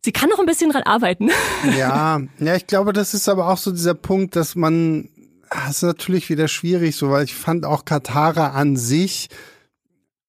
sie 0.00 0.12
kann 0.12 0.28
noch 0.30 0.38
ein 0.38 0.46
bisschen 0.46 0.70
dran 0.70 0.82
arbeiten. 0.84 1.30
Ja, 1.76 2.20
ja, 2.38 2.56
ich 2.56 2.66
glaube, 2.66 2.92
das 2.92 3.14
ist 3.14 3.28
aber 3.28 3.48
auch 3.48 3.56
so 3.56 3.70
dieser 3.70 3.94
Punkt, 3.94 4.36
dass 4.36 4.54
man, 4.54 5.08
das 5.50 5.76
ist 5.76 5.82
natürlich 5.82 6.30
wieder 6.30 6.48
schwierig, 6.48 6.96
so, 6.96 7.10
weil 7.10 7.24
ich 7.24 7.34
fand 7.34 7.64
auch 7.64 7.84
Katara 7.84 8.48
an 8.48 8.76
sich, 8.76 9.28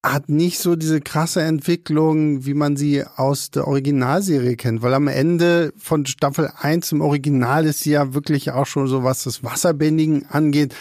hat 0.02 0.30
nicht 0.30 0.58
so 0.58 0.76
diese 0.76 1.00
krasse 1.00 1.42
Entwicklung, 1.42 2.46
wie 2.46 2.54
man 2.54 2.76
sie 2.76 3.04
aus 3.04 3.50
der 3.50 3.66
Originalserie 3.68 4.56
kennt, 4.56 4.80
weil 4.80 4.94
am 4.94 5.08
Ende 5.08 5.72
von 5.76 6.06
Staffel 6.06 6.50
1 6.58 6.92
im 6.92 7.02
Original 7.02 7.66
ist 7.66 7.80
sie 7.80 7.90
ja 7.90 8.14
wirklich 8.14 8.50
auch 8.50 8.66
schon 8.66 8.88
so, 8.88 9.04
was 9.04 9.24
das 9.24 9.44
Wasserbändigen 9.44 10.26
angeht, 10.26 10.74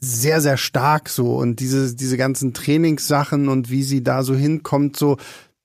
sehr, 0.00 0.40
sehr 0.40 0.56
stark 0.56 1.10
so. 1.10 1.36
Und 1.36 1.60
diese, 1.60 1.94
diese 1.94 2.16
ganzen 2.16 2.54
Trainingssachen 2.54 3.48
und 3.48 3.70
wie 3.70 3.82
sie 3.82 4.02
da 4.02 4.22
so 4.22 4.34
hinkommt, 4.34 4.96
so, 4.96 5.18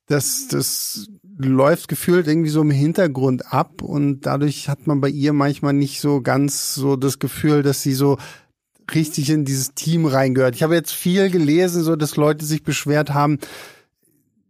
das, 0.08 0.48
das 0.50 1.08
läuft 1.38 1.88
gefühlt 1.88 2.28
irgendwie 2.28 2.50
so 2.50 2.62
im 2.62 2.72
Hintergrund 2.72 3.54
ab. 3.54 3.82
Und 3.82 4.22
dadurch 4.22 4.68
hat 4.68 4.86
man 4.86 5.00
bei 5.00 5.10
ihr 5.10 5.32
manchmal 5.32 5.74
nicht 5.74 6.02
so 6.02 6.22
ganz 6.22 6.76
so 6.76 6.98
das 6.98 7.20
Gefühl, 7.20 7.64
dass 7.64 7.82
sie 7.82 7.94
so 7.94 8.18
richtig 8.94 9.30
in 9.30 9.46
dieses 9.46 9.74
Team 9.74 10.06
reingehört. 10.06 10.56
Ich 10.56 10.64
habe 10.64 10.76
jetzt 10.76 10.92
viel 10.92 11.30
gelesen, 11.30 11.84
so 11.84 11.96
dass 11.96 12.16
Leute 12.16 12.46
sich 12.46 12.64
beschwert 12.64 13.14
haben, 13.14 13.40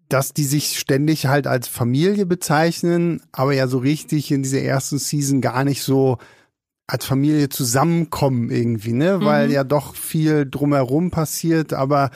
dass 0.09 0.33
die 0.33 0.43
sich 0.43 0.77
ständig 0.77 1.27
halt 1.27 1.47
als 1.47 1.67
Familie 1.67 2.25
bezeichnen, 2.25 3.21
aber 3.31 3.53
ja 3.53 3.67
so 3.67 3.79
richtig 3.79 4.31
in 4.31 4.43
dieser 4.43 4.61
ersten 4.61 4.99
Season 4.99 5.41
gar 5.41 5.63
nicht 5.63 5.81
so 5.81 6.17
als 6.87 7.05
Familie 7.05 7.49
zusammenkommen 7.49 8.51
irgendwie, 8.51 8.93
ne? 8.93 9.19
Weil 9.21 9.47
mhm. 9.47 9.53
ja 9.53 9.63
doch 9.63 9.95
viel 9.95 10.47
drumherum 10.49 11.09
passiert, 11.09 11.73
aber 11.73 12.11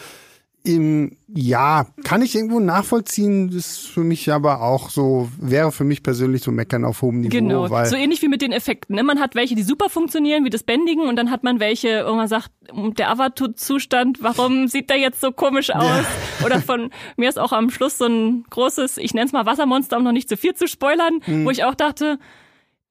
im, 0.64 1.16
ja, 1.28 1.88
kann 2.04 2.22
ich 2.22 2.36
irgendwo 2.36 2.60
nachvollziehen, 2.60 3.50
ist 3.50 3.88
für 3.88 4.04
mich 4.04 4.32
aber 4.32 4.62
auch 4.62 4.90
so, 4.90 5.30
wäre 5.40 5.72
für 5.72 5.86
mich 5.86 6.04
persönlich 6.04 6.44
so 6.44 6.52
meckern 6.52 6.84
auf 6.84 7.02
hohem 7.02 7.22
Niveau. 7.22 7.30
Genau, 7.30 7.70
weil 7.70 7.86
so 7.86 7.96
ähnlich 7.96 8.22
wie 8.22 8.28
mit 8.28 8.42
den 8.42 8.52
Effekten. 8.52 8.96
Ne? 8.96 9.04
Man 9.04 9.20
hat 9.20 9.36
welche, 9.36 9.56
die 9.56 9.64
super 9.64 9.90
funktionieren, 9.90 10.44
wie 10.44 10.50
das 10.50 10.64
Bändigen, 10.64 11.08
und 11.08 11.16
dann 11.16 11.32
hat 11.32 11.44
man 11.44 11.60
welche, 11.60 12.06
wo 12.08 12.14
man 12.14 12.28
sagt, 12.28 12.52
der 12.98 13.10
Avatar-Zustand, 13.10 14.22
warum 14.22 14.68
sieht 14.68 14.90
der 14.90 14.98
jetzt 14.98 15.22
so 15.22 15.32
komisch 15.32 15.70
aus? 15.70 15.84
Ja. 15.84 16.46
Oder 16.46 16.62
von 16.62 16.92
mir 17.18 17.30
ist 17.30 17.40
auch 17.40 17.54
am 17.54 17.70
Schluss 17.70 17.98
so 17.98 18.06
ein 18.06 18.44
großes, 18.50 18.98
ich 18.98 19.14
nenne 19.14 19.28
es 19.28 19.32
mal 19.32 19.46
Wassermonster, 19.46 19.98
um 19.98 20.04
noch 20.04 20.12
nicht 20.12 20.28
zu 20.28 20.36
viel 20.36 20.56
zu 20.56 20.68
spoilern, 20.68 21.20
mhm. 21.26 21.46
wo 21.46 21.52
ich 21.52 21.64
auch 21.64 21.76
dachte, 21.76 22.20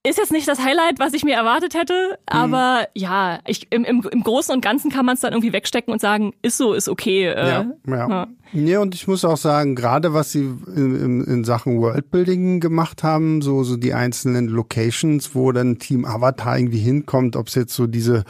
ist 0.07 0.19
jetzt 0.19 0.33
nicht 0.33 0.47
das 0.47 0.61
Highlight, 0.61 0.99
was 0.99 1.13
ich 1.13 1.25
mir 1.25 1.35
erwartet 1.35 1.75
hätte, 1.75 2.19
aber 2.27 2.81
mhm. 2.81 2.87
ja, 2.95 3.41
ich, 3.47 3.67
im, 3.71 3.85
im, 3.85 4.09
im 4.11 4.23
Großen 4.23 4.55
und 4.55 4.61
Ganzen 4.61 4.91
kann 4.91 5.05
man 5.05 5.15
es 5.15 5.21
dann 5.21 5.33
irgendwie 5.33 5.53
wegstecken 5.53 5.93
und 5.93 6.01
sagen, 6.01 6.33
ist 6.41 6.57
so, 6.57 6.73
ist 6.73 6.89
okay. 6.89 7.27
Äh, 7.27 7.49
ja, 7.49 7.67
ja. 7.87 8.09
ja. 8.09 8.29
Ja, 8.53 8.81
und 8.81 8.95
ich 8.95 9.07
muss 9.07 9.25
auch 9.25 9.37
sagen, 9.37 9.75
gerade 9.75 10.15
was 10.15 10.33
sie 10.33 10.41
in, 10.75 11.23
in, 11.25 11.45
Sachen 11.45 11.81
Worldbuilding 11.81 12.61
gemacht 12.61 13.03
haben, 13.03 13.43
so, 13.43 13.63
so 13.63 13.77
die 13.77 13.93
einzelnen 13.93 14.49
Locations, 14.49 15.35
wo 15.35 15.53
dann 15.53 15.79
Team 15.79 16.07
Avatar 16.07 16.59
irgendwie 16.59 16.79
hinkommt, 16.79 17.37
ob 17.37 17.49
es 17.49 17.57
jetzt 17.57 17.75
so 17.75 17.87
diese 17.87 18.25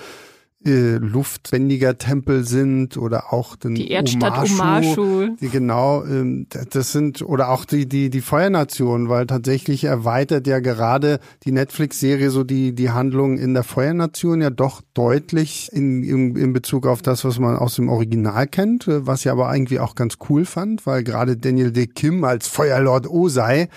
äh, 0.65 0.97
luftwendiger 0.97 1.99
Tempel 1.99 2.45
sind 2.45 2.97
oder 2.97 3.33
auch 3.33 3.55
den 3.55 3.77
die 3.77 3.93
Erdstadt 3.93 4.51
Omashu, 4.51 5.03
Omashu. 5.03 5.37
Die 5.41 5.49
genau, 5.51 6.05
ähm, 6.05 6.49
das 6.71 6.91
sind 6.91 7.23
oder 7.23 7.51
auch 7.51 7.65
die 7.65 7.89
die 7.89 8.11
die 8.11 8.21
Feuernation, 8.21 9.09
weil 9.09 9.27
tatsächlich 9.27 9.85
erweitert 9.85 10.49
ja 10.49 10.59
gerade 10.59 11.21
die 11.45 11.53
Netflix-Serie 11.53 12.31
so 12.31 12.43
die 12.43 12.75
die 12.75 12.91
Handlung 12.91 13.39
in 13.39 13.55
der 13.55 13.63
Feuernation 13.63 14.41
ja 14.41 14.51
doch 14.51 14.83
deutlich 14.95 15.71
in, 15.73 16.03
in 16.03 16.35
in 16.35 16.53
Bezug 16.53 16.89
auf 16.89 17.03
das, 17.03 17.25
was 17.25 17.39
man 17.39 17.57
aus 17.57 17.77
dem 17.77 17.89
Original 17.89 18.49
kennt, 18.49 18.89
äh, 18.89 19.07
was 19.07 19.21
ich 19.21 19.31
aber 19.31 19.55
irgendwie 19.55 19.79
auch 19.79 19.95
ganz 19.95 20.17
cool 20.29 20.45
fand, 20.45 20.87
weil 20.87 21.05
gerade 21.05 21.37
Daniel 21.37 21.71
De 21.71 21.87
Kim 21.87 22.25
als 22.25 22.49
Feuerlord 22.49 23.07
Osei 23.09 23.69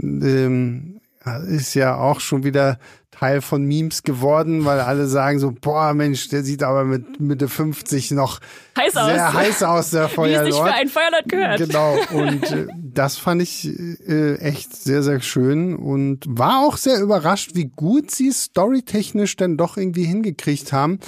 ähm, 0.00 1.00
ist 1.46 1.74
ja 1.74 1.96
auch 1.96 2.20
schon 2.20 2.42
wieder 2.42 2.78
Teil 3.22 3.40
von 3.40 3.64
Memes 3.64 4.02
geworden, 4.02 4.64
weil 4.64 4.80
alle 4.80 5.06
sagen 5.06 5.38
so, 5.38 5.52
boah, 5.52 5.94
Mensch, 5.94 6.28
der 6.28 6.42
sieht 6.42 6.64
aber 6.64 6.82
mit 6.82 7.20
Mitte 7.20 7.46
50 7.46 8.10
noch 8.10 8.40
heiß 8.76 8.94
sehr 8.94 9.28
aus. 9.28 9.34
heiß 9.34 9.62
aus, 9.62 9.90
der 9.90 10.08
Feuerlord. 10.08 10.44
Wie 10.44 10.48
es 10.48 10.54
sich 10.56 10.64
für 10.64 10.72
ein 10.72 10.88
Feuerlord 10.88 11.28
gehört. 11.28 11.58
Genau, 11.58 11.96
und 12.10 12.50
äh, 12.50 12.66
das 12.82 13.18
fand 13.18 13.40
ich 13.40 13.68
äh, 14.08 14.38
echt 14.38 14.74
sehr, 14.74 15.04
sehr 15.04 15.20
schön 15.20 15.76
und 15.76 16.24
war 16.26 16.66
auch 16.66 16.76
sehr 16.76 17.00
überrascht, 17.00 17.52
wie 17.54 17.66
gut 17.66 18.10
sie 18.10 18.32
storytechnisch 18.32 19.36
dann 19.36 19.56
doch 19.56 19.76
irgendwie 19.76 20.04
hingekriegt 20.04 20.72
haben. 20.72 20.98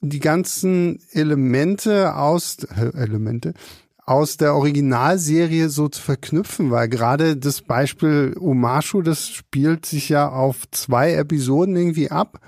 Die 0.00 0.20
ganzen 0.20 1.00
Elemente 1.10 2.16
aus, 2.16 2.64
äh, 2.64 2.96
Elemente, 2.96 3.52
aus 4.12 4.36
der 4.36 4.54
Originalserie 4.54 5.70
so 5.70 5.88
zu 5.88 6.02
verknüpfen, 6.02 6.70
weil 6.70 6.88
gerade 6.88 7.36
das 7.36 7.62
Beispiel 7.62 8.36
Omashu, 8.38 9.00
das 9.00 9.30
spielt 9.30 9.86
sich 9.86 10.10
ja 10.10 10.28
auf 10.28 10.70
zwei 10.70 11.14
Episoden 11.14 11.74
irgendwie 11.76 12.10
ab, 12.10 12.40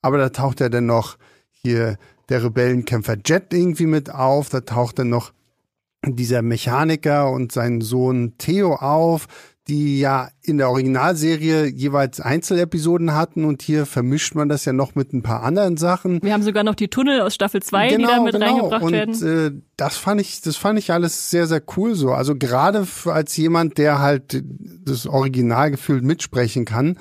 aber 0.00 0.18
da 0.18 0.28
taucht 0.28 0.60
ja 0.60 0.68
dann 0.68 0.86
noch 0.86 1.16
hier 1.50 1.96
der 2.28 2.44
Rebellenkämpfer 2.44 3.16
Jet 3.24 3.52
irgendwie 3.52 3.86
mit 3.86 4.14
auf. 4.14 4.48
Da 4.48 4.60
taucht 4.60 5.00
dann 5.00 5.08
noch 5.08 5.32
dieser 6.06 6.42
Mechaniker 6.42 7.30
und 7.30 7.50
sein 7.50 7.80
Sohn 7.80 8.34
Theo 8.38 8.76
auf, 8.76 9.26
die 9.68 10.00
ja 10.00 10.30
in 10.42 10.56
der 10.56 10.70
Originalserie 10.70 11.66
jeweils 11.66 12.20
Einzelepisoden 12.20 13.14
hatten 13.14 13.44
und 13.44 13.60
hier 13.60 13.84
vermischt 13.84 14.34
man 14.34 14.48
das 14.48 14.64
ja 14.64 14.72
noch 14.72 14.94
mit 14.94 15.12
ein 15.12 15.22
paar 15.22 15.42
anderen 15.42 15.76
Sachen. 15.76 16.22
Wir 16.22 16.32
haben 16.32 16.42
sogar 16.42 16.64
noch 16.64 16.74
die 16.74 16.88
Tunnel 16.88 17.20
aus 17.20 17.34
Staffel 17.34 17.62
2, 17.62 17.88
genau, 17.88 17.96
die 17.96 18.14
da 18.14 18.22
mit 18.22 18.32
genau. 18.32 18.46
reingebracht 18.46 18.82
und, 18.82 18.92
werden. 18.92 19.56
Äh, 19.58 19.60
das 19.76 19.96
fand 19.96 20.20
ich, 20.20 20.40
das 20.40 20.56
fand 20.56 20.78
ich 20.78 20.92
alles 20.92 21.30
sehr, 21.30 21.46
sehr 21.46 21.62
cool 21.76 21.94
so. 21.94 22.12
Also 22.12 22.34
gerade 22.34 22.86
als 23.04 23.36
jemand, 23.36 23.76
der 23.76 23.98
halt 23.98 24.42
das 24.84 25.06
Original 25.06 25.70
gefühlt 25.70 26.02
mitsprechen 26.02 26.64
kann, 26.64 26.98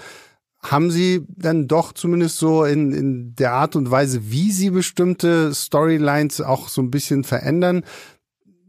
haben 0.62 0.92
sie 0.92 1.26
dann 1.30 1.68
doch 1.68 1.94
zumindest 1.94 2.38
so 2.38 2.66
in, 2.66 2.92
in 2.92 3.36
der 3.36 3.54
Art 3.54 3.76
und 3.76 3.90
Weise, 3.92 4.30
wie 4.30 4.52
sie 4.52 4.72
bestimmte 4.72 5.54
Storylines 5.54 6.42
auch 6.42 6.68
so 6.68 6.82
ein 6.82 6.92
bisschen 6.92 7.24
verändern, 7.24 7.84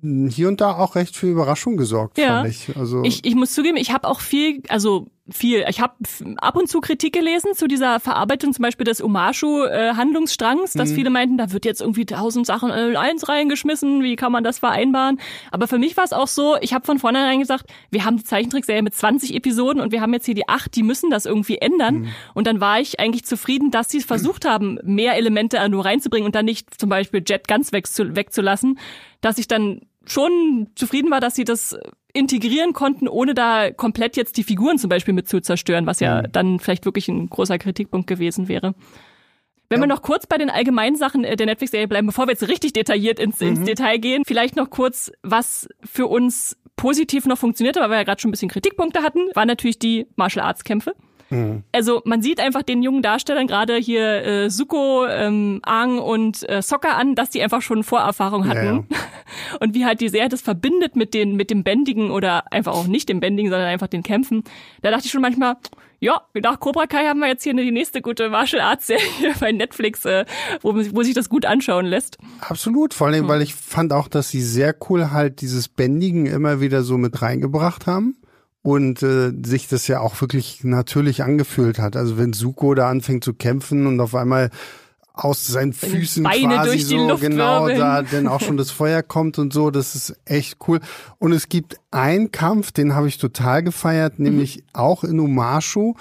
hier 0.01 0.49
und 0.49 0.61
da 0.61 0.76
auch 0.76 0.94
recht 0.94 1.16
für 1.16 1.28
Überraschung 1.28 1.76
gesorgt, 1.76 2.18
ja. 2.18 2.42
fand 2.42 2.51
ich. 2.51 2.76
Also 2.76 3.03
ich, 3.03 3.24
ich 3.24 3.34
muss 3.34 3.53
zugeben, 3.53 3.76
ich 3.76 3.92
habe 3.92 4.07
auch 4.07 4.20
viel, 4.20 4.62
also 4.68 5.09
viel, 5.30 5.64
ich 5.68 5.80
habe 5.80 5.94
ab 6.36 6.57
und 6.57 6.68
zu 6.68 6.80
Kritik 6.80 7.12
gelesen 7.12 7.55
zu 7.55 7.66
dieser 7.66 8.01
Verarbeitung 8.01 8.53
zum 8.53 8.62
Beispiel 8.62 8.84
des 8.84 9.03
Omashu-Handlungsstrangs, 9.03 10.72
dass 10.72 10.90
mhm. 10.90 10.94
viele 10.94 11.11
meinten, 11.11 11.36
da 11.36 11.53
wird 11.53 11.64
jetzt 11.64 11.80
irgendwie 11.80 12.07
tausend 12.07 12.46
Sachen 12.46 12.70
in 12.70 12.96
eins 12.96 13.28
reingeschmissen, 13.28 14.03
wie 14.03 14.16
kann 14.16 14.32
man 14.32 14.44
das 14.44 14.61
vereinbaren? 14.61 15.20
Aber 15.51 15.66
für 15.68 15.78
mich 15.78 15.96
war 15.96 16.05
es 16.05 16.12
auch 16.12 16.28
so, 16.28 16.57
ich 16.61 16.72
habe 16.72 16.86
von 16.86 16.99
vornherein 16.99 17.40
gesagt, 17.40 17.66
wir 17.90 18.05
haben 18.05 18.16
die 18.16 18.24
Zeichentrickserie 18.24 18.82
mit 18.82 18.94
20 18.94 19.34
Episoden 19.34 19.82
und 19.82 19.92
wir 19.92 20.01
haben 20.01 20.14
jetzt 20.14 20.26
hier 20.26 20.34
die 20.34 20.49
acht, 20.49 20.74
die 20.76 20.82
müssen 20.82 21.11
das 21.11 21.26
irgendwie 21.26 21.59
ändern. 21.59 22.01
Mhm. 22.01 22.09
Und 22.34 22.46
dann 22.46 22.61
war 22.61 22.80
ich 22.80 23.01
eigentlich 23.01 23.24
zufrieden, 23.24 23.70
dass 23.70 23.90
sie 23.90 24.01
versucht 24.01 24.46
haben, 24.46 24.78
mehr 24.82 25.16
Elemente 25.16 25.68
nur 25.68 25.84
reinzubringen 25.84 26.26
und 26.26 26.34
dann 26.34 26.46
nicht 26.46 26.80
zum 26.80 26.88
Beispiel 26.88 27.22
Jet 27.26 27.49
ganz 27.49 27.72
wegzulassen, 27.72 28.78
dass 29.20 29.38
ich 29.38 29.49
dann 29.49 29.82
schon 30.09 30.68
zufrieden 30.74 31.11
war, 31.11 31.20
dass 31.20 31.34
sie 31.34 31.44
das 31.44 31.76
integrieren 32.12 32.72
konnten, 32.72 33.09
ohne 33.09 33.34
da 33.34 33.70
komplett 33.70 34.16
jetzt 34.16 34.36
die 34.36 34.44
Figuren 34.44 34.78
zum 34.78 34.88
Beispiel 34.88 35.14
mit 35.14 35.28
zu 35.28 35.40
zerstören, 35.40 35.86
was 35.86 36.00
ja 36.00 36.22
mhm. 36.22 36.32
dann 36.32 36.61
vielleicht 36.61 36.84
wirklich 36.84 37.09
ein 37.09 37.28
großer 37.28 37.59
Kritikpunkt 37.59 38.06
gewesen 38.06 38.48
wäre. 38.48 38.74
Wenn 39.70 39.80
ja. 39.80 39.84
wir 39.84 39.88
noch 39.88 40.02
kurz 40.02 40.26
bei 40.26 40.38
den 40.38 40.48
allgemeinen 40.48 40.96
Sachen 40.96 41.24
äh, 41.24 41.36
der 41.36 41.46
Netflix-Serie 41.46 41.88
bleiben, 41.88 42.06
bevor 42.06 42.26
wir 42.26 42.32
jetzt 42.32 42.48
richtig 42.48 42.72
detailliert 42.72 43.18
ins, 43.20 43.40
mhm. 43.40 43.48
ins 43.48 43.64
Detail 43.64 43.98
gehen, 43.98 44.22
vielleicht 44.26 44.56
noch 44.56 44.70
kurz, 44.70 45.12
was 45.22 45.68
für 45.84 46.06
uns 46.06 46.56
positiv 46.76 47.26
noch 47.26 47.38
funktionierte, 47.38 47.80
weil 47.80 47.90
wir 47.90 47.96
ja 47.96 48.04
gerade 48.04 48.20
schon 48.20 48.30
ein 48.30 48.32
bisschen 48.32 48.48
Kritikpunkte 48.48 49.02
hatten, 49.02 49.20
waren 49.34 49.48
natürlich 49.48 49.78
die 49.78 50.06
Martial 50.16 50.46
Arts 50.46 50.64
Kämpfe. 50.64 50.94
Mhm. 51.30 51.62
Also 51.72 52.02
man 52.04 52.22
sieht 52.22 52.40
einfach 52.40 52.62
den 52.62 52.82
jungen 52.82 53.02
Darstellern, 53.02 53.46
gerade 53.46 53.76
hier 53.76 54.24
äh, 54.24 54.50
Suko, 54.50 55.06
ähm, 55.06 55.60
Aang 55.62 55.98
und 55.98 56.48
äh, 56.48 56.62
Sokka 56.62 56.92
an, 56.92 57.14
dass 57.14 57.30
die 57.30 57.42
einfach 57.42 57.62
schon 57.62 57.82
Vorerfahrung 57.84 58.48
hatten. 58.48 58.64
Ja, 58.64 58.72
ja. 58.72 58.84
Und 59.60 59.74
wie 59.74 59.84
halt 59.84 60.00
die 60.00 60.08
Serie 60.08 60.30
das 60.30 60.40
verbindet 60.40 60.96
mit, 60.96 61.12
den, 61.12 61.36
mit 61.36 61.50
dem 61.50 61.62
Bändigen 61.62 62.10
oder 62.10 62.50
einfach 62.50 62.72
auch 62.72 62.86
nicht 62.86 63.10
dem 63.10 63.20
Bändigen, 63.20 63.50
sondern 63.50 63.68
einfach 63.68 63.86
den 63.86 64.02
Kämpfen. 64.02 64.42
Da 64.80 64.90
dachte 64.90 65.04
ich 65.04 65.12
schon 65.12 65.20
manchmal, 65.20 65.56
ja, 66.00 66.22
nach 66.34 66.60
Cobra 66.60 66.86
Kai 66.86 67.06
haben 67.06 67.18
wir 67.18 67.28
jetzt 67.28 67.42
hier 67.42 67.54
die 67.54 67.70
nächste 67.70 68.00
gute 68.00 68.30
Martial 68.30 68.62
Arts 68.62 68.86
Serie 68.86 69.34
bei 69.40 69.52
Netflix, 69.52 70.04
äh, 70.04 70.24
wo, 70.62 70.74
wo 70.74 71.02
sich 71.02 71.14
das 71.14 71.28
gut 71.28 71.44
anschauen 71.44 71.86
lässt. 71.86 72.18
Absolut, 72.40 72.94
vor 72.94 73.08
allem, 73.08 73.22
hm. 73.22 73.28
weil 73.28 73.42
ich 73.42 73.54
fand 73.54 73.92
auch, 73.92 74.08
dass 74.08 74.30
sie 74.30 74.42
sehr 74.42 74.74
cool 74.88 75.10
halt 75.10 75.40
dieses 75.40 75.68
Bändigen 75.68 76.26
immer 76.26 76.60
wieder 76.60 76.82
so 76.82 76.96
mit 76.96 77.20
reingebracht 77.20 77.86
haben 77.86 78.16
und 78.68 79.02
äh, 79.02 79.32
sich 79.46 79.66
das 79.66 79.88
ja 79.88 80.00
auch 80.00 80.20
wirklich 80.20 80.62
natürlich 80.62 81.22
angefühlt 81.22 81.78
hat. 81.78 81.96
Also 81.96 82.18
wenn 82.18 82.34
Suko 82.34 82.74
da 82.74 82.90
anfängt 82.90 83.24
zu 83.24 83.32
kämpfen 83.32 83.86
und 83.86 83.98
auf 83.98 84.14
einmal 84.14 84.50
aus 85.14 85.46
seinen 85.46 85.72
Füßen 85.72 86.22
Beine 86.22 86.56
quasi 86.56 86.80
so 86.80 87.16
genau 87.16 87.62
wirbeln. 87.62 87.78
da 87.78 88.02
denn 88.12 88.28
auch 88.28 88.42
schon 88.42 88.58
das 88.58 88.70
Feuer 88.70 89.02
kommt 89.02 89.38
und 89.38 89.54
so, 89.54 89.70
das 89.70 89.94
ist 89.94 90.16
echt 90.26 90.58
cool. 90.68 90.80
Und 91.18 91.32
es 91.32 91.48
gibt 91.48 91.80
einen 91.90 92.30
Kampf, 92.30 92.70
den 92.70 92.94
habe 92.94 93.08
ich 93.08 93.16
total 93.16 93.62
gefeiert, 93.62 94.18
nämlich 94.18 94.58
mhm. 94.58 94.62
auch 94.74 95.02
in 95.02 95.18
Umashu, 95.18 95.94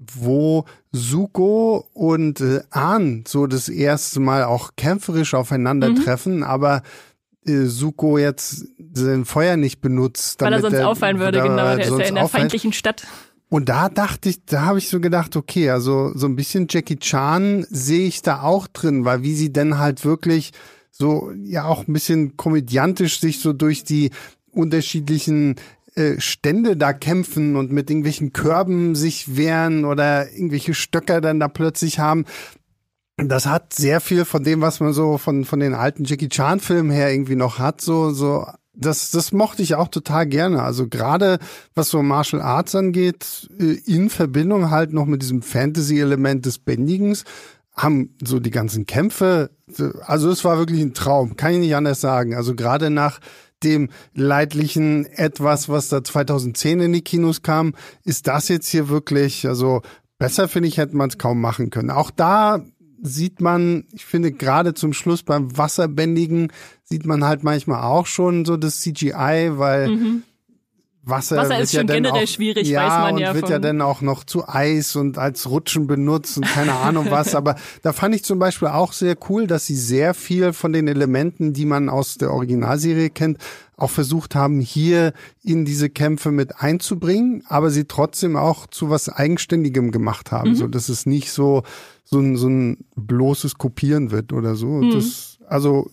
wo 0.00 0.64
Suko 0.90 1.86
und 1.92 2.40
äh, 2.40 2.62
Ahn 2.70 3.22
so 3.28 3.46
das 3.46 3.68
erste 3.68 4.18
Mal 4.18 4.42
auch 4.42 4.70
kämpferisch 4.76 5.34
aufeinandertreffen, 5.34 6.38
mhm. 6.38 6.42
aber 6.42 6.82
Suko 7.56 8.18
jetzt 8.18 8.66
sein 8.92 9.24
Feuer 9.24 9.56
nicht 9.56 9.80
benutzt. 9.80 10.40
Weil 10.40 10.52
er 10.52 10.60
sonst 10.60 10.76
der, 10.76 10.88
auffallen 10.88 11.18
würde, 11.18 11.42
genau. 11.42 11.76
Der 11.76 11.80
ist 11.80 11.90
ja 11.90 11.98
in 11.98 12.14
der 12.14 12.24
auffällt. 12.24 12.42
feindlichen 12.42 12.72
Stadt. 12.72 13.06
Und 13.48 13.68
da 13.68 13.88
dachte 13.88 14.28
ich, 14.28 14.44
da 14.44 14.62
habe 14.62 14.78
ich 14.78 14.88
so 14.88 15.00
gedacht, 15.00 15.34
okay, 15.34 15.70
also 15.70 16.12
so 16.14 16.26
ein 16.26 16.36
bisschen 16.36 16.66
Jackie 16.68 16.98
Chan 16.98 17.66
sehe 17.70 18.06
ich 18.06 18.22
da 18.22 18.42
auch 18.42 18.66
drin, 18.66 19.04
weil 19.04 19.22
wie 19.22 19.34
sie 19.34 19.52
denn 19.52 19.78
halt 19.78 20.04
wirklich 20.04 20.52
so 20.90 21.32
ja 21.44 21.64
auch 21.64 21.86
ein 21.86 21.92
bisschen 21.92 22.36
komödiantisch 22.36 23.20
sich 23.20 23.40
so 23.40 23.52
durch 23.52 23.84
die 23.84 24.10
unterschiedlichen 24.50 25.56
äh, 25.94 26.20
Stände 26.20 26.76
da 26.76 26.92
kämpfen 26.92 27.56
und 27.56 27.72
mit 27.72 27.88
irgendwelchen 27.88 28.32
Körben 28.32 28.94
sich 28.94 29.36
wehren 29.36 29.84
oder 29.84 30.30
irgendwelche 30.30 30.74
Stöcker 30.74 31.20
dann 31.20 31.40
da 31.40 31.48
plötzlich 31.48 31.98
haben 31.98 32.24
das 33.18 33.46
hat 33.46 33.74
sehr 33.74 34.00
viel 34.00 34.24
von 34.24 34.44
dem, 34.44 34.60
was 34.60 34.80
man 34.80 34.92
so 34.92 35.18
von, 35.18 35.44
von 35.44 35.60
den 35.60 35.74
alten 35.74 36.04
Jackie 36.04 36.28
Chan 36.28 36.60
Filmen 36.60 36.90
her 36.90 37.12
irgendwie 37.12 37.36
noch 37.36 37.58
hat, 37.58 37.80
so, 37.80 38.10
so, 38.10 38.46
das, 38.74 39.10
das 39.10 39.32
mochte 39.32 39.62
ich 39.62 39.74
auch 39.74 39.88
total 39.88 40.26
gerne. 40.26 40.62
Also 40.62 40.88
gerade 40.88 41.38
was 41.74 41.88
so 41.88 42.02
Martial 42.02 42.40
Arts 42.40 42.74
angeht, 42.74 43.48
äh, 43.58 43.76
in 43.86 44.08
Verbindung 44.08 44.70
halt 44.70 44.92
noch 44.92 45.06
mit 45.06 45.22
diesem 45.22 45.42
Fantasy-Element 45.42 46.46
des 46.46 46.60
Bändigens, 46.60 47.24
haben 47.74 48.16
so 48.22 48.40
die 48.40 48.50
ganzen 48.50 48.86
Kämpfe, 48.86 49.50
also 50.00 50.30
es 50.30 50.44
war 50.44 50.58
wirklich 50.58 50.80
ein 50.80 50.94
Traum, 50.94 51.36
kann 51.36 51.52
ich 51.52 51.58
nicht 51.58 51.76
anders 51.76 52.00
sagen. 52.00 52.34
Also 52.34 52.54
gerade 52.54 52.90
nach 52.90 53.20
dem 53.62 53.90
leidlichen 54.14 55.06
etwas, 55.06 55.68
was 55.68 55.88
da 55.88 56.02
2010 56.02 56.80
in 56.80 56.92
die 56.92 57.02
Kinos 57.02 57.42
kam, 57.42 57.74
ist 58.04 58.26
das 58.26 58.48
jetzt 58.48 58.68
hier 58.68 58.88
wirklich, 58.88 59.46
also 59.46 59.82
besser 60.18 60.48
finde 60.48 60.68
ich, 60.68 60.78
hätte 60.78 60.96
man 60.96 61.08
es 61.08 61.18
kaum 61.18 61.40
machen 61.40 61.70
können. 61.70 61.90
Auch 61.90 62.10
da 62.10 62.64
sieht 63.02 63.40
man, 63.40 63.84
ich 63.92 64.04
finde 64.04 64.32
gerade 64.32 64.74
zum 64.74 64.92
Schluss 64.92 65.22
beim 65.22 65.56
Wasserbändigen 65.56 66.52
sieht 66.84 67.06
man 67.06 67.24
halt 67.24 67.44
manchmal 67.44 67.82
auch 67.82 68.06
schon 68.06 68.44
so 68.44 68.56
das 68.56 68.80
CGI, 68.80 69.50
weil 69.52 69.88
mhm. 69.88 70.22
Wasser, 71.02 71.36
Wasser 71.36 71.58
ist 71.60 71.72
schon 71.72 71.86
ja 71.86 71.94
generell 71.94 72.24
auch, 72.24 72.28
schwierig, 72.28 72.68
ja, 72.68 72.84
weiß 72.84 72.92
man 73.04 73.14
und 73.14 73.20
ja. 73.20 73.34
wird 73.34 73.48
ja 73.48 73.58
dann 73.58 73.80
auch 73.80 74.02
noch 74.02 74.24
zu 74.24 74.46
Eis 74.46 74.94
und 74.94 75.16
als 75.16 75.48
Rutschen 75.48 75.86
benutzt 75.86 76.36
und 76.36 76.46
keine 76.46 76.74
Ahnung 76.74 77.06
was. 77.10 77.34
Aber 77.34 77.56
da 77.82 77.92
fand 77.92 78.14
ich 78.14 78.24
zum 78.24 78.38
Beispiel 78.38 78.68
auch 78.68 78.92
sehr 78.92 79.16
cool, 79.28 79.46
dass 79.46 79.66
sie 79.66 79.76
sehr 79.76 80.12
viel 80.12 80.52
von 80.52 80.72
den 80.72 80.86
Elementen, 80.86 81.54
die 81.54 81.64
man 81.64 81.88
aus 81.88 82.16
der 82.16 82.30
Originalserie 82.30 83.10
kennt, 83.10 83.38
auch 83.76 83.90
versucht 83.90 84.34
haben, 84.34 84.60
hier 84.60 85.12
in 85.42 85.64
diese 85.64 85.88
Kämpfe 85.88 86.30
mit 86.30 86.60
einzubringen, 86.60 87.42
aber 87.46 87.70
sie 87.70 87.84
trotzdem 87.84 88.36
auch 88.36 88.66
zu 88.66 88.90
was 88.90 89.08
Eigenständigem 89.08 89.92
gemacht 89.92 90.32
haben, 90.32 90.50
mhm. 90.50 90.56
so 90.56 90.66
dass 90.66 90.88
es 90.88 91.06
nicht 91.06 91.30
so 91.30 91.62
so 92.10 92.20
ein, 92.20 92.36
so 92.36 92.48
ein 92.48 92.86
bloßes 92.96 93.58
Kopieren 93.58 94.10
wird 94.10 94.32
oder 94.32 94.54
so. 94.54 94.66
Mhm. 94.66 94.92
Das, 94.92 95.38
also 95.46 95.90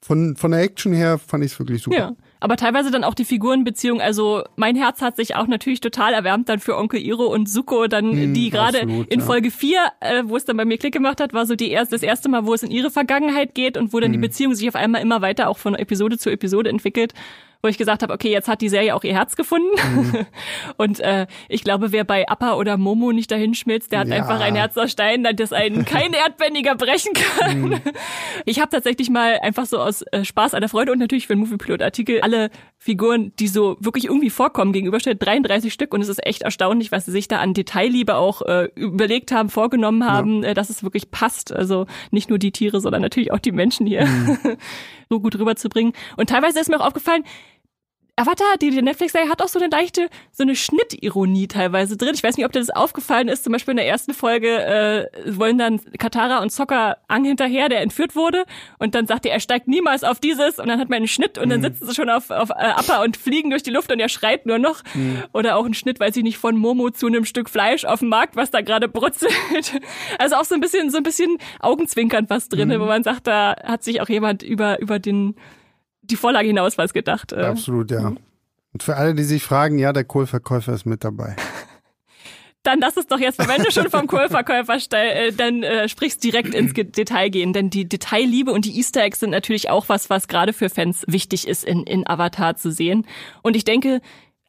von, 0.00 0.36
von 0.36 0.50
der 0.50 0.62
Action 0.62 0.92
her 0.92 1.18
fand 1.18 1.44
ich 1.44 1.52
es 1.52 1.58
wirklich 1.58 1.82
super. 1.82 1.96
Ja. 1.96 2.16
Aber 2.42 2.56
teilweise 2.56 2.90
dann 2.90 3.04
auch 3.04 3.14
die 3.14 3.24
Figurenbeziehung. 3.24 4.00
Also 4.00 4.42
mein 4.56 4.74
Herz 4.74 5.00
hat 5.00 5.14
sich 5.14 5.36
auch 5.36 5.46
natürlich 5.46 5.78
total 5.78 6.12
erwärmt 6.12 6.48
dann 6.48 6.58
für 6.58 6.76
Onkel 6.76 7.00
Iro 7.00 7.26
und 7.26 7.48
Suko, 7.48 7.86
dann 7.86 8.10
hm, 8.10 8.34
die 8.34 8.50
gerade 8.50 8.78
in. 8.78 9.20
Folge 9.20 9.52
4, 9.52 9.78
äh, 10.00 10.22
wo 10.26 10.36
es 10.36 10.44
dann 10.44 10.56
bei 10.56 10.64
mir 10.64 10.76
Klick 10.76 10.92
gemacht 10.92 11.20
hat, 11.20 11.32
war 11.32 11.46
so 11.46 11.54
die 11.54 11.70
erste, 11.70 11.94
das 11.94 12.02
erste 12.02 12.28
Mal, 12.28 12.44
wo 12.44 12.52
es 12.52 12.64
in 12.64 12.72
ihre 12.72 12.90
Vergangenheit 12.90 13.54
geht 13.54 13.76
und 13.76 13.92
wo 13.92 14.00
dann 14.00 14.12
hm. 14.12 14.20
die 14.20 14.26
Beziehung 14.26 14.56
sich 14.56 14.68
auf 14.68 14.74
einmal 14.74 15.02
immer 15.02 15.22
weiter 15.22 15.48
auch 15.48 15.58
von 15.58 15.76
Episode 15.76 16.18
zu 16.18 16.30
Episode 16.30 16.68
entwickelt 16.68 17.14
wo 17.62 17.68
ich 17.68 17.78
gesagt 17.78 18.02
habe, 18.02 18.12
okay, 18.12 18.30
jetzt 18.30 18.48
hat 18.48 18.60
die 18.60 18.68
Serie 18.68 18.92
auch 18.92 19.04
ihr 19.04 19.14
Herz 19.14 19.36
gefunden. 19.36 19.68
Mhm. 19.94 20.26
Und 20.78 20.98
äh, 20.98 21.28
ich 21.48 21.62
glaube, 21.62 21.92
wer 21.92 22.02
bei 22.02 22.28
Appa 22.28 22.54
oder 22.54 22.76
Momo 22.76 23.12
nicht 23.12 23.30
dahin 23.30 23.54
schmilzt, 23.54 23.92
der 23.92 24.00
hat 24.00 24.08
ja. 24.08 24.16
einfach 24.16 24.40
ein 24.40 24.56
Herz 24.56 24.76
aus 24.76 24.90
Stein, 24.90 25.24
das 25.36 25.52
einen 25.52 25.84
kein 25.84 26.12
Erdbändiger 26.12 26.74
brechen 26.74 27.12
kann. 27.12 27.60
Mhm. 27.60 27.80
Ich 28.46 28.58
habe 28.58 28.70
tatsächlich 28.70 29.10
mal 29.10 29.38
einfach 29.42 29.66
so 29.66 29.78
aus 29.78 30.02
äh, 30.10 30.24
Spaß 30.24 30.54
an 30.54 30.60
der 30.60 30.68
Freude 30.68 30.90
und 30.90 30.98
natürlich 30.98 31.28
für 31.28 31.36
den 31.36 31.40
Moviepilot-Artikel 31.40 32.20
alle 32.22 32.50
Figuren, 32.78 33.32
die 33.38 33.46
so 33.46 33.76
wirklich 33.78 34.06
irgendwie 34.06 34.30
vorkommen, 34.30 34.72
gegenüberstellt, 34.72 35.24
33 35.24 35.72
Stück. 35.72 35.94
Und 35.94 36.00
es 36.00 36.08
ist 36.08 36.26
echt 36.26 36.42
erstaunlich, 36.42 36.90
was 36.90 37.04
sie 37.04 37.12
sich 37.12 37.28
da 37.28 37.38
an 37.38 37.54
Detailliebe 37.54 38.16
auch 38.16 38.42
äh, 38.42 38.70
überlegt 38.74 39.30
haben, 39.30 39.50
vorgenommen 39.50 40.04
haben, 40.04 40.42
ja. 40.42 40.48
äh, 40.48 40.54
dass 40.54 40.68
es 40.68 40.82
wirklich 40.82 41.12
passt. 41.12 41.52
Also 41.52 41.86
nicht 42.10 42.28
nur 42.28 42.40
die 42.40 42.50
Tiere, 42.50 42.80
sondern 42.80 43.02
natürlich 43.02 43.30
auch 43.30 43.38
die 43.38 43.52
Menschen 43.52 43.86
hier 43.86 44.04
mhm. 44.04 44.38
so 45.08 45.20
gut 45.20 45.38
rüberzubringen. 45.38 45.92
Und 46.16 46.28
teilweise 46.28 46.58
ist 46.58 46.68
mir 46.68 46.80
auch 46.80 46.86
aufgefallen, 46.86 47.22
Avatar, 48.14 48.58
die, 48.60 48.68
die 48.68 48.82
Netflix-Serie, 48.82 49.30
hat 49.30 49.40
auch 49.40 49.48
so 49.48 49.58
eine 49.58 49.70
leichte, 49.70 50.10
so 50.32 50.42
eine 50.42 50.54
Schnittironie 50.54 51.48
teilweise 51.48 51.96
drin. 51.96 52.10
Ich 52.12 52.22
weiß 52.22 52.36
nicht, 52.36 52.44
ob 52.44 52.52
dir 52.52 52.58
das 52.58 52.68
aufgefallen 52.68 53.28
ist. 53.28 53.42
Zum 53.42 53.54
Beispiel 53.54 53.72
in 53.72 53.78
der 53.78 53.88
ersten 53.88 54.12
Folge 54.12 54.62
äh, 54.62 55.08
wollen 55.38 55.56
dann 55.56 55.80
Katara 55.98 56.42
und 56.42 56.52
Sokka 56.52 56.98
Ang 57.08 57.24
hinterher, 57.24 57.70
der 57.70 57.80
entführt 57.80 58.14
wurde. 58.14 58.44
Und 58.78 58.94
dann 58.94 59.06
sagt 59.06 59.24
er, 59.24 59.32
er 59.32 59.40
steigt 59.40 59.66
niemals 59.66 60.04
auf 60.04 60.20
dieses. 60.20 60.58
Und 60.58 60.68
dann 60.68 60.78
hat 60.78 60.90
man 60.90 60.98
einen 60.98 61.08
Schnitt 61.08 61.38
und 61.38 61.48
dann 61.48 61.60
mhm. 61.60 61.64
sitzen 61.64 61.86
sie 61.86 61.94
schon 61.94 62.10
auf, 62.10 62.28
auf 62.30 62.50
äh, 62.50 62.72
Upper 62.78 63.02
und 63.02 63.16
fliegen 63.16 63.48
durch 63.48 63.62
die 63.62 63.70
Luft 63.70 63.90
und 63.90 63.98
er 63.98 64.10
schreit 64.10 64.44
nur 64.44 64.58
noch. 64.58 64.82
Mhm. 64.92 65.22
Oder 65.32 65.56
auch 65.56 65.64
ein 65.64 65.72
Schnitt, 65.72 65.98
weiß 65.98 66.14
ich 66.18 66.22
nicht, 66.22 66.36
von 66.36 66.54
Momo 66.54 66.90
zu 66.90 67.06
einem 67.06 67.24
Stück 67.24 67.48
Fleisch 67.48 67.86
auf 67.86 68.00
dem 68.00 68.10
Markt, 68.10 68.36
was 68.36 68.50
da 68.50 68.60
gerade 68.60 68.88
brutzelt. 68.88 69.32
Also 70.18 70.36
auch 70.36 70.44
so 70.44 70.54
ein 70.54 70.60
bisschen, 70.60 70.90
so 70.90 70.98
ein 70.98 71.02
bisschen 71.02 71.38
Augenzwinkern 71.60 72.26
was 72.28 72.48
drin, 72.48 72.68
mhm. 72.68 72.80
wo 72.80 72.84
man 72.84 73.02
sagt, 73.02 73.26
da 73.26 73.56
hat 73.64 73.82
sich 73.82 74.00
auch 74.00 74.08
jemand 74.08 74.42
über, 74.42 74.80
über 74.80 74.98
den 74.98 75.34
die 76.12 76.16
Vorlage 76.16 76.46
hinaus 76.46 76.78
was 76.78 76.92
gedacht. 76.92 77.32
Äh. 77.32 77.42
Absolut, 77.42 77.90
ja. 77.90 78.10
Mhm. 78.10 78.18
Und 78.72 78.82
für 78.82 78.96
alle, 78.96 79.14
die 79.14 79.24
sich 79.24 79.42
fragen, 79.42 79.78
ja, 79.78 79.92
der 79.92 80.04
Kohlverkäufer 80.04 80.72
ist 80.72 80.86
mit 80.86 81.04
dabei. 81.04 81.36
Dann 82.62 82.78
lass 82.78 82.96
es 82.96 83.08
doch 83.08 83.18
jetzt, 83.18 83.40
wenn 83.40 83.62
du 83.62 83.72
schon 83.72 83.90
vom 83.90 84.06
Kohlverkäufer 84.06 84.78
äh, 84.92 85.32
dann 85.32 85.64
äh, 85.64 85.88
sprichst 85.88 86.22
direkt 86.22 86.54
ins 86.54 86.72
Detail 86.72 87.28
gehen, 87.28 87.52
denn 87.52 87.70
die 87.70 87.88
Detailliebe 87.88 88.52
und 88.52 88.64
die 88.64 88.78
Easter 88.78 89.02
Eggs 89.02 89.18
sind 89.18 89.30
natürlich 89.30 89.68
auch 89.68 89.88
was, 89.88 90.10
was 90.10 90.28
gerade 90.28 90.52
für 90.52 90.70
Fans 90.70 91.02
wichtig 91.08 91.48
ist 91.48 91.64
in, 91.64 91.82
in 91.82 92.06
Avatar 92.06 92.54
zu 92.54 92.70
sehen. 92.70 93.04
Und 93.42 93.56
ich 93.56 93.64
denke, 93.64 94.00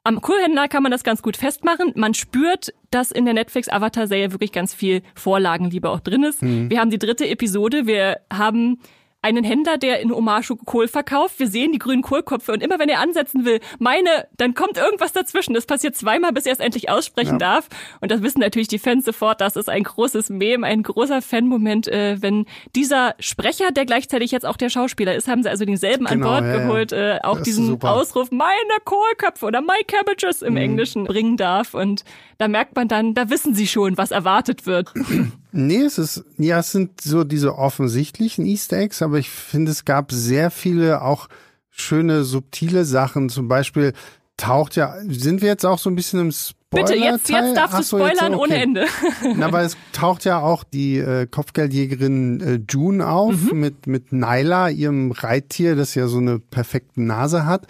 am 0.03 0.21
Kohlhändler 0.21 0.67
kann 0.67 0.83
man 0.83 0.91
das 0.91 1.03
ganz 1.03 1.23
gut 1.23 1.37
festmachen. 1.37 1.93
Man 1.95 2.13
spürt, 2.13 2.73
dass 2.91 3.09
in 3.09 3.25
der 3.25 3.33
Netflix-Avatar-Serie 3.33 4.31
wirklich 4.31 4.51
ganz 4.51 4.75
viel 4.75 5.01
Vorlagenliebe 5.15 5.89
auch 5.89 6.01
drin 6.01 6.23
ist. 6.23 6.43
Mhm. 6.43 6.69
Wir 6.69 6.81
haben 6.81 6.91
die 6.91 6.99
dritte 6.99 7.27
Episode. 7.27 7.87
Wir 7.87 8.19
haben 8.31 8.79
einen 9.23 9.43
Händler, 9.43 9.77
der 9.77 10.01
in 10.01 10.11
Omashu 10.11 10.57
Kohl 10.57 10.87
verkauft. 10.87 11.39
Wir 11.39 11.47
sehen 11.47 11.71
die 11.71 11.79
grünen 11.79 12.01
Kohlköpfe 12.01 12.51
und 12.51 12.61
immer 12.61 12.77
wenn 12.77 12.89
er 12.89 12.99
ansetzen 12.99 13.45
will, 13.45 13.61
meine, 13.79 14.27
dann 14.37 14.53
kommt 14.53 14.77
irgendwas 14.77 15.13
dazwischen. 15.13 15.53
Das 15.53 15.65
passiert 15.65 15.95
zweimal, 15.95 16.33
bis 16.33 16.45
er 16.45 16.53
es 16.53 16.59
endlich 16.59 16.89
aussprechen 16.89 17.39
ja. 17.39 17.53
darf. 17.53 17.69
Und 18.01 18.11
das 18.11 18.21
wissen 18.21 18.41
natürlich 18.41 18.67
die 18.67 18.79
Fans 18.79 19.05
sofort. 19.05 19.39
Das 19.39 19.55
ist 19.55 19.69
ein 19.69 19.83
großes 19.83 20.29
Mem, 20.29 20.63
ein 20.63 20.83
großer 20.83 21.21
Fanmoment, 21.21 21.87
äh, 21.87 22.21
wenn 22.21 22.45
dieser 22.75 23.15
Sprecher, 23.19 23.71
der 23.71 23.85
gleichzeitig 23.85 24.31
jetzt 24.31 24.45
auch 24.45 24.57
der 24.57 24.69
Schauspieler 24.69 25.15
ist, 25.15 25.29
haben 25.29 25.41
sie 25.41 25.49
also 25.49 25.63
denselben 25.63 26.05
genau, 26.05 26.29
an 26.29 26.43
Bord 26.43 26.53
ja, 26.53 26.57
geholt, 26.59 26.91
äh, 26.91 27.19
auch 27.23 27.41
diesen 27.41 27.81
Ausruf, 27.81 28.29
meine 28.31 28.53
Kohlköpfe 28.83 29.45
oder 29.45 29.61
my 29.61 29.83
cabbages 29.87 30.41
im 30.41 30.53
mhm. 30.53 30.57
Englischen 30.57 31.05
bringen 31.05 31.37
darf. 31.37 31.73
Und 31.73 32.03
da 32.37 32.49
merkt 32.49 32.75
man 32.75 32.89
dann, 32.89 33.13
da 33.13 33.29
wissen 33.29 33.55
sie 33.55 33.67
schon, 33.67 33.97
was 33.97 34.11
erwartet 34.11 34.65
wird. 34.65 34.93
Nee, 35.55 35.81
es 35.81 35.99
ist, 35.99 36.25
ja, 36.37 36.59
es 36.59 36.71
sind 36.71 36.99
so 36.99 37.23
diese 37.23 37.55
offensichtlichen 37.55 38.43
Easter 38.43 38.77
Eggs, 38.77 39.03
aber 39.03 39.19
ich 39.19 39.29
finde, 39.29 39.71
es 39.71 39.85
gab 39.85 40.11
sehr 40.11 40.49
viele 40.49 41.03
auch 41.03 41.29
schöne, 41.69 42.23
subtile 42.23 42.85
Sachen. 42.85 43.29
Zum 43.29 43.47
Beispiel 43.47 43.93
taucht 44.35 44.75
ja, 44.75 44.95
sind 45.07 45.41
wir 45.41 45.49
jetzt 45.49 45.63
auch 45.63 45.77
so 45.77 45.91
ein 45.91 45.95
bisschen 45.95 46.19
im 46.21 46.31
Spoiler? 46.31 46.87
Bitte, 46.87 46.97
jetzt, 46.97 47.29
jetzt 47.29 47.55
darfst 47.55 47.77
du 47.77 47.83
spoilern 47.83 48.33
so, 48.33 48.39
okay. 48.39 48.51
ohne 48.51 48.55
Ende. 48.63 48.85
Na, 49.35 49.51
weil 49.51 49.67
es 49.67 49.77
taucht 49.91 50.25
ja 50.25 50.39
auch 50.39 50.63
die 50.63 50.97
äh, 50.97 51.27
Kopfgeldjägerin 51.27 52.41
äh, 52.41 52.59
June 52.67 53.07
auf 53.07 53.51
mhm. 53.51 53.59
mit, 53.59 53.85
mit 53.85 54.11
Nyla, 54.11 54.69
ihrem 54.69 55.11
Reittier, 55.11 55.75
das 55.75 55.93
ja 55.93 56.07
so 56.07 56.17
eine 56.17 56.39
perfekte 56.39 56.99
Nase 56.99 57.45
hat. 57.45 57.67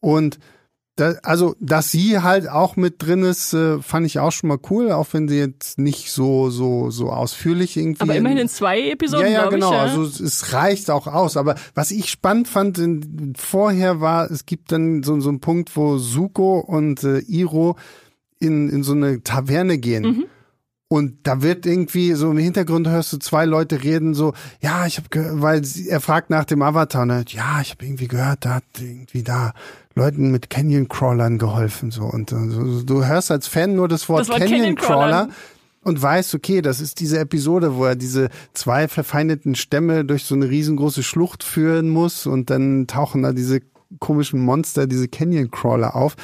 Und 0.00 0.38
da, 0.96 1.14
also, 1.22 1.54
dass 1.60 1.90
sie 1.90 2.18
halt 2.18 2.48
auch 2.48 2.76
mit 2.76 3.02
drin 3.02 3.22
ist, 3.22 3.54
äh, 3.54 3.80
fand 3.80 4.04
ich 4.06 4.18
auch 4.18 4.32
schon 4.32 4.48
mal 4.48 4.58
cool, 4.68 4.92
auch 4.92 5.06
wenn 5.12 5.28
sie 5.28 5.38
jetzt 5.38 5.78
nicht 5.78 6.10
so 6.10 6.50
so 6.50 6.90
so 6.90 7.10
ausführlich 7.10 7.76
irgendwie. 7.76 8.02
Aber 8.02 8.14
immerhin 8.14 8.38
in 8.38 8.48
zwei 8.48 8.90
Episoden. 8.90 9.26
Ja, 9.26 9.44
ja, 9.44 9.48
genau. 9.48 9.70
Ich, 9.70 9.76
ja. 9.76 9.82
Also 9.82 10.02
es 10.02 10.52
reicht 10.52 10.90
auch 10.90 11.06
aus. 11.06 11.36
Aber 11.36 11.54
was 11.74 11.90
ich 11.90 12.10
spannend 12.10 12.48
fand 12.48 12.78
in, 12.78 13.32
vorher 13.36 14.00
war, 14.00 14.30
es 14.30 14.44
gibt 14.44 14.72
dann 14.72 15.02
so 15.02 15.18
so 15.20 15.30
einen 15.30 15.40
Punkt, 15.40 15.74
wo 15.76 15.96
Suko 15.96 16.58
und 16.58 17.02
äh, 17.04 17.20
Iro 17.20 17.76
in 18.38 18.68
in 18.68 18.82
so 18.82 18.92
eine 18.92 19.22
Taverne 19.22 19.78
gehen. 19.78 20.02
Mhm. 20.02 20.24
Und 20.92 21.18
da 21.22 21.40
wird 21.40 21.66
irgendwie 21.66 22.14
so 22.14 22.32
im 22.32 22.38
Hintergrund 22.38 22.88
hörst 22.88 23.12
du 23.12 23.18
zwei 23.18 23.44
Leute 23.44 23.84
reden 23.84 24.12
so, 24.12 24.34
ja, 24.60 24.86
ich 24.86 24.96
habe 24.96 25.40
weil 25.40 25.64
sie, 25.64 25.88
er 25.88 26.00
fragt 26.00 26.30
nach 26.30 26.44
dem 26.44 26.62
Avatar, 26.62 27.06
ne, 27.06 27.24
ja, 27.28 27.60
ich 27.62 27.70
habe 27.70 27.84
irgendwie 27.84 28.08
gehört, 28.08 28.44
da 28.44 28.54
hat 28.54 28.64
irgendwie 28.80 29.22
da 29.22 29.52
Leuten 29.94 30.32
mit 30.32 30.50
Canyon 30.50 30.88
Crawlern 30.88 31.38
geholfen 31.38 31.92
so. 31.92 32.02
Und 32.02 32.30
so, 32.30 32.82
du 32.82 33.04
hörst 33.04 33.30
als 33.30 33.46
Fan 33.46 33.76
nur 33.76 33.86
das 33.86 34.08
Wort, 34.08 34.28
das 34.28 34.30
Canyon, 34.30 34.50
Canyon 34.50 34.74
Crawler. 34.74 35.28
und 35.84 36.02
weißt, 36.02 36.34
okay, 36.34 36.60
das 36.60 36.80
ist 36.80 36.98
diese 36.98 37.20
Episode, 37.20 37.76
wo 37.76 37.84
er 37.84 37.94
diese 37.94 38.28
zwei 38.52 38.88
verfeindeten 38.88 39.54
Stämme 39.54 40.04
durch 40.04 40.24
so 40.24 40.34
eine 40.34 40.50
riesengroße 40.50 41.04
Schlucht 41.04 41.44
führen 41.44 41.88
muss 41.88 42.26
und 42.26 42.50
dann 42.50 42.88
tauchen 42.88 43.22
da 43.22 43.32
diese 43.32 43.60
komischen 44.00 44.40
Monster, 44.40 44.88
diese 44.88 45.06
Canyon 45.06 45.52
Crawler 45.52 45.94
auf. 45.94 46.16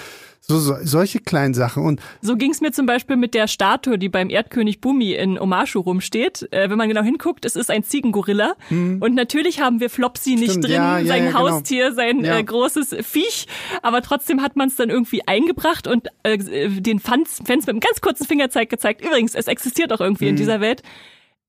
So, 0.48 0.60
so, 0.60 0.76
solche 0.82 1.18
kleinen 1.18 1.54
Sachen. 1.54 1.82
Und 1.82 2.00
so 2.22 2.36
ging 2.36 2.52
es 2.52 2.60
mir 2.60 2.70
zum 2.70 2.86
Beispiel 2.86 3.16
mit 3.16 3.34
der 3.34 3.48
Statue, 3.48 3.98
die 3.98 4.08
beim 4.08 4.30
Erdkönig 4.30 4.80
Bumi 4.80 5.12
in 5.12 5.40
Omashu 5.40 5.80
rumsteht. 5.80 6.46
Äh, 6.52 6.70
wenn 6.70 6.78
man 6.78 6.88
genau 6.88 7.02
hinguckt, 7.02 7.44
es 7.44 7.56
ist 7.56 7.68
ein 7.68 7.82
Ziegengorilla. 7.82 8.54
Mhm. 8.70 9.02
Und 9.02 9.14
natürlich 9.14 9.60
haben 9.60 9.80
wir 9.80 9.90
Flopsy 9.90 10.36
Stimmt, 10.36 10.40
nicht 10.40 10.64
drin, 10.64 10.72
ja, 10.72 10.98
ja, 10.98 11.06
sein 11.06 11.24
ja, 11.24 11.30
genau. 11.30 11.50
Haustier, 11.50 11.92
sein 11.92 12.24
äh, 12.24 12.44
großes 12.44 12.96
Viech. 13.02 13.48
Aber 13.82 14.02
trotzdem 14.02 14.40
hat 14.40 14.54
man 14.54 14.68
es 14.68 14.76
dann 14.76 14.88
irgendwie 14.88 15.26
eingebracht 15.26 15.88
und 15.88 16.08
äh, 16.22 16.38
den 16.38 17.00
Fans, 17.00 17.40
Fans 17.44 17.66
mit 17.66 17.70
einem 17.70 17.80
ganz 17.80 18.00
kurzen 18.00 18.24
Fingerzeig 18.24 18.70
gezeigt. 18.70 19.04
Übrigens, 19.04 19.34
es 19.34 19.48
existiert 19.48 19.92
auch 19.92 20.00
irgendwie 20.00 20.26
mhm. 20.26 20.30
in 20.30 20.36
dieser 20.36 20.60
Welt. 20.60 20.82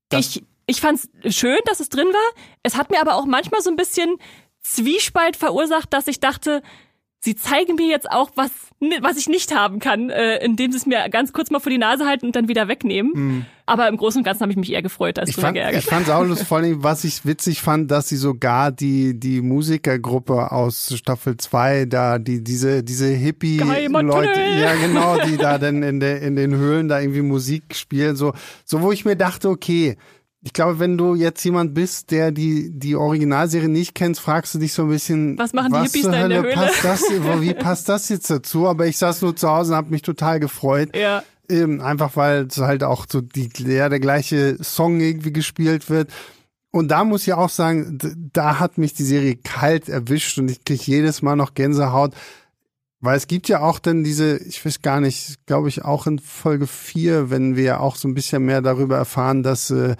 Das 0.09 0.37
ich 0.37 0.43
ich 0.67 0.81
fand 0.81 0.99
es 1.23 1.35
schön, 1.35 1.57
dass 1.65 1.79
es 1.79 1.89
drin 1.89 2.07
war. 2.07 2.43
Es 2.61 2.75
hat 2.75 2.91
mir 2.91 2.99
aber 2.99 3.15
auch 3.15 3.25
manchmal 3.25 3.61
so 3.61 3.69
ein 3.69 3.77
bisschen 3.77 4.17
Zwiespalt 4.61 5.37
verursacht, 5.37 5.93
dass 5.93 6.07
ich 6.07 6.19
dachte, 6.19 6.61
sie 7.19 7.35
zeigen 7.35 7.75
mir 7.75 7.87
jetzt 7.87 8.09
auch, 8.11 8.31
was, 8.35 8.51
was 9.01 9.17
ich 9.17 9.27
nicht 9.27 9.53
haben 9.53 9.79
kann, 9.79 10.09
äh, 10.09 10.37
indem 10.43 10.71
sie 10.71 10.77
es 10.77 10.85
mir 10.85 11.09
ganz 11.09 11.33
kurz 11.33 11.49
mal 11.49 11.59
vor 11.59 11.71
die 11.71 11.77
Nase 11.77 12.05
halten 12.05 12.27
und 12.27 12.35
dann 12.35 12.47
wieder 12.47 12.67
wegnehmen. 12.67 13.11
Mhm. 13.13 13.45
Aber 13.65 13.89
im 13.89 13.97
Großen 13.97 14.19
und 14.19 14.23
Ganzen 14.23 14.43
habe 14.43 14.51
ich 14.51 14.57
mich 14.57 14.71
eher 14.71 14.81
gefreut 14.81 15.19
als 15.19 15.29
ich 15.29 15.35
fand, 15.35 15.55
geärgert. 15.55 15.83
Ich 15.83 15.89
fand 15.89 16.07
es 16.07 16.13
auch 16.13 16.25
vor 16.47 16.59
allem, 16.59 16.83
was 16.83 17.03
ich 17.03 17.25
witzig 17.25 17.61
fand, 17.61 17.91
dass 17.91 18.07
sie 18.07 18.15
sogar 18.15 18.71
die, 18.71 19.19
die 19.19 19.41
Musikergruppe 19.41 20.51
aus 20.51 20.93
Staffel 20.95 21.35
2 21.35 21.85
da, 21.85 22.17
die, 22.17 22.43
diese, 22.43 22.83
diese 22.83 23.07
Hippie-Leute, 23.07 24.39
ja 24.61 24.75
genau, 24.75 25.17
die 25.25 25.37
da 25.37 25.57
dann 25.57 25.83
in, 25.83 25.99
der, 25.99 26.21
in 26.21 26.35
den 26.35 26.55
Höhlen 26.55 26.87
da 26.87 27.01
irgendwie 27.01 27.23
Musik 27.23 27.75
spielen, 27.75 28.15
so, 28.15 28.33
so 28.63 28.81
wo 28.81 28.91
ich 28.91 29.03
mir 29.03 29.17
dachte, 29.17 29.49
okay, 29.49 29.97
ich 30.47 30.53
glaube, 30.53 30.79
wenn 30.79 30.97
du 30.97 31.13
jetzt 31.13 31.43
jemand 31.43 31.73
bist, 31.73 32.09
der 32.09 32.31
die, 32.31 32.69
die 32.71 32.95
Originalserie 32.95 33.67
nicht 33.67 33.93
kennt, 33.95 34.17
fragst 34.17 34.55
du 34.55 34.59
dich 34.59 34.71
so 34.71 34.83
ein 34.83 34.87
bisschen, 34.87 35.37
was 35.37 35.51
machen 35.51 35.73
die 35.73 35.79
was 35.79 35.91
Hippies 35.91 36.03
da 36.03 36.23
in 36.23 36.29
der 36.29 36.41
Höhle? 36.41 36.53
Passt 36.53 36.85
das, 36.85 37.03
wie 37.41 37.53
passt 37.53 37.89
das 37.89 38.07
jetzt 38.07 38.29
dazu? 38.29 38.65
Aber 38.65 38.87
ich 38.87 38.97
saß 38.97 39.23
nur 39.23 39.35
zu 39.35 39.49
Hause 39.49 39.73
und 39.73 39.77
habe 39.77 39.89
mich 39.89 40.03
total 40.03 40.39
gefreut. 40.39 40.95
Ja. 40.95 41.21
Ähm, 41.49 41.81
einfach 41.81 42.15
weil 42.15 42.47
es 42.49 42.59
halt 42.59 42.85
auch 42.85 43.07
so 43.09 43.19
die, 43.19 43.49
ja, 43.57 43.89
der 43.89 43.99
gleiche 43.99 44.57
Song 44.63 45.01
irgendwie 45.01 45.33
gespielt 45.33 45.89
wird. 45.89 46.13
Und 46.71 46.91
da 46.91 47.03
muss 47.03 47.27
ich 47.27 47.33
auch 47.33 47.49
sagen, 47.49 47.97
da 48.31 48.57
hat 48.57 48.77
mich 48.77 48.93
die 48.93 49.03
Serie 49.03 49.35
kalt 49.35 49.89
erwischt 49.89 50.37
und 50.37 50.49
ich 50.49 50.63
kriege 50.63 50.81
jedes 50.81 51.21
Mal 51.21 51.35
noch 51.35 51.55
Gänsehaut. 51.55 52.13
Weil 53.01 53.17
es 53.17 53.27
gibt 53.27 53.49
ja 53.49 53.59
auch 53.59 53.79
dann 53.79 54.05
diese, 54.05 54.37
ich 54.37 54.65
weiß 54.65 54.81
gar 54.81 55.01
nicht, 55.01 55.45
glaube 55.45 55.67
ich 55.67 55.83
auch 55.83 56.07
in 56.07 56.19
Folge 56.19 56.67
4, 56.67 57.29
wenn 57.29 57.57
wir 57.57 57.81
auch 57.81 57.97
so 57.97 58.07
ein 58.07 58.13
bisschen 58.13 58.45
mehr 58.45 58.61
darüber 58.61 58.95
erfahren, 58.95 59.43
dass 59.43 59.71
äh, 59.71 59.97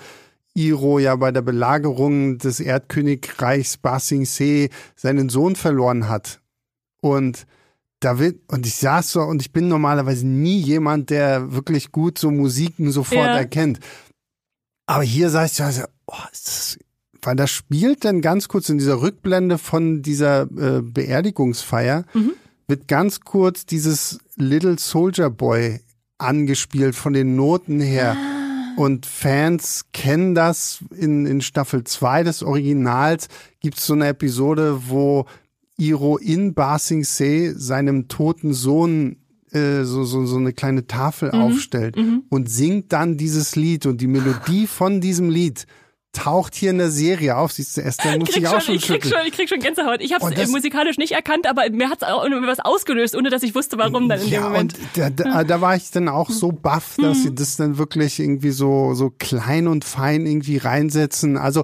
Iro 0.58 0.97
ja 0.97 1.16
bei 1.16 1.32
der 1.32 1.43
Belagerung 1.43 2.39
des 2.39 2.60
Erdkönigreichs 2.60 3.78
Basing 3.78 4.26
Se 4.26 4.70
seinen 4.95 5.30
Sohn 5.30 5.55
verloren 5.55 6.10
hat. 6.10 6.41
Und 6.99 7.45
da 7.99 8.18
wird, 8.18 8.39
und 8.51 8.66
ich 8.66 8.76
saß 8.76 9.12
so, 9.12 9.22
und 9.22 9.41
ich 9.41 9.51
bin 9.51 9.68
normalerweise 9.68 10.26
nie 10.26 10.60
jemand, 10.60 11.12
der 11.12 11.53
wirklich 11.53 11.91
gut 11.91 12.18
so 12.18 12.32
Musiken 12.32 12.91
sofort 12.91 13.28
ja. 13.28 13.38
erkennt. 13.38 13.80
Aber 14.88 15.03
hier 15.03 15.30
sag 15.30 15.51
ich 15.51 15.62
also, 15.62 15.84
oh, 16.08 16.16
ist 16.32 16.47
das, 16.47 16.80
weil 17.22 17.36
das 17.36 17.51
spielt 17.51 18.03
dann 18.03 18.22
ganz 18.22 18.47
kurz 18.47 18.70
in 18.70 18.80
dieser 18.80 19.01
Rückblende 19.01 19.60
von 19.60 20.01
dieser 20.01 20.43
äh, 20.43 20.82
Beerdigungsfeier, 20.82 22.05
mhm. 22.14 22.34
wird 22.68 22.88
ganz 22.88 23.20
kurz 23.22 23.66
dieses 23.66 24.20
Little 24.36 24.80
Soldier 24.80 25.30
Boy 25.30 25.82
angespielt 26.18 26.95
von 26.95 27.14
den 27.14 27.36
Noten 27.36 27.80
her. 27.80 28.18
Ah 28.18 28.37
und 28.78 29.08
Fans 29.08 29.86
kennen 29.92 30.36
das. 30.36 30.84
In, 30.96 31.26
in 31.26 31.42
Staffel 31.42 31.84
2 31.84 32.24
des 32.24 32.44
Originals 32.44 33.28
gibt 33.60 33.80
es 33.80 33.88
so 33.88 33.94
eine 33.94 34.10
Episode, 34.10 34.84
wo 34.88 35.26
Iro 35.78 36.18
in 36.18 36.54
Ba 36.54 36.78
Sing 36.78 37.04
Se 37.04 37.58
seinem 37.58 38.08
toten 38.08 38.54
Sohn 38.54 39.18
äh, 39.52 39.84
so, 39.84 40.04
so, 40.04 40.28
so 40.28 40.38
eine 40.38 40.54
kleine 40.54 40.86
Tafel 40.86 41.32
mhm. 41.34 41.42
aufstellt 41.42 41.96
mhm. 41.96 42.24
und 42.30 42.52
singt 42.52 42.94
dann 42.94 43.18
dieses 43.18 43.56
Lied 43.56 43.88
und 43.88 44.00
die 44.00 44.08
Melodie 44.08 44.68
von 44.68 45.02
diesem 45.02 45.32
Lied 45.32 45.66
taucht 46.14 46.55
hier 46.55 46.72
in 46.72 46.78
der 46.78 46.89
Serie 46.89 47.38
auf. 47.38 47.51
Siehst 47.51 47.78
du, 47.78 47.82
Esther 47.82 48.18
muss 48.18 48.36
ich 48.36 48.47
auch 48.47 48.62
schon, 48.62 48.76
ich 48.76 48.86
krieg 48.86 49.05
schon, 49.05 49.20
ich 49.26 49.34
krieg 49.34 49.49
schon 49.49 49.60
Gänsehaut. 49.60 50.01
Ich 50.01 50.14
habe 50.14 50.34
es 50.34 50.49
musikalisch 50.49 50.97
nicht 50.97 51.12
erkannt, 51.12 51.47
aber 51.47 51.70
mir 51.70 51.89
hat 51.89 52.01
es 52.01 52.08
auch 52.08 52.24
was 52.24 52.60
ausgelöst, 52.60 53.16
ohne 53.16 53.30
dass 53.30 53.43
ich 53.43 53.53
wusste, 53.55 53.78
warum 53.78 54.10
dann 54.10 54.22
in 54.22 54.30
ja, 54.30 54.39
dem 54.39 54.43
Moment. 54.43 54.74
Und 54.78 54.88
da, 54.95 55.10
da, 55.10 55.43
da 55.43 55.62
war 55.62 55.76
ich 55.76 55.91
dann 55.91 56.10
auch 56.10 56.30
so 56.30 56.51
baff, 56.51 56.95
dass 56.97 57.20
mhm. 57.20 57.22
sie 57.22 57.36
das 57.36 57.58
dann 57.58 57.78
wirklich 57.78 58.20
irgendwie 58.20 58.51
so, 58.51 58.93
so 58.93 59.12
klein 59.12 59.68
und 59.68 59.86
fein 59.86 60.26
irgendwie 60.26 60.58
reinsetzen. 60.58 61.38
Also 61.38 61.64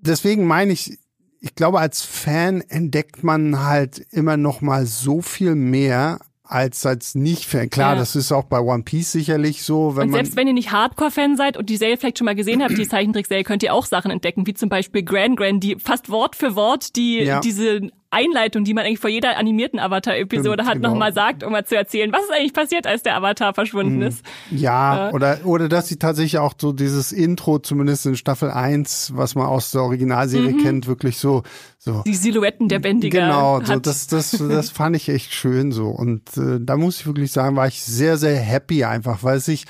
deswegen 0.00 0.46
meine 0.46 0.72
ich, 0.72 0.98
ich 1.40 1.54
glaube, 1.54 1.80
als 1.80 2.02
Fan 2.02 2.60
entdeckt 2.62 3.24
man 3.24 3.64
halt 3.64 4.06
immer 4.10 4.36
noch 4.36 4.60
mal 4.60 4.86
so 4.86 5.20
viel 5.20 5.54
mehr 5.54 6.20
als 6.46 6.84
als 6.84 7.14
Nicht-Fan. 7.14 7.70
Klar, 7.70 7.94
Ja. 7.94 7.98
das 7.98 8.14
ist 8.16 8.30
auch 8.30 8.44
bei 8.44 8.60
One 8.60 8.82
Piece 8.82 9.12
sicherlich 9.12 9.62
so, 9.64 9.96
wenn 9.96 10.04
Und 10.04 10.10
man 10.10 10.18
selbst 10.24 10.36
wenn 10.36 10.46
ihr 10.46 10.52
nicht 10.52 10.72
Hardcore-Fan 10.72 11.36
seid 11.36 11.56
und 11.56 11.70
die 11.70 11.76
Serie 11.78 11.96
vielleicht 11.96 12.18
schon 12.18 12.26
mal 12.26 12.34
gesehen 12.34 12.62
habt, 12.62 12.76
die 12.76 12.86
Zeichentrickserie, 12.88 13.44
könnt 13.44 13.62
ihr 13.62 13.72
auch 13.72 13.86
Sachen 13.86 14.10
entdecken, 14.10 14.46
wie 14.46 14.54
zum 14.54 14.68
Beispiel 14.68 15.02
Gran 15.02 15.36
Gran, 15.36 15.58
die 15.60 15.76
fast 15.82 16.10
Wort 16.10 16.36
für 16.36 16.54
Wort 16.54 16.96
die 16.96 17.20
Ja. 17.20 17.40
diese 17.40 17.90
Einleitung, 18.14 18.64
die 18.64 18.72
man 18.72 18.84
eigentlich 18.86 19.00
vor 19.00 19.10
jeder 19.10 19.36
animierten 19.36 19.78
Avatar-Episode 19.78 20.64
hat, 20.64 20.74
genau. 20.74 20.90
nochmal 20.90 21.12
sagt, 21.12 21.42
um 21.42 21.52
mal 21.52 21.64
zu 21.66 21.76
erzählen, 21.76 22.12
was 22.12 22.22
ist 22.22 22.32
eigentlich 22.32 22.52
passiert, 22.54 22.86
als 22.86 23.02
der 23.02 23.16
Avatar 23.16 23.52
verschwunden 23.54 24.00
ist. 24.02 24.24
Ja, 24.50 25.10
oder, 25.12 25.38
oder 25.44 25.68
dass 25.68 25.88
sie 25.88 25.96
tatsächlich 25.98 26.38
auch 26.38 26.54
so 26.56 26.72
dieses 26.72 27.12
Intro, 27.12 27.58
zumindest 27.58 28.06
in 28.06 28.16
Staffel 28.16 28.50
1, 28.50 29.12
was 29.14 29.34
man 29.34 29.46
aus 29.46 29.70
der 29.72 29.82
Originalserie 29.82 30.52
Mhm. 30.52 30.62
kennt, 30.62 30.86
wirklich 30.86 31.18
so, 31.18 31.42
so. 31.78 32.02
Die 32.06 32.14
Silhouetten 32.14 32.68
der 32.68 32.78
Bändiger. 32.78 33.20
Genau, 33.20 33.60
so, 33.62 33.74
hat. 33.74 33.86
das, 33.86 34.06
das, 34.06 34.30
das 34.30 34.70
fand 34.70 34.96
ich 34.96 35.08
echt 35.08 35.34
schön 35.34 35.72
so. 35.72 35.88
Und 35.88 36.36
äh, 36.36 36.58
da 36.60 36.76
muss 36.76 37.00
ich 37.00 37.06
wirklich 37.06 37.32
sagen, 37.32 37.56
war 37.56 37.66
ich 37.66 37.82
sehr, 37.82 38.16
sehr 38.16 38.36
happy 38.36 38.84
einfach, 38.84 39.22
weil 39.22 39.38
es 39.38 39.44
sich 39.46 39.64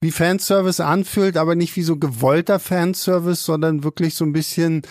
wie 0.00 0.10
Fanservice 0.10 0.80
anfühlt, 0.84 1.38
aber 1.38 1.54
nicht 1.54 1.76
wie 1.76 1.82
so 1.82 1.96
gewollter 1.96 2.58
Fanservice, 2.58 3.42
sondern 3.44 3.84
wirklich 3.84 4.14
so 4.14 4.24
ein 4.26 4.32
bisschen, 4.34 4.82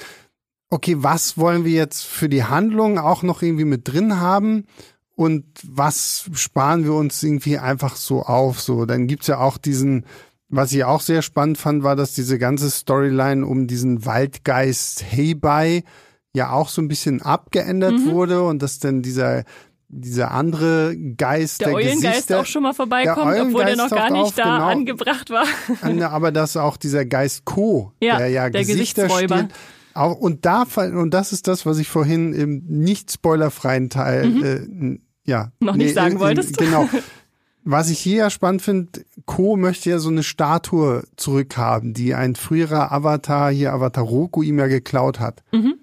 okay, 0.74 0.96
was 1.00 1.38
wollen 1.38 1.66
wir 1.66 1.72
jetzt 1.72 2.04
für 2.04 2.28
die 2.30 2.44
Handlung 2.44 2.98
auch 2.98 3.22
noch 3.24 3.42
irgendwie 3.42 3.66
mit 3.66 3.88
drin 3.88 4.20
haben? 4.20 4.66
Und 5.16 5.46
was 5.64 6.30
sparen 6.34 6.84
wir 6.84 6.94
uns 6.94 7.22
irgendwie 7.22 7.60
einfach 7.60 7.96
so 7.96 8.24
auf? 8.24 8.60
So, 8.60 8.86
dann 8.86 9.06
gibt's 9.06 9.28
ja 9.28 9.38
auch 9.38 9.58
diesen, 9.58 10.06
was 10.50 10.72
ich 10.72 10.84
auch 10.84 11.02
sehr 11.02 11.22
spannend 11.22 11.60
fand, 11.60 11.84
war, 11.84 11.96
dass 11.96 12.14
diese 12.14 12.40
ganze 12.40 12.72
Storyline 12.72 13.46
um 13.46 13.68
diesen 13.68 14.06
Waldgeist 14.06 15.04
Heybei 15.12 15.84
ja 16.34 16.52
auch 16.52 16.70
so 16.70 16.82
ein 16.82 16.88
bisschen 16.88 17.22
abgeändert 17.22 17.94
Mhm. 17.94 18.12
wurde 18.12 18.42
und 18.44 18.64
dass 18.64 18.80
dann 18.80 19.04
dieser 19.04 19.44
dieser 19.96 20.32
andere 20.32 20.98
Geist 21.18 21.62
der 21.62 21.68
der, 21.68 21.76
Eulengeist 21.76 22.02
Gesichter, 22.02 22.40
auch 22.40 22.46
schon 22.48 22.64
mal 22.64 22.74
vorbeikommt, 22.74 23.36
Der 23.36 23.44
obwohl 23.44 23.66
der 23.66 23.76
noch 23.76 23.92
gar 23.92 24.10
nicht 24.10 24.22
auf, 24.24 24.34
da 24.36 24.44
genau. 24.44 24.68
angebracht 24.68 25.30
war. 25.30 25.46
Aber 26.12 26.32
dass 26.32 26.58
auch 26.58 26.78
dieser 26.78 27.06
Geist 27.06 27.46
Co, 27.46 27.92
Ja, 28.02 28.18
der 28.18 28.30
ja 28.30 28.50
der 28.50 28.66
Gesichter 28.66 29.04
Gesichtsräuber. 29.04 29.50
Auch, 29.94 30.16
und 30.18 30.46
da 30.46 30.66
und 30.76 31.12
das 31.14 31.32
ist 31.34 31.48
das, 31.48 31.66
was 31.66 31.78
ich 31.78 31.88
vorhin 31.88 32.34
im 32.34 32.64
nicht 32.68 33.12
spoilerfreien 33.12 33.90
Teil 33.90 34.24
äh, 34.44 34.56
n- 34.64 35.02
ja 35.26 35.52
Mhm. 35.60 35.68
Noch 35.68 35.76
nicht 35.76 35.94
sagen 35.94 36.18
äh, 36.18 36.20
wolltest. 36.20 36.58
Genau. 36.58 36.90
Was 37.66 37.90
ich 37.90 37.98
hier 38.00 38.18
ja 38.18 38.30
spannend 38.30 38.62
finde, 38.62 39.06
Co 39.26 39.56
möchte 39.56 39.90
ja 39.90 39.98
so 39.98 40.10
eine 40.10 40.24
Statue 40.24 41.04
zurückhaben, 41.16 41.94
die 41.94 42.14
ein 42.14 42.36
früherer 42.36 42.92
Avatar 42.92 43.54
hier 43.54 43.72
Avatar 43.72 44.04
Roku 44.04 44.44
ihm 44.44 44.60
ja 44.60 44.68
geklaut 44.68 45.22
hat. 45.22 45.44
Mhm. 45.54 45.76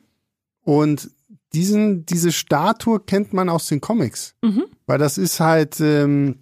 Und 0.62 1.10
diesen 1.54 2.04
diese 2.04 2.32
Statue 2.32 3.00
kennt 3.00 3.32
man 3.32 3.48
aus 3.48 3.66
den 3.66 3.80
Comics, 3.80 4.34
Mhm. 4.42 4.64
weil 4.86 4.98
das 4.98 5.16
ist 5.16 5.40
halt 5.40 5.80
ähm, 5.80 6.36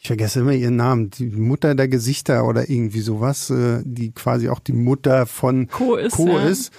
ich 0.00 0.06
vergesse 0.06 0.40
immer 0.40 0.52
ihren 0.52 0.76
Namen, 0.76 1.10
die 1.10 1.26
Mutter 1.26 1.74
der 1.74 1.88
Gesichter 1.88 2.46
oder 2.46 2.70
irgendwie 2.70 3.00
sowas, 3.00 3.50
äh, 3.50 3.82
die 3.84 4.12
quasi 4.12 4.48
auch 4.48 4.60
die 4.60 4.72
Mutter 4.72 5.26
von 5.26 5.68
Co 5.68 5.96
ist. 5.96 6.14
Co 6.14 6.28
ja. 6.28 6.44
ist. 6.46 6.72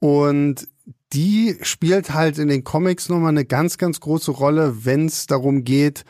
Und 0.00 0.68
die 1.12 1.56
spielt 1.62 2.12
halt 2.12 2.38
in 2.38 2.48
den 2.48 2.64
Comics 2.64 3.08
nochmal 3.08 3.30
eine 3.30 3.44
ganz, 3.44 3.78
ganz 3.78 4.00
große 4.00 4.30
Rolle, 4.30 4.84
wenn 4.84 5.06
es 5.06 5.26
darum 5.26 5.64
geht, 5.64 6.04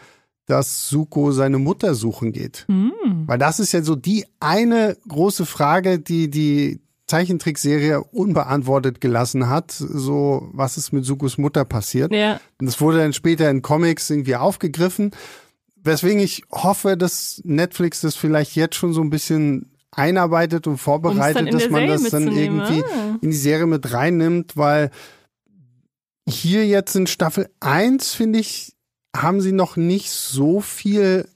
dass 0.46 0.88
Suko 0.88 1.30
seine 1.30 1.58
Mutter 1.58 1.94
suchen 1.94 2.32
geht. 2.32 2.64
Hm. 2.68 2.92
Weil 3.26 3.38
das 3.38 3.60
ist 3.60 3.72
ja 3.72 3.82
so 3.82 3.94
die 3.94 4.24
eine 4.40 4.96
große 5.06 5.46
Frage, 5.46 5.98
die 5.98 6.30
die 6.30 6.80
Zeichentrickserie 7.06 8.02
unbeantwortet 8.02 9.00
gelassen 9.00 9.48
hat, 9.48 9.70
so 9.70 10.48
was 10.52 10.76
ist 10.76 10.92
mit 10.92 11.04
Sukos 11.04 11.38
Mutter 11.38 11.64
passiert. 11.64 12.12
Ja. 12.12 12.40
Und 12.58 12.66
das 12.66 12.80
wurde 12.80 12.98
dann 12.98 13.12
später 13.12 13.50
in 13.50 13.62
Comics 13.62 14.10
irgendwie 14.10 14.36
aufgegriffen. 14.36 15.12
Weswegen 15.76 16.20
ich 16.20 16.42
hoffe, 16.50 16.96
dass 16.96 17.40
Netflix 17.44 18.02
das 18.02 18.14
vielleicht 18.14 18.56
jetzt 18.56 18.74
schon 18.74 18.92
so 18.92 19.00
ein 19.00 19.10
bisschen 19.10 19.70
einarbeitet 19.90 20.66
und 20.66 20.78
vorbereitet, 20.78 21.52
dass 21.52 21.70
man 21.70 21.86
das 21.86 22.04
dann 22.04 22.30
irgendwie 22.30 22.84
ah. 22.84 23.18
in 23.20 23.30
die 23.30 23.36
Serie 23.36 23.66
mit 23.66 23.92
reinnimmt, 23.92 24.56
weil 24.56 24.90
hier 26.28 26.66
jetzt 26.66 26.94
in 26.94 27.06
Staffel 27.06 27.48
1, 27.60 28.14
finde 28.14 28.38
ich, 28.38 28.74
haben 29.16 29.40
sie 29.40 29.52
noch 29.52 29.76
nicht 29.76 30.10
so 30.10 30.60
viel 30.60 31.28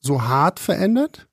so 0.00 0.22
hart 0.22 0.60
verändert. 0.60 1.26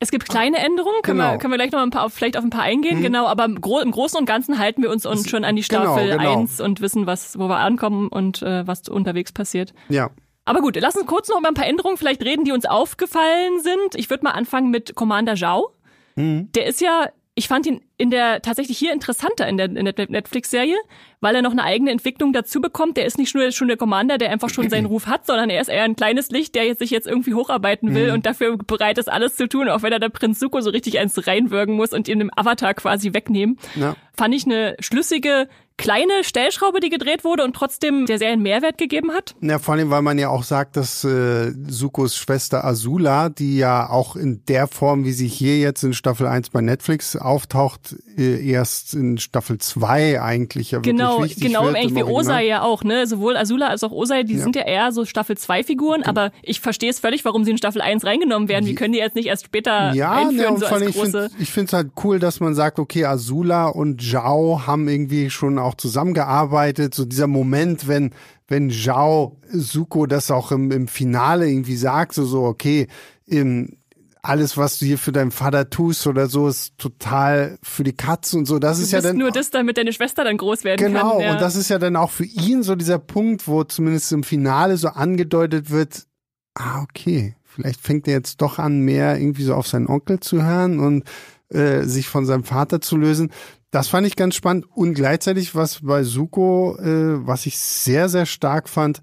Es 0.00 0.10
gibt 0.10 0.28
kleine 0.28 0.58
Änderungen, 0.58 1.02
können, 1.02 1.18
Genau. 1.18 1.32
wir, 1.32 1.38
können 1.38 1.52
wir 1.52 1.58
gleich 1.58 1.72
noch 1.72 1.80
ein 1.80 1.90
paar, 1.90 2.04
auf, 2.04 2.12
vielleicht 2.12 2.36
auf 2.36 2.44
ein 2.44 2.50
paar 2.50 2.62
eingehen, 2.62 2.98
Mhm. 2.98 3.02
genau, 3.02 3.26
aber 3.26 3.46
im, 3.46 3.60
Gro 3.60 3.80
im 3.80 3.90
Großen 3.90 4.18
und 4.18 4.26
Ganzen 4.26 4.58
halten 4.58 4.82
wir 4.82 4.90
uns, 4.90 5.06
uns 5.06 5.28
schon 5.28 5.44
an 5.44 5.56
die 5.56 5.62
Genau, 5.62 5.82
Staffel 5.82 6.10
genau. 6.10 6.40
1 6.40 6.60
und 6.60 6.80
wissen, 6.80 7.06
was, 7.06 7.38
wo 7.38 7.48
wir 7.48 7.56
ankommen 7.56 8.08
und 8.08 8.42
äh, 8.42 8.66
was 8.66 8.88
unterwegs 8.88 9.32
passiert. 9.32 9.72
Ja. 9.88 10.10
Aber 10.44 10.60
gut, 10.60 10.76
lass 10.78 10.94
uns 10.94 11.06
kurz 11.06 11.28
noch 11.28 11.38
über 11.38 11.48
ein 11.48 11.54
paar 11.54 11.66
Änderungen 11.66 11.96
vielleicht 11.96 12.22
reden, 12.22 12.44
die 12.44 12.52
uns 12.52 12.66
aufgefallen 12.66 13.60
sind. 13.62 13.94
Ich 13.94 14.10
würde 14.10 14.24
mal 14.24 14.32
anfangen 14.32 14.70
mit 14.70 14.94
Commander 14.94 15.36
Zhao. 15.36 15.70
Mhm. 16.16 16.50
Der 16.52 16.66
ist 16.66 16.80
ja, 16.80 17.10
ich 17.34 17.48
fand 17.48 17.66
ihn 17.66 17.80
in 17.96 18.10
der 18.10 18.42
tatsächlich 18.42 18.76
hier 18.76 18.92
interessanter 18.92 19.46
in 19.46 19.56
der, 19.56 19.66
in 19.66 19.84
der 19.84 19.94
Netflix-Serie, 20.08 20.76
weil 21.20 21.36
er 21.36 21.42
noch 21.42 21.52
eine 21.52 21.62
eigene 21.62 21.90
Entwicklung 21.92 22.32
dazu 22.32 22.60
bekommt. 22.60 22.96
Der 22.96 23.06
ist 23.06 23.18
nicht 23.18 23.34
nur 23.34 23.50
schon 23.52 23.68
der 23.68 23.76
Commander, 23.76 24.18
der 24.18 24.30
einfach 24.30 24.50
schon 24.50 24.68
seinen 24.68 24.86
Ruf 24.86 25.06
hat, 25.06 25.26
sondern 25.26 25.48
er 25.48 25.60
ist 25.60 25.68
eher 25.68 25.84
ein 25.84 25.94
kleines 25.96 26.30
Licht, 26.30 26.54
der 26.56 26.64
jetzt 26.66 26.80
sich 26.80 26.90
jetzt 26.90 27.06
irgendwie 27.06 27.34
hocharbeiten 27.34 27.94
will 27.94 28.08
Mhm. 28.08 28.14
und 28.14 28.26
dafür 28.26 28.56
bereit 28.58 28.98
ist, 28.98 29.10
alles 29.10 29.36
zu 29.36 29.48
tun, 29.48 29.68
auch 29.68 29.82
wenn 29.82 29.92
er 29.92 30.00
der 30.00 30.08
Prinz 30.08 30.38
Zuko 30.40 30.60
so 30.60 30.70
richtig 30.70 30.98
eins 30.98 31.26
reinwürgen 31.26 31.76
muss 31.76 31.92
und 31.92 32.08
ihn 32.08 32.20
im 32.20 32.30
Avatar 32.34 32.74
quasi 32.74 33.14
wegnehmen. 33.14 33.58
ja. 33.76 33.94
Fand 34.16 34.32
ich 34.32 34.44
eine 34.46 34.76
schlüssige 34.78 35.48
kleine 35.76 36.22
Stellschraube, 36.22 36.78
die 36.78 36.88
gedreht 36.88 37.24
wurde 37.24 37.42
und 37.42 37.56
trotzdem 37.56 38.06
der 38.06 38.18
Serie 38.18 38.34
einen 38.34 38.42
Mehrwert 38.44 38.78
gegeben 38.78 39.10
hat. 39.10 39.34
Ja, 39.40 39.58
vor 39.58 39.74
allem, 39.74 39.90
weil 39.90 40.02
man 40.02 40.20
ja 40.20 40.28
auch 40.28 40.44
sagt, 40.44 40.76
dass 40.76 41.02
äh, 41.02 41.50
Sukos 41.66 42.16
Schwester 42.16 42.64
Azula, 42.64 43.28
die 43.28 43.58
ja 43.58 43.90
auch 43.90 44.14
in 44.14 44.44
der 44.46 44.68
Form, 44.68 45.04
wie 45.04 45.10
sie 45.10 45.26
hier 45.26 45.58
jetzt 45.58 45.82
in 45.82 45.94
Staffel 45.94 46.28
1 46.28 46.50
bei 46.50 46.60
Netflix 46.60 47.16
auftaucht, 47.16 47.83
äh, 48.16 48.46
erst 48.48 48.94
in 48.94 49.18
Staffel 49.18 49.58
2 49.58 50.20
eigentlich 50.22 50.70
ja 50.70 50.78
Genau, 50.80 51.18
wirklich 51.18 51.36
wichtig 51.36 51.48
genau 51.48 51.64
wird 51.66 51.76
eigentlich 51.76 51.94
wie. 51.94 52.02
Osai 52.02 52.46
ja 52.46 52.62
auch, 52.62 52.84
ne? 52.84 53.06
Sowohl 53.06 53.36
Azula 53.36 53.68
als 53.68 53.82
auch 53.84 53.92
Osai, 53.92 54.22
die 54.22 54.34
Ja. 54.36 54.42
sind 54.42 54.56
ja 54.56 54.62
eher 54.62 54.92
so 54.92 55.04
Staffel 55.04 55.36
2 55.36 55.64
Figuren, 55.64 56.02
aber 56.02 56.30
ich 56.42 56.60
verstehe 56.60 56.90
es 56.90 57.00
völlig, 57.00 57.24
warum 57.24 57.44
sie 57.44 57.50
in 57.50 57.58
Staffel 57.58 57.80
1 57.82 58.04
reingenommen 58.04 58.48
werden. 58.48 58.66
Wie 58.66 58.74
können 58.74 58.92
die 58.92 58.98
jetzt 59.00 59.14
nicht 59.16 59.26
erst 59.26 59.44
später 59.46 59.92
Ja, 59.94 60.12
einführen, 60.12 60.36
ne, 60.36 60.52
und 60.52 60.58
so 60.60 60.66
als 60.66 60.82
ich 60.82 60.94
große. 60.94 61.10
finde 61.30 61.42
ich 61.42 61.50
finde 61.52 61.66
es 61.68 61.72
halt 61.72 61.90
cool, 62.04 62.18
dass 62.18 62.40
man 62.40 62.54
sagt, 62.54 62.78
okay, 62.78 63.04
Azula 63.04 63.66
und 63.66 64.00
Zhao 64.02 64.62
haben 64.66 64.88
irgendwie 64.88 65.30
schon 65.30 65.58
auch 65.58 65.74
zusammengearbeitet. 65.74 66.94
So 66.94 67.04
dieser 67.04 67.26
Moment, 67.26 67.88
wenn, 67.88 68.10
wenn 68.48 68.70
Zhao 68.70 69.36
Suko 69.52 70.06
das 70.06 70.30
auch 70.30 70.52
im, 70.52 70.70
im 70.70 70.88
Finale 70.88 71.48
irgendwie 71.48 71.76
sagt, 71.76 72.14
so, 72.14 72.24
so, 72.24 72.44
okay, 72.44 72.86
im, 73.26 73.76
alles, 74.24 74.56
was 74.56 74.78
du 74.78 74.86
hier 74.86 74.98
für 74.98 75.12
deinen 75.12 75.30
Vater 75.30 75.68
tust 75.70 76.06
oder 76.06 76.28
so, 76.28 76.48
ist 76.48 76.78
total 76.78 77.58
für 77.62 77.84
die 77.84 77.92
Katze 77.92 78.38
und 78.38 78.46
so. 78.46 78.58
Das 78.58 78.78
Du 78.78 78.84
ist 78.84 78.92
ja 78.92 79.00
dann 79.00 79.18
nur 79.18 79.30
das, 79.30 79.50
damit 79.50 79.76
deine 79.76 79.92
Schwester 79.92 80.24
dann 80.24 80.36
groß 80.38 80.64
werden 80.64 80.78
Genau, 80.84 81.12
kann. 81.12 81.20
Ja. 81.20 81.32
und 81.32 81.40
das 81.40 81.56
ist 81.56 81.68
ja 81.68 81.78
dann 81.78 81.96
auch 81.96 82.10
für 82.10 82.24
ihn 82.24 82.62
so 82.62 82.74
dieser 82.74 82.98
Punkt, 82.98 83.46
wo 83.46 83.64
zumindest 83.64 84.10
im 84.12 84.22
Finale 84.24 84.76
so 84.76 84.88
angedeutet 84.88 85.70
wird, 85.70 86.06
ah, 86.54 86.82
okay, 86.82 87.36
vielleicht 87.44 87.80
fängt 87.80 88.08
er 88.08 88.14
jetzt 88.14 88.40
doch 88.40 88.58
an, 88.58 88.80
mehr 88.80 89.18
irgendwie 89.18 89.44
so 89.44 89.54
auf 89.54 89.66
seinen 89.68 89.86
Onkel 89.88 90.20
zu 90.20 90.42
hören 90.42 90.80
und 90.80 91.04
äh, 91.50 91.82
sich 91.82 92.08
von 92.08 92.24
seinem 92.24 92.44
Vater 92.44 92.80
zu 92.80 92.96
lösen. 92.96 93.30
Das 93.70 93.88
fand 93.88 94.06
ich 94.06 94.16
ganz 94.16 94.36
spannend 94.36 94.66
und 94.74 94.94
gleichzeitig, 94.94 95.54
was 95.54 95.80
bei 95.82 96.02
Suko, 96.02 96.76
äh, 96.78 97.26
was 97.26 97.44
ich 97.46 97.58
sehr, 97.58 98.08
sehr 98.08 98.24
stark 98.24 98.68
fand, 98.68 99.02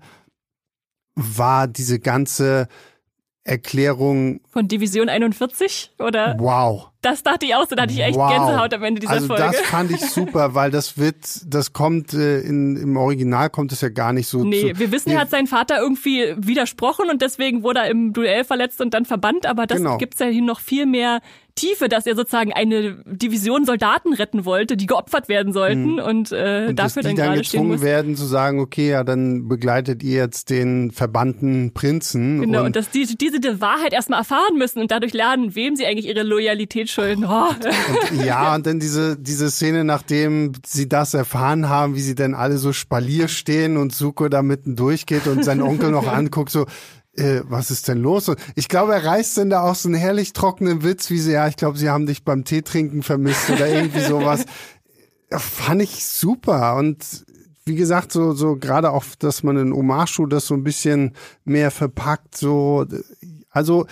war 1.16 1.68
diese 1.68 2.00
ganze 2.00 2.68
Erklärung, 3.44 4.42
Von 4.52 4.68
Division 4.68 5.08
41 5.10 5.92
oder? 6.00 6.36
wow. 6.40 6.88
Das 7.04 7.24
dachte 7.24 7.48
ich 7.48 7.56
auch 7.56 7.68
so, 7.68 7.76
da 7.76 7.82
hatte 7.84 7.94
ich 7.94 8.00
echt 8.00 8.16
Wow. 8.16 8.30
Gänsehaut 8.32 8.74
am 8.76 8.84
Ende 8.84 9.00
dieser 9.02 9.14
also 9.14 9.26
Folge. 9.26 9.42
das 9.42 9.60
fand 9.62 9.90
ich 9.90 10.02
super, 10.02 10.54
weil 10.54 10.70
das 10.70 11.00
wird, 11.00 11.16
das 11.48 11.74
kommt 11.74 12.14
äh, 12.14 12.42
in, 12.42 12.76
im 12.76 12.96
Original 12.96 13.50
kommt 13.50 13.72
es 13.72 13.82
ja 13.82 13.90
gar 13.90 14.14
nicht 14.14 14.28
so. 14.28 14.44
Nee, 14.44 14.74
zu, 14.74 14.80
wir 14.80 14.92
wissen, 14.92 15.10
er 15.10 15.22
hat 15.22 15.32
seinen 15.32 15.48
Vater 15.48 15.80
irgendwie 15.80 16.36
widersprochen 16.38 17.10
und 17.10 17.24
deswegen 17.24 17.64
wurde 17.64 17.80
er 17.80 17.90
im 17.90 18.14
Duell 18.14 18.44
verletzt 18.44 18.82
und 18.82 18.94
dann 18.94 19.06
verbannt, 19.06 19.48
aber 19.48 19.66
das 19.66 19.80
Genau. 19.80 19.98
gibt's 19.98 20.20
ja 20.20 20.28
hier 20.28 20.44
noch 20.44 20.60
viel 20.60 20.86
mehr 20.86 21.22
Tiefe, 21.56 21.90
dass 21.90 22.06
er 22.06 22.16
sozusagen 22.16 22.54
eine 22.54 23.04
Division 23.06 23.66
Soldaten 23.66 24.14
retten 24.14 24.46
wollte, 24.46 24.78
die 24.78 24.86
geopfert 24.86 25.28
werden 25.28 25.54
sollten 25.54 26.00
und, 26.00 26.32
äh, 26.32 26.68
und 26.70 26.76
dass 26.80 26.94
dafür 26.94 27.02
die 27.02 27.08
dann 27.10 27.16
dann 27.18 27.26
gerade 27.34 27.44
stehen 27.44 27.62
gezwungen 27.62 27.72
muss. 27.72 27.82
werden 27.82 28.16
zu 28.16 28.26
sagen, 28.26 28.60
okay, 28.60 28.92
ja, 28.92 29.04
dann 29.04 29.48
begleitet 29.48 30.02
ihr 30.04 30.18
jetzt 30.18 30.50
den 30.52 30.92
verbannten 30.92 31.74
Prinzen. 31.74 32.42
Genau, 32.42 32.60
und, 32.60 32.66
und 32.68 32.76
dass 32.76 32.90
die, 32.92 33.06
diese 33.18 33.40
die 33.40 33.60
Wahrheit 33.60 33.92
erstmal 33.92 34.20
erfahren 34.20 34.41
müssen 34.58 34.80
und 34.80 34.92
dadurch 34.92 35.14
lernen, 35.14 35.56
wem 35.56 35.76
sie 35.76 35.86
eigentlich 35.86 36.08
ihre 36.08 36.24
Loyalität 36.24 36.90
schulden. 36.90 37.26
Oh. 37.26 37.50
ja, 38.24 38.56
und 38.56 38.66
dann 38.66 38.80
diese, 38.80 39.18
diese 39.18 39.50
Szene, 39.52 39.84
nachdem 39.84 40.54
sie 40.66 40.90
das 40.90 41.14
erfahren 41.14 41.70
haben, 41.70 41.96
wie 41.96 42.02
sie 42.02 42.16
dann 42.16 42.34
alle 42.34 42.58
so 42.58 42.74
Spalier 42.74 43.28
stehen 43.28 43.78
und 43.78 43.94
Suko 43.94 44.30
da 44.30 44.42
mitten 44.42 44.76
durchgeht 44.76 45.28
und 45.28 45.44
sein 45.44 45.62
Onkel 45.62 45.92
noch 45.92 46.08
anguckt, 46.12 46.52
so, 46.52 46.66
äh, 47.16 47.42
was 47.44 47.72
ist 47.72 47.88
denn 47.88 48.02
los? 48.02 48.30
Und 48.30 48.40
ich 48.56 48.68
glaube, 48.68 48.94
er 48.94 49.04
reißt 49.04 49.38
dann 49.38 49.50
da 49.50 49.62
auch 49.62 49.76
so 49.76 49.90
einen 49.90 49.98
herrlich 49.98 50.34
trockenen 50.34 50.84
Witz, 50.84 51.10
wie 51.10 51.20
sie, 51.20 51.34
ja, 51.34 51.48
ich 51.48 51.58
glaube, 51.58 51.78
sie 51.78 51.90
haben 51.90 52.06
dich 52.06 52.24
beim 52.24 52.46
Tee 52.46 52.62
trinken 52.62 53.04
vermisst 53.04 53.50
oder 53.50 53.68
irgendwie 53.68 54.02
sowas. 54.02 54.46
fand 55.32 55.82
ich 55.82 56.06
super 56.06 56.76
und 56.76 57.26
wie 57.66 57.76
gesagt, 57.76 58.12
so, 58.12 58.34
so 58.34 58.56
gerade 58.56 58.92
auch, 58.92 59.06
dass 59.20 59.44
man 59.44 59.58
in 59.58 59.74
Omashu 59.74 60.26
das 60.26 60.48
so 60.48 60.56
ein 60.56 60.64
bisschen 60.64 61.14
mehr 61.46 61.72
verpackt, 61.72 62.36
so, 62.36 62.86
also, 63.50 63.86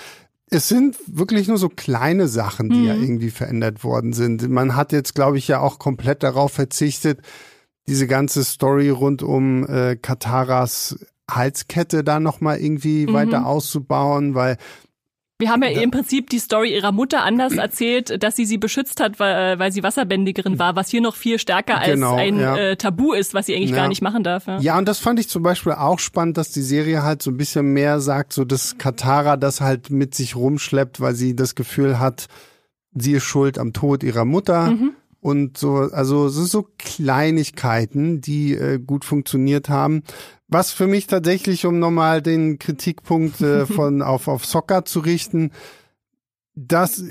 es 0.51 0.67
sind 0.67 0.97
wirklich 1.07 1.47
nur 1.47 1.57
so 1.57 1.69
kleine 1.69 2.27
Sachen, 2.27 2.69
die 2.69 2.77
mhm. 2.77 2.85
ja 2.85 2.95
irgendwie 2.95 3.29
verändert 3.29 3.83
worden 3.83 4.13
sind. 4.13 4.47
Man 4.49 4.75
hat 4.75 4.91
jetzt, 4.91 5.15
glaube 5.15 5.37
ich, 5.37 5.47
ja 5.47 5.59
auch 5.59 5.79
komplett 5.79 6.23
darauf 6.23 6.51
verzichtet, 6.51 7.21
diese 7.87 8.07
ganze 8.07 8.43
Story 8.43 8.89
rund 8.89 9.23
um 9.23 9.65
äh, 9.67 9.95
Kataras 9.95 10.97
Halskette 11.29 12.03
da 12.03 12.19
nochmal 12.19 12.59
irgendwie 12.59 13.07
mhm. 13.07 13.13
weiter 13.13 13.45
auszubauen, 13.45 14.35
weil 14.35 14.57
wir 15.39 15.49
haben 15.49 15.63
ja, 15.63 15.69
ja, 15.69 15.81
im 15.81 15.89
Prinzip 15.89 16.29
die 16.29 16.39
Story 16.39 16.75
ihrer 16.75 16.91
Mutter 16.91 17.23
anders 17.23 17.53
erzählt, 17.57 18.21
dass 18.21 18.35
sie 18.35 18.45
sie 18.45 18.57
beschützt 18.57 18.99
hat, 18.99 19.19
weil, 19.19 19.57
weil 19.57 19.71
sie 19.71 19.83
Wasserbändigerin 19.83 20.59
war, 20.59 20.75
was 20.75 20.89
hier 20.89 20.99
noch 20.99 21.15
viel 21.15 21.39
stärker 21.39 21.79
als 21.79 21.93
genau, 21.93 22.15
ein 22.15 22.39
ja. 22.39 22.57
äh, 22.57 22.75
Tabu 22.75 23.13
ist, 23.13 23.33
was 23.33 23.45
sie 23.45 23.55
eigentlich 23.55 23.71
ja. 23.71 23.77
gar 23.77 23.87
nicht 23.87 24.01
machen 24.01 24.23
darf. 24.23 24.47
Ja. 24.47 24.59
ja, 24.59 24.77
und 24.77 24.87
das 24.87 24.99
fand 24.99 25.19
ich 25.19 25.29
zum 25.29 25.41
Beispiel 25.41 25.71
auch 25.71 25.99
spannend, 25.99 26.37
dass 26.37 26.51
die 26.51 26.61
Serie 26.61 27.03
halt 27.03 27.21
so 27.21 27.31
ein 27.31 27.37
bisschen 27.37 27.71
mehr 27.71 28.01
sagt, 28.01 28.33
so 28.33 28.43
dass 28.43 28.77
Katara 28.77 29.37
das 29.37 29.61
halt 29.61 29.89
mit 29.89 30.13
sich 30.13 30.35
rumschleppt, 30.35 30.99
weil 30.99 31.15
sie 31.15 31.35
das 31.35 31.55
Gefühl 31.55 31.99
hat, 31.99 32.27
sie 32.93 33.13
ist 33.13 33.23
schuld 33.23 33.57
am 33.57 33.71
Tod 33.71 34.03
ihrer 34.03 34.25
Mutter. 34.25 34.71
Mhm. 34.71 34.91
Und 35.21 35.57
so, 35.57 35.75
also 35.75 36.27
es 36.27 36.35
sind 36.35 36.47
so 36.47 36.67
Kleinigkeiten, 36.77 38.21
die 38.21 38.53
äh, 38.53 38.79
gut 38.79 39.03
funktioniert 39.03 39.67
haben. 39.69 40.03
Was 40.49 40.71
für 40.71 40.87
mich 40.87 41.07
tatsächlich, 41.07 41.65
um 41.65 41.79
nochmal 41.79 42.21
den 42.21 42.59
Kritikpunkt 42.59 43.39
äh, 43.41 43.65
von 43.67 44.01
auf, 44.01 44.27
auf 44.27 44.45
Soccer 44.45 44.83
zu 44.85 44.99
richten, 44.99 45.51
das 46.55 47.03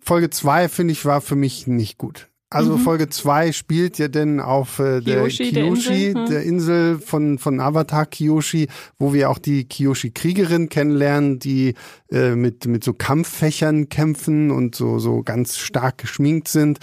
Folge 0.00 0.30
zwei 0.30 0.68
finde 0.68 0.92
ich 0.92 1.04
war 1.04 1.20
für 1.20 1.36
mich 1.36 1.66
nicht 1.66 1.98
gut. 1.98 2.28
Also 2.54 2.76
mhm. 2.76 2.82
Folge 2.82 3.08
zwei 3.08 3.50
spielt 3.50 3.98
ja 3.98 4.06
denn 4.06 4.38
auf 4.38 4.78
äh, 4.78 5.00
der 5.00 5.22
Kyoshi, 5.22 5.50
der, 5.50 5.64
Insel, 5.64 6.14
hm. 6.14 6.26
der 6.26 6.42
Insel 6.44 6.98
von, 7.00 7.38
von 7.38 7.58
Avatar 7.58 8.06
Kyoshi, 8.06 8.68
wo 8.96 9.12
wir 9.12 9.28
auch 9.28 9.38
die 9.38 9.66
Kyoshi-Kriegerin 9.66 10.68
kennenlernen, 10.68 11.40
die 11.40 11.74
äh, 12.12 12.36
mit, 12.36 12.66
mit 12.66 12.84
so 12.84 12.92
Kampffächern 12.92 13.88
kämpfen 13.88 14.52
und 14.52 14.76
so, 14.76 15.00
so 15.00 15.24
ganz 15.24 15.56
stark 15.56 15.98
geschminkt 15.98 16.46
sind. 16.46 16.78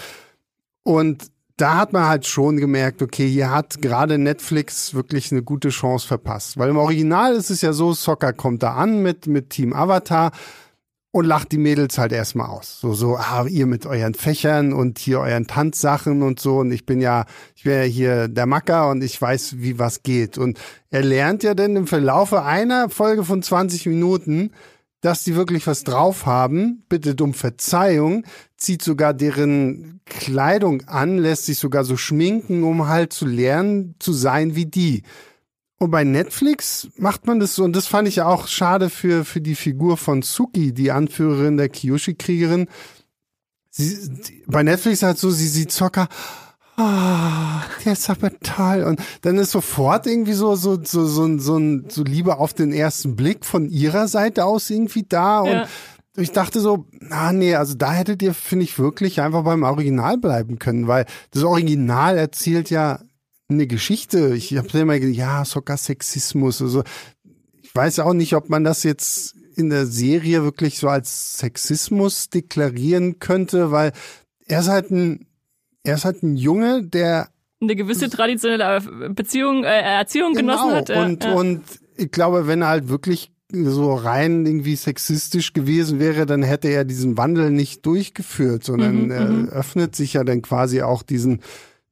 Und 0.83 1.31
da 1.57 1.77
hat 1.77 1.93
man 1.93 2.07
halt 2.07 2.25
schon 2.25 2.57
gemerkt, 2.57 3.01
okay, 3.01 3.27
hier 3.27 3.51
hat 3.51 3.81
gerade 3.81 4.17
Netflix 4.17 4.93
wirklich 4.93 5.31
eine 5.31 5.43
gute 5.43 5.69
Chance 5.69 6.07
verpasst. 6.07 6.57
Weil 6.57 6.69
im 6.69 6.77
Original 6.77 7.33
ist 7.35 7.49
es 7.49 7.61
ja 7.61 7.73
so, 7.73 7.93
Soccer 7.93 8.33
kommt 8.33 8.63
da 8.63 8.73
an 8.73 9.01
mit, 9.01 9.27
mit 9.27 9.49
Team 9.49 9.73
Avatar 9.73 10.31
und 11.11 11.25
lacht 11.25 11.51
die 11.51 11.57
Mädels 11.57 11.97
halt 11.97 12.13
erstmal 12.13 12.47
aus. 12.47 12.79
So, 12.79 12.93
so, 12.93 13.17
ah, 13.17 13.45
ihr 13.47 13.65
mit 13.65 13.85
euren 13.85 14.13
Fächern 14.13 14.71
und 14.71 14.97
hier 14.97 15.19
euren 15.19 15.45
Tanzsachen 15.45 16.23
und 16.23 16.39
so. 16.39 16.59
Und 16.59 16.71
ich 16.71 16.85
bin 16.85 17.01
ja, 17.01 17.25
ich 17.55 17.65
wäre 17.65 17.85
ja 17.85 17.91
hier 17.91 18.27
der 18.29 18.45
Macker 18.45 18.89
und 18.89 19.03
ich 19.03 19.21
weiß, 19.21 19.55
wie 19.57 19.77
was 19.77 20.03
geht. 20.03 20.37
Und 20.37 20.57
er 20.89 21.03
lernt 21.03 21.43
ja 21.43 21.53
dann 21.53 21.75
im 21.75 21.87
Verlaufe 21.87 22.43
einer 22.43 22.89
Folge 22.89 23.25
von 23.25 23.43
20 23.43 23.87
Minuten, 23.87 24.51
dass 25.01 25.23
die 25.23 25.35
wirklich 25.35 25.67
was 25.67 25.83
drauf 25.83 26.25
haben, 26.25 26.85
bittet 26.87 27.21
um 27.21 27.33
Verzeihung, 27.33 28.23
zieht 28.61 28.83
sogar 28.83 29.13
deren 29.13 30.01
Kleidung 30.05 30.83
an, 30.87 31.17
lässt 31.17 31.47
sich 31.47 31.57
sogar 31.57 31.83
so 31.83 31.97
schminken, 31.97 32.63
um 32.63 32.87
halt 32.87 33.11
zu 33.11 33.25
lernen, 33.25 33.95
zu 33.99 34.13
sein 34.13 34.55
wie 34.55 34.67
die. 34.67 35.03
Und 35.79 35.89
bei 35.89 36.03
Netflix 36.03 36.89
macht 36.95 37.25
man 37.25 37.39
das 37.39 37.55
so, 37.55 37.63
und 37.63 37.75
das 37.75 37.87
fand 37.87 38.07
ich 38.07 38.17
ja 38.17 38.27
auch 38.27 38.47
schade 38.47 38.91
für, 38.91 39.25
für 39.25 39.41
die 39.41 39.55
Figur 39.55 39.97
von 39.97 40.21
Suki, 40.21 40.73
die 40.73 40.91
Anführerin 40.91 41.57
der 41.57 41.69
Kyoshi-Kriegerin. 41.69 42.67
Bei 44.45 44.61
Netflix 44.61 45.01
halt 45.01 45.17
so, 45.17 45.31
sie 45.31 45.47
sieht 45.47 45.71
Zocker, 45.71 46.07
ah, 46.77 47.63
der 47.83 47.93
ist 47.93 48.09
aber 48.09 48.31
toll. 48.39 48.83
Und 48.83 49.01
dann 49.21 49.37
ist 49.37 49.51
sofort 49.51 50.07
irgendwie 50.07 50.33
so, 50.33 50.55
so, 50.55 50.79
so, 50.83 51.05
so, 51.05 51.37
so, 51.37 51.59
so 51.87 52.03
Liebe 52.03 52.37
auf 52.37 52.53
den 52.53 52.73
ersten 52.73 53.15
Blick 53.15 53.45
von 53.45 53.67
ihrer 53.69 54.07
Seite 54.07 54.45
aus 54.45 54.69
irgendwie 54.69 55.05
da. 55.07 55.39
Und 55.39 55.67
ich 56.17 56.31
dachte 56.31 56.59
so, 56.59 56.85
ah 57.09 57.31
nee, 57.31 57.55
also 57.55 57.75
da 57.75 57.93
hättet 57.93 58.21
ihr, 58.21 58.33
finde 58.33 58.65
ich, 58.65 58.77
wirklich 58.77 59.21
einfach 59.21 59.43
beim 59.43 59.63
Original 59.63 60.17
bleiben 60.17 60.59
können, 60.59 60.87
weil 60.87 61.05
das 61.31 61.43
Original 61.43 62.17
erzählt 62.17 62.69
ja 62.69 62.99
eine 63.49 63.67
Geschichte. 63.67 64.35
Ich 64.35 64.55
habe 64.57 64.77
immer 64.77 64.99
gedacht, 64.99 65.17
ja, 65.17 65.45
sogar 65.45 65.77
Sexismus. 65.77 66.61
Also 66.61 66.83
ich 67.61 67.73
weiß 67.73 67.99
auch 67.99 68.13
nicht, 68.13 68.35
ob 68.35 68.49
man 68.49 68.63
das 68.63 68.83
jetzt 68.83 69.35
in 69.55 69.69
der 69.69 69.85
Serie 69.85 70.43
wirklich 70.43 70.79
so 70.79 70.87
als 70.87 71.37
Sexismus 71.37 72.29
deklarieren 72.29 73.19
könnte, 73.19 73.71
weil 73.71 73.91
er 74.47 74.59
ist 74.59 74.69
halt 74.69 74.91
ein 74.91 75.27
er 75.83 75.95
ist 75.95 76.05
halt 76.05 76.23
ein 76.23 76.35
Junge, 76.35 76.83
der 76.83 77.29
eine 77.61 77.75
gewisse 77.75 78.09
traditionelle 78.09 78.81
Beziehung, 79.09 79.63
äh, 79.63 79.81
Erziehung 79.81 80.33
genau, 80.33 80.53
genossen 80.53 80.75
hat. 80.75 80.89
Äh, 80.89 80.99
und, 80.99 81.23
ja. 81.23 81.33
und 81.33 81.61
ich 81.95 82.11
glaube, 82.11 82.47
wenn 82.47 82.61
er 82.61 82.69
halt 82.69 82.89
wirklich 82.89 83.31
so 83.53 83.93
rein 83.93 84.45
irgendwie 84.45 84.75
sexistisch 84.75 85.53
gewesen 85.53 85.99
wäre, 85.99 86.25
dann 86.25 86.43
hätte 86.43 86.69
er 86.69 86.85
diesen 86.85 87.17
Wandel 87.17 87.51
nicht 87.51 87.85
durchgeführt, 87.85 88.63
sondern 88.63 89.05
mhm, 89.05 89.11
er 89.11 89.29
mhm. 89.29 89.49
öffnet 89.49 89.95
sich 89.95 90.13
ja 90.13 90.23
dann 90.23 90.41
quasi 90.41 90.81
auch 90.81 91.03
diesen 91.03 91.41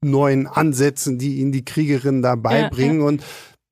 neuen 0.02 0.48
Ansätzen, 0.48 1.18
die 1.18 1.38
ihn 1.38 1.52
die 1.52 1.66
Kriegerin 1.66 2.22
da 2.22 2.36
beibringen. 2.36 2.98
Ja, 2.98 3.02
ja. 3.02 3.08
Und 3.08 3.24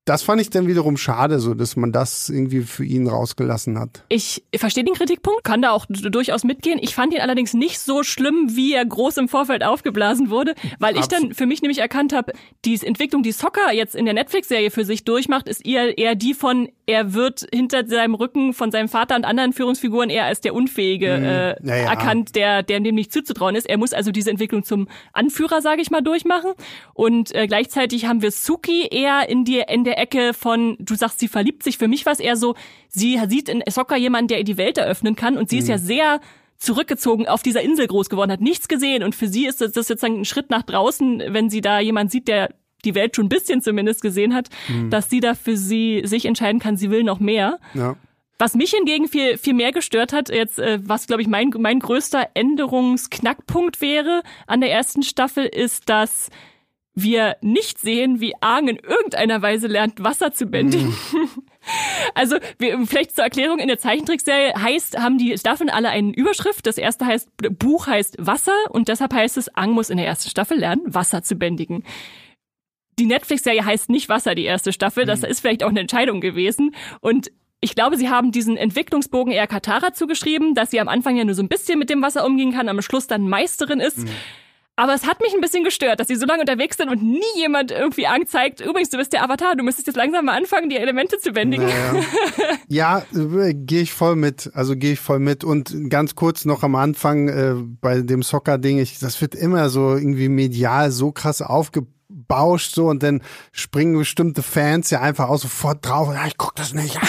das 0.07 0.23
fand 0.23 0.39
ich 0.39 0.49
dann 0.49 0.67
wiederum 0.67 0.95
schade, 0.95 1.39
so 1.39 1.53
dass 1.53 1.75
man 1.75 1.91
das 1.91 2.29
irgendwie 2.29 2.61
für 2.61 2.85
ihn 2.85 3.07
rausgelassen 3.07 3.77
hat. 3.77 4.03
Ich 4.07 4.43
verstehe 4.55 4.85
den 4.85 4.93
Kritikpunkt, 4.93 5.43
kann 5.43 5.61
da 5.61 5.71
auch 5.71 5.85
durchaus 5.89 6.45
mitgehen. 6.45 6.79
Ich 6.81 6.95
fand 6.95 7.13
ihn 7.13 7.19
allerdings 7.19 7.53
nicht 7.53 7.79
so 7.79 8.03
schlimm, 8.03 8.55
wie 8.55 8.73
er 8.73 8.85
groß 8.85 9.17
im 9.17 9.27
Vorfeld 9.27 9.65
aufgeblasen 9.65 10.29
wurde, 10.29 10.55
weil 10.79 10.97
ich 10.97 11.07
dann 11.07 11.33
für 11.33 11.45
mich 11.45 11.61
nämlich 11.61 11.79
erkannt 11.79 12.13
habe, 12.13 12.31
die 12.63 12.79
Entwicklung, 12.81 13.21
die 13.21 13.33
Soccer 13.33 13.73
jetzt 13.73 13.95
in 13.95 14.05
der 14.05 14.13
Netflix-Serie 14.13 14.71
für 14.71 14.85
sich 14.85 15.03
durchmacht, 15.03 15.49
ist 15.49 15.65
eher, 15.65 15.97
eher 15.97 16.15
die 16.15 16.33
von, 16.33 16.69
er 16.85 17.13
wird 17.13 17.45
hinter 17.53 17.85
seinem 17.85 18.15
Rücken 18.15 18.53
von 18.53 18.71
seinem 18.71 18.87
Vater 18.87 19.17
und 19.17 19.25
anderen 19.25 19.51
Führungsfiguren 19.51 20.09
eher 20.09 20.23
als 20.23 20.39
der 20.39 20.53
Unfähige 20.53 21.17
mhm. 21.17 21.25
äh, 21.25 21.55
naja. 21.61 21.89
erkannt, 21.89 22.35
der, 22.35 22.63
der 22.63 22.79
dem 22.79 22.95
nicht 22.95 23.11
zuzutrauen 23.11 23.55
ist. 23.55 23.67
Er 23.67 23.77
muss 23.77 23.91
also 23.91 24.11
diese 24.11 24.29
Entwicklung 24.29 24.63
zum 24.63 24.87
Anführer, 25.11 25.61
sage 25.61 25.81
ich 25.81 25.91
mal, 25.91 26.01
durchmachen. 26.01 26.53
Und 26.93 27.35
äh, 27.35 27.47
gleichzeitig 27.47 28.05
haben 28.05 28.21
wir 28.21 28.31
Suki 28.31 28.87
eher 28.89 29.27
in, 29.27 29.43
die, 29.43 29.61
in 29.67 29.83
der 29.83 29.96
Ecke 29.97 30.33
von, 30.33 30.77
du 30.79 30.95
sagst, 30.95 31.19
sie 31.19 31.27
verliebt 31.27 31.63
sich. 31.63 31.77
Für 31.77 31.87
mich 31.87 32.05
war 32.05 32.13
es 32.13 32.19
eher 32.19 32.37
so, 32.37 32.55
sie 32.89 33.19
sieht 33.27 33.49
in 33.49 33.63
Sokka 33.69 33.95
jemanden, 33.95 34.29
der 34.29 34.39
ihr 34.39 34.43
die 34.43 34.57
Welt 34.57 34.77
eröffnen 34.77 35.15
kann 35.15 35.37
und 35.37 35.49
sie 35.49 35.57
mhm. 35.57 35.61
ist 35.61 35.67
ja 35.67 35.77
sehr 35.77 36.21
zurückgezogen 36.57 37.27
auf 37.27 37.43
dieser 37.43 37.61
Insel 37.61 37.87
groß 37.87 38.09
geworden, 38.09 38.31
hat 38.31 38.41
nichts 38.41 38.67
gesehen 38.67 39.03
und 39.03 39.13
für 39.13 39.27
sie 39.27 39.45
ist 39.45 39.61
das, 39.61 39.73
sozusagen 39.73 40.21
ein 40.21 40.25
Schritt 40.25 40.49
nach 40.49 40.63
draußen, 40.63 41.21
wenn 41.27 41.49
sie 41.49 41.61
da 41.61 41.79
jemand 41.79 42.11
sieht, 42.11 42.27
der 42.27 42.49
die 42.85 42.95
Welt 42.95 43.15
schon 43.15 43.25
ein 43.25 43.29
bisschen 43.29 43.61
zumindest 43.61 44.01
gesehen 44.01 44.33
hat, 44.33 44.49
mhm. 44.67 44.89
dass 44.89 45.09
sie 45.09 45.19
da 45.19 45.33
für 45.35 45.57
sie 45.57 46.01
sich 46.05 46.25
entscheiden 46.25 46.59
kann, 46.59 46.77
sie 46.77 46.89
will 46.89 47.03
noch 47.03 47.19
mehr. 47.19 47.59
Ja. 47.73 47.95
Was 48.39 48.53
mich 48.53 48.71
hingegen 48.71 49.07
viel, 49.07 49.37
viel 49.37 49.53
mehr 49.53 49.71
gestört 49.71 50.13
hat, 50.13 50.29
jetzt, 50.29 50.59
äh, 50.59 50.79
was 50.83 51.07
glaube 51.07 51.23
ich 51.23 51.27
mein, 51.27 51.51
mein 51.57 51.79
größter 51.79 52.29
Änderungsknackpunkt 52.35 53.81
wäre 53.81 54.21
an 54.45 54.61
der 54.61 54.71
ersten 54.71 55.01
Staffel, 55.01 55.45
ist, 55.45 55.89
dass 55.89 56.29
wir 56.97 57.37
nicht 57.41 57.79
sehen, 57.79 58.19
wie 58.19 58.33
Aang 58.41 58.67
in 58.69 58.77
irgendeiner 58.77 59.39
Weise 59.43 59.67
lernt, 59.67 60.03
Wasser 60.03 60.31
zu 60.31 60.47
bändigen. 60.47 60.89
Mhm. 60.89 61.29
Also, 62.15 62.37
wir, 62.59 62.79
vielleicht 62.87 63.13
zur 63.13 63.25
Erklärung, 63.25 63.59
in 63.59 63.67
der 63.67 63.77
Zeichentrickserie 63.77 64.53
heißt, 64.53 64.99
haben 64.99 65.17
die 65.17 65.37
Staffeln 65.37 65.69
alle 65.69 65.89
eine 65.89 66.13
Überschrift. 66.13 66.65
Das 66.65 66.77
erste 66.77 67.05
heißt, 67.05 67.29
Buch 67.59 67.87
heißt 67.87 68.15
Wasser 68.19 68.55
und 68.69 68.87
deshalb 68.87 69.13
heißt 69.13 69.35
es, 69.35 69.53
Aang 69.53 69.71
muss 69.71 69.89
in 69.89 69.97
der 69.97 70.07
ersten 70.07 70.29
Staffel 70.29 70.59
lernen, 70.59 70.81
Wasser 70.85 71.23
zu 71.23 71.35
bändigen. 71.35 71.83
Die 72.97 73.05
Netflix-Serie 73.05 73.65
heißt 73.65 73.89
nicht 73.89 74.07
Wasser, 74.07 74.33
die 74.33 74.45
erste 74.45 74.71
Staffel. 74.71 75.05
Das 75.05 75.23
mhm. 75.23 75.27
ist 75.27 75.41
vielleicht 75.41 75.61
auch 75.61 75.69
eine 75.69 75.81
Entscheidung 75.81 76.21
gewesen. 76.21 76.73
Und 77.01 77.31
ich 77.59 77.75
glaube, 77.75 77.97
sie 77.97 78.09
haben 78.09 78.31
diesen 78.31 78.55
Entwicklungsbogen 78.55 79.33
eher 79.33 79.47
Katara 79.47 79.91
zugeschrieben, 79.91 80.55
dass 80.55 80.71
sie 80.71 80.79
am 80.79 80.87
Anfang 80.87 81.17
ja 81.17 81.25
nur 81.25 81.35
so 81.35 81.43
ein 81.43 81.49
bisschen 81.49 81.79
mit 81.79 81.89
dem 81.89 82.01
Wasser 82.01 82.25
umgehen 82.25 82.53
kann, 82.53 82.69
am 82.69 82.81
Schluss 82.81 83.07
dann 83.07 83.27
Meisterin 83.27 83.81
ist. 83.81 83.97
Mhm. 83.97 84.09
Aber 84.79 84.93
es 84.93 85.07
hat 85.07 85.19
mich 85.21 85.33
ein 85.33 85.41
bisschen 85.41 85.63
gestört, 85.63 85.99
dass 85.99 86.07
sie 86.07 86.15
so 86.15 86.27
lange 86.27 86.41
unterwegs 86.41 86.77
sind 86.77 86.89
und 86.89 87.01
nie 87.01 87.19
jemand 87.35 87.71
irgendwie 87.71 88.05
anzeigt, 88.05 88.61
übrigens, 88.61 88.91
du 88.91 88.97
bist 88.97 89.11
der 89.11 89.23
Avatar, 89.23 89.55
du 89.55 89.63
müsstest 89.63 89.87
jetzt 89.87 89.95
langsam 89.95 90.25
mal 90.25 90.37
anfangen, 90.37 90.69
die 90.69 90.77
Elemente 90.77 91.17
zu 91.17 91.31
bändigen. 91.31 91.65
Naja. 91.65 92.03
ja, 92.67 93.03
äh, 93.15 93.55
gehe 93.55 93.81
ich 93.81 93.91
voll 93.91 94.15
mit. 94.15 94.51
Also 94.53 94.75
gehe 94.75 94.93
ich 94.93 94.99
voll 94.99 95.17
mit. 95.17 95.43
Und 95.43 95.89
ganz 95.89 96.13
kurz 96.13 96.45
noch 96.45 96.61
am 96.61 96.75
Anfang 96.75 97.27
äh, 97.27 97.55
bei 97.81 98.01
dem 98.01 98.21
Soccer-Ding, 98.21 98.87
das 99.01 99.19
wird 99.19 99.33
immer 99.33 99.69
so 99.69 99.95
irgendwie 99.95 100.29
medial 100.29 100.91
so 100.91 101.11
krass 101.11 101.41
aufgebauscht 101.41 102.75
so 102.75 102.85
und 102.85 103.01
dann 103.01 103.23
springen 103.51 103.97
bestimmte 103.97 104.43
Fans 104.43 104.91
ja 104.91 105.01
einfach 105.01 105.29
auch 105.29 105.39
sofort 105.39 105.83
drauf. 105.87 106.13
Ja, 106.13 106.27
ich 106.27 106.37
guck 106.37 106.53
das 106.53 106.75
nicht. 106.75 106.99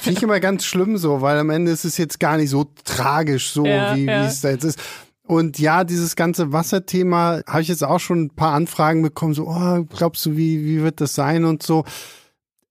Finde 0.00 0.18
ich 0.18 0.22
immer 0.22 0.40
ganz 0.40 0.64
schlimm 0.64 0.96
so, 0.96 1.20
weil 1.20 1.36
am 1.38 1.50
Ende 1.50 1.72
ist 1.72 1.84
es 1.84 1.98
jetzt 1.98 2.18
gar 2.20 2.38
nicht 2.38 2.48
so 2.48 2.64
tragisch 2.84 3.50
so, 3.50 3.66
ja, 3.66 3.94
wie, 3.94 4.06
ja. 4.06 4.22
wie 4.22 4.28
es 4.28 4.40
da 4.40 4.48
jetzt 4.48 4.64
ist. 4.64 4.78
Und 5.26 5.58
ja, 5.58 5.84
dieses 5.84 6.14
ganze 6.14 6.52
Wasserthema 6.52 7.40
habe 7.46 7.62
ich 7.62 7.68
jetzt 7.68 7.82
auch 7.82 7.98
schon 7.98 8.24
ein 8.24 8.30
paar 8.30 8.54
Anfragen 8.54 9.02
bekommen, 9.02 9.34
so, 9.34 9.48
oh, 9.48 9.84
glaubst 9.84 10.24
du, 10.26 10.36
wie, 10.36 10.64
wie 10.64 10.82
wird 10.82 11.00
das 11.00 11.14
sein 11.14 11.44
und 11.44 11.62
so. 11.62 11.84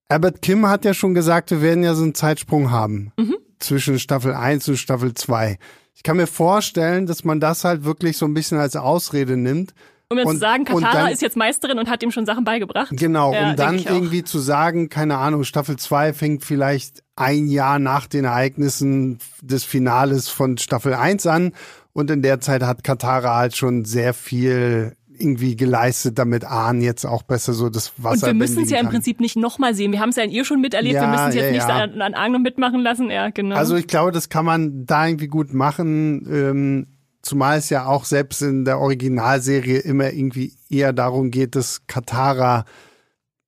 Albert 0.08 0.42
Kim 0.42 0.68
hat 0.68 0.86
ja 0.86 0.94
schon 0.94 1.14
gesagt, 1.14 1.52
wir 1.52 1.62
werden 1.62 1.84
ja 1.84 1.96
so 1.96 2.04
einen 2.04 2.16
Zeitsprung 2.16 2.72
haben 2.72 3.12
mhm. 3.18 3.36
zwischen 3.60 4.00
Staffel 4.00 4.34
1 4.34 4.68
und 4.70 4.78
Staffel 4.78 5.14
2. 5.14 5.58
Ich 5.96 6.04
kann 6.04 6.18
mir 6.18 6.28
vorstellen, 6.28 7.08
dass 7.08 7.24
man 7.24 7.40
das 7.40 7.64
halt 7.64 7.84
wirklich 7.84 8.18
so 8.18 8.26
ein 8.26 8.34
bisschen 8.34 8.58
als 8.58 8.76
Ausrede 8.76 9.36
nimmt, 9.36 9.74
um 10.10 10.18
jetzt 10.18 10.28
Und- 10.28 10.36
zu 10.36 10.40
sagen, 10.40 10.64
Katara 10.66 10.94
dann- 10.94 11.12
ist 11.12 11.22
jetzt 11.22 11.36
Meisterin 11.36 11.80
und 11.80 11.90
hat 11.90 12.04
ihm 12.04 12.12
schon 12.12 12.26
Sachen 12.26 12.44
beigebracht. 12.44 12.90
Genau, 12.92 13.34
Ja, 13.34 13.50
um 13.50 13.56
dann 13.56 13.80
irgendwie 13.80 14.24
zu 14.24 14.40
sagen, 14.40 14.90
keine 14.90 15.18
Ahnung, 15.18 15.44
Staffel 15.44 15.78
2 15.78 16.14
fängt 16.14 16.46
vielleicht 16.46 17.04
ein 17.16 17.48
Jahr 17.48 17.80
nach 17.80 18.08
den 18.08 18.26
Ereignissen 18.26 19.18
des 19.42 19.64
Finales 19.64 20.30
von 20.30 20.58
Staffel 20.58 20.94
1 20.94 21.26
an 21.26 21.54
und 21.96 22.12
in 22.12 22.22
der 22.22 22.42
Zeit 22.42 22.62
hat 22.62 22.84
Katara 22.84 23.38
halt 23.38 23.56
schon 23.56 23.86
sehr 23.86 24.14
viel 24.14 24.98
irgendwie 25.18 25.56
geleistet, 25.56 26.20
damit 26.20 26.44
Ahn 26.44 26.82
jetzt 26.82 27.06
auch 27.06 27.24
besser 27.24 27.54
so 27.54 27.70
das 27.70 27.94
Wasser 27.96 28.28
Und 28.28 28.34
wir 28.34 28.34
müssen 28.34 28.64
es 28.64 28.70
ja 28.70 28.82
im. 28.82 28.90
Prinzip 28.90 29.22
nicht 29.22 29.38
nochmal 29.38 29.74
sehen. 29.74 29.94
Wir 29.94 30.02
haben 30.02 30.10
es 30.10 30.18
ja 30.18 30.24
in 30.24 30.30
ihr 30.30 30.44
schon 30.44 30.60
miterlebt. 30.60 30.96
wir 30.96 31.04
Ja, 31.04 31.10
müssen 31.10 31.30
es 31.30 31.36
jetzt 31.36 31.46
ja, 31.46 31.52
nicht 31.52 31.70
ja. 31.70 31.84
an, 31.84 32.02
an 32.02 32.14
Arno 32.14 32.38
mitmachen 32.38 32.82
lassen. 32.82 33.10
Ja, 33.10 33.30
genau. 33.30 33.56
Also 33.56 33.78
ich 33.78 33.88
glaube, 33.88 34.12
das 34.12 34.28
kann 34.28 34.44
man 34.44 34.86
da 34.86 35.08
irgendwie 35.08 35.28
gut 35.28 35.54
machen. 35.54 36.28
Ähm, 36.30 36.88
zumal 37.22 37.60
es 37.60 37.70
ja 37.70 37.86
auch 37.86 38.04
selbst 38.04 38.42
in 38.42 38.66
der 38.66 38.80
Originalserie 38.80 39.78
immer 39.78 40.12
irgendwie 40.12 40.52
eher 40.70 40.92
darum 40.92 41.32
geht, 41.32 41.56
dass 41.56 41.88
Katara 41.88 42.66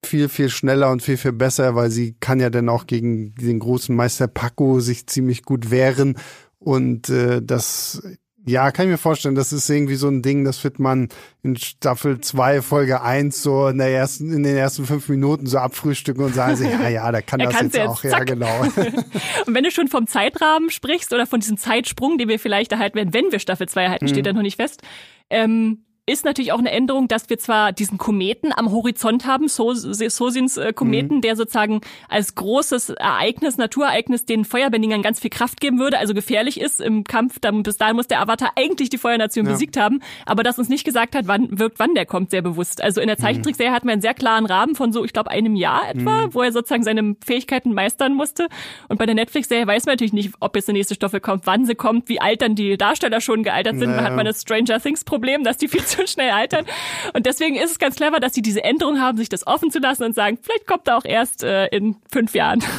viel, 0.06 0.30
viel 0.30 0.48
schneller 0.48 0.90
und 0.90 1.02
viel, 1.02 1.18
viel 1.18 1.34
besser, 1.34 1.76
weil 1.76 1.92
sie 1.92 2.14
kann 2.14 2.40
ja 2.40 2.50
dann 2.50 2.70
auch 2.70 2.88
gegen 2.88 3.36
den 3.36 3.60
großen 3.60 3.94
Meister 3.94 4.30
Paco 4.30 4.80
sich 4.80 5.06
ziemlich 5.08 5.44
gut 5.44 5.70
wehren. 5.70 6.16
Und 6.60 7.10
äh, 7.10 7.42
das, 7.44 8.02
ja, 8.48 8.72
kann 8.72 8.86
ich 8.86 8.92
mir 8.92 8.98
vorstellen, 8.98 9.36
das 9.36 9.54
ist 9.54 9.70
irgendwie 9.70 9.96
so 9.96 10.08
ein 10.08 10.22
Ding, 10.22 10.46
das 10.46 10.64
wird 10.64 10.80
man 10.80 11.10
in 11.44 11.56
Staffel 11.58 12.20
2, 12.20 12.62
Folge 12.62 13.02
1 13.02 13.44
so 13.44 13.68
in, 13.68 13.78
der 13.78 13.90
ersten, 13.90 14.32
in 14.32 14.44
den 14.44 14.56
ersten 14.56 14.86
fünf 14.86 15.08
Minuten 15.10 15.46
so 15.46 15.58
abfrühstücken 15.58 16.24
und 16.24 16.34
sagen, 16.34 16.56
sie, 16.56 16.66
ja, 16.68 16.88
ja, 16.90 17.12
der 17.12 17.22
kann 17.22 17.40
das 17.40 17.54
jetzt, 17.60 17.76
jetzt, 17.76 17.88
auch. 17.88 18.04
Ja, 18.04 18.10
zack. 18.12 18.28
genau. 18.28 18.62
Und 19.46 19.54
wenn 19.54 19.64
du 19.64 19.72
schon 19.72 19.88
vom 19.88 20.08
Zeitrahmen 20.08 20.70
sprichst 20.70 21.14
oder 21.14 21.28
von 21.28 21.40
diesem 21.40 21.58
Zeitsprung, 21.58 22.18
den 22.18 22.28
wir 22.30 22.40
vielleicht 22.40 22.72
erhalten 22.72 22.96
werden, 22.96 23.14
wenn 23.14 23.32
wir 23.32 23.40
Staffel 23.40 23.68
2 23.68 23.84
erhalten, 23.84 24.06
Mhm. 24.06 24.10
steht 24.10 24.26
da 24.26 24.34
noch 24.34 24.42
nicht 24.42 24.56
fest, 24.58 24.82
ähm, 25.30 25.84
ist 26.10 26.24
natürlich 26.26 26.54
auch 26.54 26.60
eine 26.60 26.72
Änderung, 26.72 27.08
dass 27.10 27.30
wir 27.30 27.38
zwar 27.38 27.74
diesen 27.74 27.98
Kometen 27.98 28.52
am 28.56 28.72
Horizont 28.72 29.26
haben, 29.28 29.48
So- 29.50 29.74
Sosins 29.74 30.56
äh, 30.58 30.72
Kometen, 30.74 31.18
Mhm. 31.18 31.22
der 31.22 31.36
sozusagen 31.36 31.82
als 32.10 32.34
großes 32.34 32.92
Ereignis, 32.92 33.58
Naturereignis 33.58 34.26
den 34.26 34.46
Feuerbändigern 34.46 35.02
ganz 35.02 35.20
viel 35.20 35.30
Kraft 35.30 35.60
geben 35.60 35.80
würde, 35.80 36.00
also 36.00 36.14
gefährlich 36.14 36.60
ist 36.62 36.80
im 36.80 37.04
Kampf. 37.04 37.40
Dann, 37.40 37.62
bis 37.64 37.78
dahin 37.78 37.98
muss 37.98 38.08
der 38.08 38.22
Avatar 38.22 38.52
eigentlich 38.56 38.90
die 38.90 38.98
Feuernation 38.98 39.46
Ja. 39.46 39.52
besiegt 39.52 39.76
haben, 39.78 40.00
aber 40.26 40.44
das 40.44 40.58
uns 40.58 40.70
nicht 40.70 40.86
gesagt 40.86 41.14
hat, 41.14 41.28
wann 41.28 41.60
wirkt, 41.60 41.78
wann 41.78 41.94
der 41.94 42.06
kommt, 42.06 42.32
sehr 42.32 42.42
bewusst. 42.42 42.82
Also 42.82 43.02
in 43.02 43.08
der 43.08 43.18
Zeichentrickserie 43.18 43.72
hatten 43.72 43.88
wir 43.88 43.94
einen 43.94 44.02
sehr 44.02 44.14
klaren 44.14 44.46
Rahmen 44.46 44.76
von 44.76 44.94
so, 44.94 45.04
ich 45.04 45.12
glaube, 45.12 45.30
einem 45.30 45.56
Jahr 45.58 45.90
etwa, 45.90 46.30
wo 46.32 46.42
er 46.42 46.54
sozusagen 46.54 46.84
seine 46.84 47.16
Fähigkeiten 47.26 47.74
meistern 47.74 48.14
musste. 48.14 48.48
Und 48.88 48.98
bei 48.98 49.06
der 49.06 49.16
Netflix-Serie 49.16 49.68
weiß 49.68 49.86
man 49.86 49.94
natürlich 49.94 50.14
nicht, 50.14 50.34
ob 50.40 50.56
jetzt 50.56 50.70
eine 50.70 50.78
nächste 50.78 50.96
Staffel 50.96 51.20
kommt, 51.20 51.46
wann 51.46 51.66
sie 51.66 51.76
kommt, 51.76 52.08
wie 52.08 52.22
alt 52.22 52.42
dann 52.42 52.56
die 52.56 52.78
Darsteller 52.78 53.20
schon 53.20 53.44
gealtert 53.44 53.74
sind. 53.78 53.88
Man 53.90 53.98
Naja. 53.98 54.10
hat 54.10 54.16
man 54.16 54.26
das 54.26 54.42
Stranger 54.42 54.80
Things-Problem, 54.80 55.44
dass 55.44 55.58
die 55.58 55.68
viel 55.68 55.84
zu 55.84 55.97
schnell 56.06 56.32
altern. 56.32 56.66
Und 57.14 57.26
deswegen 57.26 57.56
ist 57.56 57.72
es 57.72 57.80
ganz 57.80 57.96
clever, 57.96 58.20
dass 58.20 58.34
sie 58.34 58.42
diese 58.42 58.64
Änderung 58.64 59.00
haben, 59.00 59.18
sich 59.18 59.30
das 59.30 59.48
offen 59.48 59.72
zu 59.72 59.80
lassen 59.80 60.04
und 60.04 60.14
sagen, 60.14 60.38
vielleicht 60.42 60.68
kommt 60.68 60.88
er 60.88 60.98
auch 60.98 61.06
erst 61.06 61.44
äh, 61.44 61.68
in 61.68 61.96
fünf 62.12 62.36
Jahren. 62.36 62.62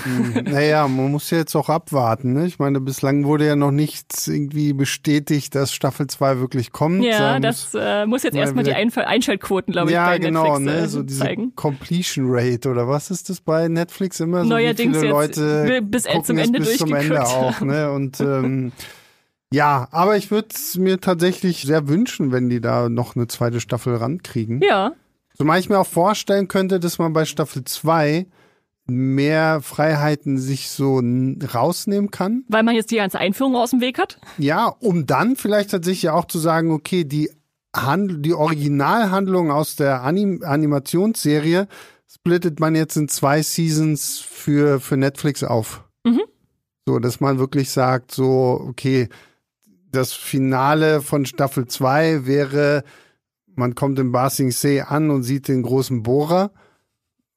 Naja, 0.45 0.87
man 0.89 1.11
muss 1.11 1.31
ja 1.31 1.39
jetzt 1.39 1.55
auch 1.57 1.69
abwarten. 1.69 2.33
Ne? 2.35 2.47
Ich 2.47 2.59
meine, 2.59 2.81
bislang 2.81 3.25
wurde 3.25 3.47
ja 3.47 3.57
noch 3.57 3.71
nichts 3.71 4.29
irgendwie 4.29 4.73
bestätigt, 4.73 5.55
dass 5.55 5.73
Staffel 5.73 6.07
2 6.07 6.39
wirklich 6.39 6.73
kommt. 6.73 7.05
Ja, 7.05 7.35
Da 7.35 7.41
das 7.41 7.71
äh, 7.75 8.07
muss 8.07 8.23
jetzt 8.23 8.35
mal 8.35 8.41
erstmal 8.41 8.65
die 8.65 8.73
Einf 8.75 8.97
Einschaltquoten, 8.99 9.73
glaube 9.73 9.89
ich, 9.91 9.95
ja, 9.95 10.07
bei 10.07 10.19
genau, 10.19 10.59
Netflix 10.59 10.77
ne? 10.79 10.85
äh, 10.85 10.89
So 10.89 11.03
diese 11.03 11.21
zeigen. 11.21 11.53
Completion 11.57 12.27
Rate 12.29 12.69
oder 12.69 12.89
was 12.89 13.11
ist 13.11 13.29
das 13.31 13.41
bei 13.41 13.69
Netflix 13.69 14.21
immer? 14.21 14.43
So 14.43 14.49
Neuerdings 14.51 14.97
wie 14.97 15.01
viele 15.01 15.13
jetzt 15.23 15.37
Leute 15.37 15.83
bis- 15.83 16.05
gucken 16.05 16.25
zum 16.25 16.39
Ende 16.39 16.59
bis 16.61 16.77
zum 16.79 16.95
Ende 16.95 17.23
auch, 17.25 17.61
ne? 17.61 17.91
Und 17.93 18.21
ähm, 18.21 18.73
ja, 19.53 19.89
aber 19.91 20.17
ich 20.17 20.31
würde 20.31 20.49
es 20.55 20.77
mir 20.77 21.01
tatsächlich 21.01 21.63
sehr 21.63 21.89
wünschen, 21.89 22.33
wenn 22.33 22.49
die 22.49 22.61
da 22.61 22.89
noch 22.89 23.17
eine 23.17 23.29
zweite 23.29 23.61
Staffel 23.61 23.97
rankriegen. 23.97 24.61
Ja, 24.63 24.93
Zumal 25.39 25.61
ich 25.61 25.69
mir 25.69 25.79
auch 25.79 25.87
vorstellen 25.87 26.49
könnte, 26.49 26.81
dass 26.81 26.99
man 26.99 27.13
bei 27.13 27.25
Staffel 27.25 27.63
2 27.63 28.27
mehr 28.87 29.61
Freiheiten 29.63 30.37
sich 30.37 30.69
so 30.69 31.01
rausnehmen 31.55 32.11
kann. 32.11 32.45
weil 32.49 32.65
man 32.65 32.75
jetzt 32.75 32.91
die 32.91 32.97
ganze 32.97 33.21
Einführung 33.21 33.55
aus 33.55 33.71
dem 33.71 33.81
Weg 33.81 33.99
hat. 33.99 34.19
Ja, 34.39 34.67
um 34.67 35.07
dann 35.07 35.37
vielleicht 35.37 35.71
tatsächlich 35.71 36.03
ja 36.03 36.15
auch 36.15 36.25
zu 36.25 36.41
sagen, 36.41 36.73
okay, 36.73 37.05
die, 37.05 37.31
Hand 37.77 38.25
die 38.25 38.33
Originalhandlung 38.33 39.53
aus 39.53 39.77
der 39.77 40.03
Anim 40.03 40.43
Animationsserie 40.43 41.69
splittet 42.11 42.59
man 42.59 42.75
jetzt 42.75 42.97
in 42.97 43.09
zwei 43.09 43.43
Seasons 43.43 44.19
für, 44.19 44.81
für 44.81 44.97
Netflix 44.97 45.45
auf. 45.45 45.85
Mhm. 46.05 46.23
So, 46.89 46.99
dass 46.99 47.21
man 47.21 47.39
wirklich 47.39 47.71
sagt, 47.71 48.11
so, 48.11 48.65
okay, 48.67 49.09
das 49.91 50.13
Finale 50.13 51.01
von 51.01 51.27
Staffel 51.27 51.67
2 51.67 52.27
wäre, 52.27 52.85
man 53.55 53.75
kommt 53.75 53.99
in 53.99 54.13
Ba 54.13 54.31
Sing 54.31 54.51
Se 54.51 54.87
an 54.89 55.11
und 55.11 55.23
sieht 55.23 55.49
den 55.49 55.63
großen 55.63 56.03
Bohrer 56.03 56.51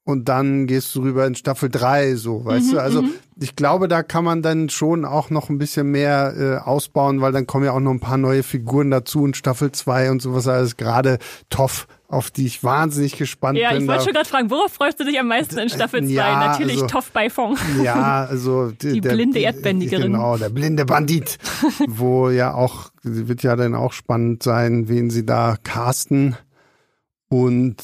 und 0.04 0.28
dann 0.28 0.66
gehst 0.66 0.94
du 0.94 1.02
rüber 1.02 1.26
in 1.26 1.34
Staffel 1.34 1.68
3, 1.68 2.16
so, 2.16 2.44
weißt 2.44 2.68
Mhm, 2.68 2.72
du? 2.72 2.82
Also 2.82 3.04
ich 3.40 3.56
glaube, 3.56 3.88
da 3.88 4.02
kann 4.02 4.24
man 4.24 4.42
dann 4.42 4.68
schon 4.68 5.04
auch 5.04 5.30
noch 5.30 5.48
ein 5.48 5.58
bisschen 5.58 5.90
mehr 5.90 6.34
äh, 6.36 6.56
ausbauen, 6.68 7.20
weil 7.20 7.32
dann 7.32 7.46
kommen 7.46 7.64
ja 7.64 7.72
auch 7.72 7.80
noch 7.80 7.92
ein 7.92 8.00
paar 8.00 8.18
neue 8.18 8.42
Figuren 8.42 8.90
dazu 8.90 9.24
in 9.26 9.34
Staffel 9.34 9.72
2 9.72 10.10
und 10.10 10.20
sowas 10.22 10.48
alles. 10.48 10.76
Gerade 10.76 11.18
Toff, 11.50 11.86
auf 12.12 12.30
die 12.30 12.46
ich 12.46 12.62
wahnsinnig 12.62 13.16
gespannt 13.16 13.58
Ja, 13.58 13.72
bin. 13.72 13.82
ich 13.82 13.88
wollte 13.88 14.04
schon 14.04 14.12
gerade 14.12 14.28
fragen, 14.28 14.50
worauf 14.50 14.72
freust 14.72 15.00
du 15.00 15.04
dich 15.04 15.18
am 15.18 15.28
meisten 15.28 15.58
in 15.58 15.68
Staffel 15.70 16.04
2? 16.04 16.10
Ja, 16.12 16.46
Natürlich 16.48 16.74
also- 16.74 16.86
Toff 16.86 17.10
bei 17.10 17.30
Fong. 17.30 17.56
Ja, 17.82 18.24
also 18.26 18.70
Die 18.82 19.00
blinde 19.00 19.38
Erdbändigerin. 19.40 20.12
Genau, 20.12 20.36
der 20.36 20.50
blinde 20.50 20.84
Bandit, 20.84 21.38
wo 21.88 22.28
ja 22.30 22.52
auch 22.54 22.90
wird 23.02 23.42
ja 23.42 23.56
dann 23.56 23.74
auch 23.74 23.92
spannend 23.92 24.42
sein, 24.42 24.88
wen 24.88 25.08
sie 25.10 25.24
da 25.24 25.56
casten. 25.64 26.36
Und 27.28 27.82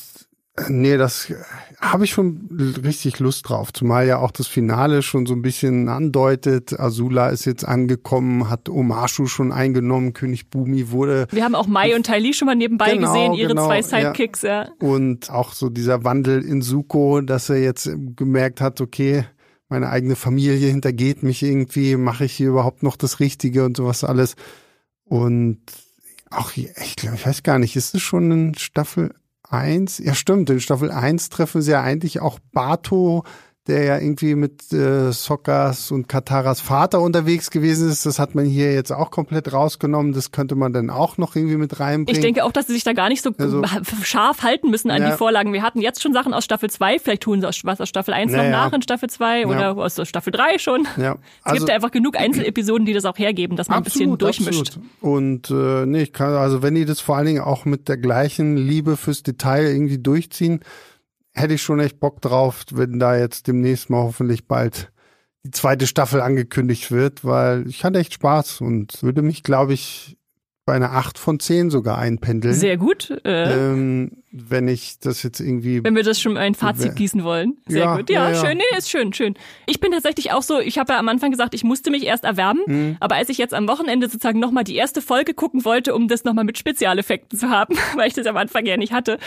äh, 0.58 0.64
nee, 0.68 0.96
das 0.98 1.32
habe 1.80 2.04
ich 2.04 2.10
schon 2.10 2.48
richtig 2.84 3.20
Lust 3.20 3.48
drauf, 3.48 3.72
zumal 3.72 4.06
ja 4.06 4.18
auch 4.18 4.32
das 4.32 4.48
Finale 4.48 5.02
schon 5.02 5.26
so 5.26 5.34
ein 5.34 5.42
bisschen 5.42 5.88
andeutet. 5.88 6.78
Azula 6.78 7.28
ist 7.28 7.44
jetzt 7.44 7.64
angekommen, 7.64 8.50
hat 8.50 8.68
Omashu 8.68 9.26
schon 9.26 9.52
eingenommen, 9.52 10.12
König 10.12 10.50
Bumi 10.50 10.90
wurde 10.90 11.28
Wir 11.30 11.44
haben 11.44 11.54
auch 11.54 11.68
Mai 11.68 11.94
und 11.94 12.04
Ty 12.04 12.18
Lee 12.18 12.32
schon 12.32 12.46
mal 12.46 12.56
nebenbei 12.56 12.94
Genau, 12.94 13.12
gesehen, 13.12 13.34
ihre 13.34 13.50
genau, 13.50 13.66
zwei 13.66 13.76
ja. 13.76 13.82
Sidekicks, 13.82 14.42
ja. 14.42 14.68
und 14.80 15.30
auch 15.30 15.52
so 15.52 15.68
dieser 15.70 16.02
Wandel 16.02 16.44
in 16.44 16.62
Suko, 16.62 17.20
dass 17.20 17.48
er 17.48 17.62
jetzt 17.62 17.88
gemerkt 18.16 18.60
hat, 18.60 18.80
okay, 18.80 19.24
meine 19.68 19.88
eigene 19.90 20.16
Familie 20.16 20.68
hintergeht 20.68 21.22
mich 21.22 21.42
irgendwie, 21.42 21.96
mache 21.96 22.24
ich 22.24 22.32
hier 22.32 22.48
überhaupt 22.48 22.82
noch 22.82 22.96
das 22.96 23.20
Richtige 23.20 23.64
und 23.64 23.76
sowas 23.76 24.02
alles. 24.02 24.34
Und 25.04 25.60
auch, 26.30 26.50
hier- 26.50 26.70
ich 26.82 26.96
glaube, 26.96 27.16
ich 27.16 27.26
weiß 27.26 27.42
gar 27.42 27.58
nicht, 27.58 27.76
ist 27.76 27.94
es 27.94 28.02
schon 28.02 28.30
in 28.30 28.54
Staffel 28.56 29.14
1? 29.50 29.98
Ja, 29.98 30.14
stimmt, 30.14 30.50
in 30.50 30.60
Staffel 30.60 30.90
1 30.90 31.30
treffen 31.30 31.62
sie 31.62 31.72
ja 31.72 31.82
eigentlich 31.82 32.20
auch 32.20 32.38
Bato, 32.52 33.24
der 33.68 33.84
ja 33.84 33.98
irgendwie 33.98 34.34
mit 34.34 34.72
äh, 34.72 35.12
Sokkas 35.12 35.90
und 35.90 36.08
Kataras 36.08 36.60
Vater 36.60 37.00
unterwegs 37.00 37.50
gewesen 37.50 37.88
ist. 37.90 38.06
Das 38.06 38.18
hat 38.18 38.34
man 38.34 38.46
hier 38.46 38.72
jetzt 38.72 38.90
auch 38.92 39.10
komplett 39.10 39.52
rausgenommen. 39.52 40.12
Das 40.12 40.32
könnte 40.32 40.54
man 40.54 40.72
dann 40.72 40.90
auch 40.90 41.18
noch 41.18 41.36
irgendwie 41.36 41.56
mit 41.56 41.78
reinbringen. 41.78 42.18
Ich 42.18 42.20
denke 42.24 42.44
auch, 42.44 42.52
dass 42.52 42.66
sie 42.66 42.72
sich 42.72 42.84
da 42.84 42.94
gar 42.94 43.08
nicht 43.08 43.22
so 43.22 43.30
Also- 43.38 43.62
scharf 44.02 44.42
halten 44.42 44.70
müssen 44.70 44.90
an 44.90 45.02
Ja. 45.02 45.10
die 45.10 45.16
Vorlagen. 45.16 45.52
Wir 45.52 45.62
hatten 45.62 45.80
jetzt 45.80 46.02
schon 46.02 46.12
Sachen 46.12 46.32
aus 46.34 46.44
Staffel 46.44 46.70
2, 46.70 46.98
vielleicht 46.98 47.22
tun 47.22 47.40
sie 47.40 47.46
aus, 47.48 47.60
was 47.64 47.80
aus 47.80 47.88
Staffel 47.88 48.14
1 48.14 48.32
noch 48.32 48.38
Naja. 48.38 48.50
nach 48.50 48.72
in 48.72 48.82
Staffel 48.82 49.08
2 49.10 49.46
oder 49.46 49.76
aus 49.76 50.00
Staffel 50.08 50.30
3 50.32 50.58
schon. 50.58 50.86
ja, 50.96 51.16
Es 51.44 51.52
gibt 51.52 51.68
ja 51.68 51.74
einfach 51.74 51.90
genug 51.90 52.16
Einzelepisoden, 52.18 52.86
die 52.86 52.94
das 52.94 53.04
auch 53.04 53.18
hergeben, 53.18 53.56
dass 53.56 53.68
man 53.68 53.78
ein 53.78 53.84
bisschen 53.84 54.16
durchmischt. 54.18 54.78
Absolut. 54.78 54.88
Und 55.00 55.50
äh, 55.50 55.86
nee, 55.86 56.02
ich 56.02 56.12
kann, 56.12 56.32
also 56.34 56.62
wenn 56.62 56.74
die 56.74 56.84
das 56.84 57.00
vor 57.00 57.16
allen 57.16 57.26
Dingen 57.26 57.42
auch 57.42 57.64
mit 57.64 57.88
der 57.88 57.98
gleichen 57.98 58.56
Liebe 58.56 58.96
fürs 58.96 59.22
Detail 59.22 59.64
irgendwie 59.66 59.98
durchziehen, 59.98 60.60
hätte 61.38 61.54
ich 61.54 61.62
schon 61.62 61.80
echt 61.80 62.00
Bock 62.00 62.20
drauf, 62.20 62.64
wenn 62.72 62.98
da 62.98 63.16
jetzt 63.16 63.46
demnächst 63.46 63.90
mal 63.90 64.02
hoffentlich 64.02 64.46
bald 64.46 64.90
die 65.44 65.50
zweite 65.52 65.86
Staffel 65.86 66.20
angekündigt 66.20 66.90
wird, 66.90 67.24
weil 67.24 67.66
ich 67.68 67.84
hatte 67.84 67.98
echt 67.98 68.12
Spaß 68.14 68.60
und 68.60 69.02
würde 69.02 69.22
mich, 69.22 69.42
glaube 69.42 69.72
ich, 69.72 70.16
bei 70.66 70.74
einer 70.74 70.92
8 70.92 71.16
von 71.16 71.40
10 71.40 71.70
sogar 71.70 71.96
einpendeln. 71.96 72.52
Sehr 72.52 72.76
gut. 72.76 73.08
Äh, 73.24 73.54
ähm, 73.54 74.18
wenn 74.30 74.68
ich 74.68 74.98
das 74.98 75.22
jetzt 75.22 75.40
irgendwie 75.40 75.82
wenn 75.82 75.96
wir 75.96 76.02
das 76.02 76.20
schon 76.20 76.36
ein 76.36 76.54
Fazit 76.54 76.94
gießen 76.94 77.24
wollen. 77.24 77.56
Sehr 77.66 77.84
Ja, 77.84 77.96
gut. 77.96 78.10
Ja, 78.10 78.30
ja, 78.30 78.34
schön. 78.44 78.58
Nee, 78.58 78.76
ist 78.76 78.90
schön, 78.90 79.14
schön. 79.14 79.34
Ich 79.64 79.80
bin 79.80 79.92
tatsächlich 79.92 80.32
auch 80.32 80.42
so, 80.42 80.60
ich 80.60 80.78
habe 80.78 80.92
ja 80.92 80.98
am 80.98 81.08
Anfang 81.08 81.30
gesagt, 81.30 81.54
ich 81.54 81.64
musste 81.64 81.90
mich 81.90 82.04
erst 82.04 82.24
erwärmen, 82.24 82.60
Mhm. 82.66 82.96
aber 83.00 83.14
als 83.14 83.30
ich 83.30 83.38
jetzt 83.38 83.54
am 83.54 83.66
Wochenende 83.66 84.08
sozusagen 84.10 84.40
nochmal 84.40 84.64
die 84.64 84.76
erste 84.76 85.00
Folge 85.00 85.32
gucken 85.32 85.64
wollte, 85.64 85.94
um 85.94 86.06
das 86.06 86.24
nochmal 86.24 86.44
mit 86.44 86.58
Spezialeffekten 86.58 87.38
zu 87.38 87.48
haben, 87.48 87.74
weil 87.96 88.08
ich 88.08 88.14
das 88.14 88.26
am 88.26 88.36
Anfang 88.36 88.66
ja 88.66 88.76
nicht 88.76 88.92
hatte, 88.92 89.18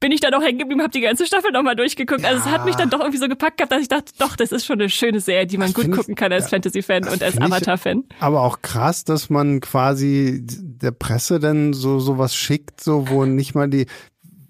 bin 0.00 0.12
ich 0.12 0.20
da 0.20 0.30
noch 0.30 0.42
hängen 0.42 0.58
geblieben, 0.58 0.80
habe 0.80 0.90
die 0.92 1.00
ganze 1.00 1.26
Staffel 1.26 1.50
nochmal 1.50 1.74
durchgeguckt. 1.74 2.24
Also 2.24 2.40
es 2.44 2.46
hat 2.50 2.64
mich 2.64 2.76
dann 2.76 2.88
doch 2.90 3.00
irgendwie 3.00 3.18
so 3.18 3.28
gepackt 3.28 3.56
gehabt, 3.58 3.72
dass 3.72 3.82
ich 3.82 3.88
dachte, 3.88 4.12
doch, 4.18 4.36
das 4.36 4.52
ist 4.52 4.64
schon 4.64 4.78
eine 4.80 4.88
schöne 4.90 5.20
Serie, 5.20 5.46
die 5.46 5.58
man 5.58 5.68
Das 5.68 5.74
gut 5.74 5.84
find 5.84 5.94
ich- 5.94 6.00
gucken 6.00 6.14
kann 6.14 6.32
als 6.32 6.44
ja, 6.44 6.50
Fantasy-Fan 6.50 7.08
und 7.08 7.22
als 7.22 7.40
Avatar-Fan. 7.40 8.04
Aber 8.20 8.42
auch 8.42 8.62
krass, 8.62 9.04
dass 9.04 9.28
man 9.28 9.60
quasi 9.60 10.40
der 10.44 10.92
Presse 10.92 11.40
dann 11.40 11.72
so 11.72 11.98
sowas 11.98 12.34
schickt, 12.36 12.80
so 12.82 13.08
wo 13.08 13.24
nicht 13.24 13.54
mal 13.54 13.68
die 13.68 13.86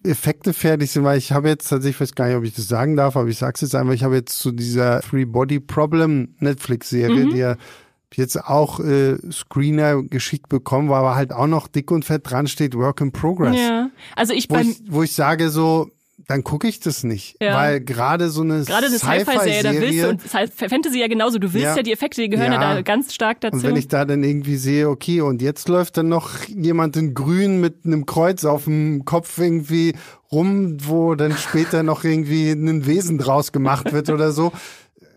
Effekte 0.04 0.52
fertig 0.52 0.90
sind, 0.92 1.04
weil 1.04 1.18
ich 1.18 1.32
habe 1.32 1.48
jetzt 1.48 1.68
tatsächlich, 1.68 1.96
ich 1.96 2.00
weiß 2.00 2.14
gar 2.14 2.26
nicht, 2.28 2.36
ob 2.36 2.44
ich 2.44 2.54
das 2.54 2.68
sagen 2.68 2.96
darf, 2.96 3.16
aber 3.16 3.28
ich 3.28 3.36
sag's 3.38 3.60
jetzt 3.62 3.74
einfach, 3.74 3.94
ich 3.94 4.04
habe 4.04 4.14
jetzt 4.16 4.38
zu 4.38 4.52
dieser 4.52 5.02
Free 5.02 5.24
Body 5.24 5.60
Problem 5.60 6.34
Netflix-Serie, 6.38 7.26
Mhm. 7.26 7.30
die 7.30 7.38
ja 7.38 7.56
jetzt 8.14 8.36
auch 8.44 8.80
äh, 8.80 9.16
Screener 9.30 10.02
geschickt 10.02 10.48
bekommen, 10.48 10.88
wo 10.88 10.94
aber 10.94 11.14
halt 11.14 11.32
auch 11.32 11.46
noch 11.46 11.68
dick 11.68 11.90
und 11.90 12.04
fett 12.04 12.28
dran 12.30 12.46
steht 12.46 12.74
Work 12.74 13.00
in 13.00 13.12
Progress. 13.12 13.56
Ja, 13.56 13.90
also 14.16 14.32
ich 14.32 14.48
Wo 14.48 14.54
beim 14.54 14.70
ich, 14.70 14.80
wo 14.88 15.02
ich 15.02 15.14
sage 15.14 15.50
so, 15.50 15.90
dann 16.26 16.44
gucke 16.44 16.68
ich 16.68 16.80
das 16.80 17.04
nicht. 17.04 17.36
Ja. 17.40 17.56
Weil 17.56 17.80
gerade 17.80 18.28
so 18.28 18.42
eine, 18.42 18.62
gerade 18.64 18.86
eine 18.86 18.98
Sci-Fi-Serie, 18.98 19.62
da 19.62 19.72
willst 19.72 20.02
du, 20.02 20.08
und 20.10 20.22
Fantasy 20.70 21.00
ja 21.00 21.08
genauso, 21.08 21.38
du 21.38 21.54
willst 21.54 21.64
ja, 21.68 21.76
Ja. 21.76 21.82
die 21.82 21.92
Effekte, 21.92 22.20
die 22.20 22.28
gehören 22.28 22.52
ja, 22.52 22.60
Ja. 22.60 22.74
da 22.74 22.82
ganz 22.82 23.14
stark 23.14 23.40
dazu. 23.40 23.56
Und 23.56 23.62
wenn 23.62 23.76
ich 23.76 23.88
da 23.88 24.04
dann 24.04 24.22
irgendwie 24.22 24.56
sehe, 24.56 24.90
okay, 24.90 25.20
und 25.22 25.40
jetzt 25.40 25.68
läuft 25.68 25.96
dann 25.96 26.08
noch 26.08 26.44
jemand 26.46 26.96
in 26.96 27.14
grün 27.14 27.60
mit 27.60 27.86
einem 27.86 28.04
Kreuz 28.04 28.44
auf 28.44 28.64
dem 28.64 29.04
Kopf 29.06 29.38
irgendwie 29.38 29.94
rum, 30.30 30.76
wo 30.82 31.14
dann 31.14 31.32
später 31.36 31.82
noch 31.82 32.04
irgendwie 32.04 32.50
ein 32.50 32.84
Wesen 32.84 33.16
draus 33.16 33.52
gemacht 33.52 33.92
wird 33.92 34.10
oder 34.10 34.32
so. 34.32 34.52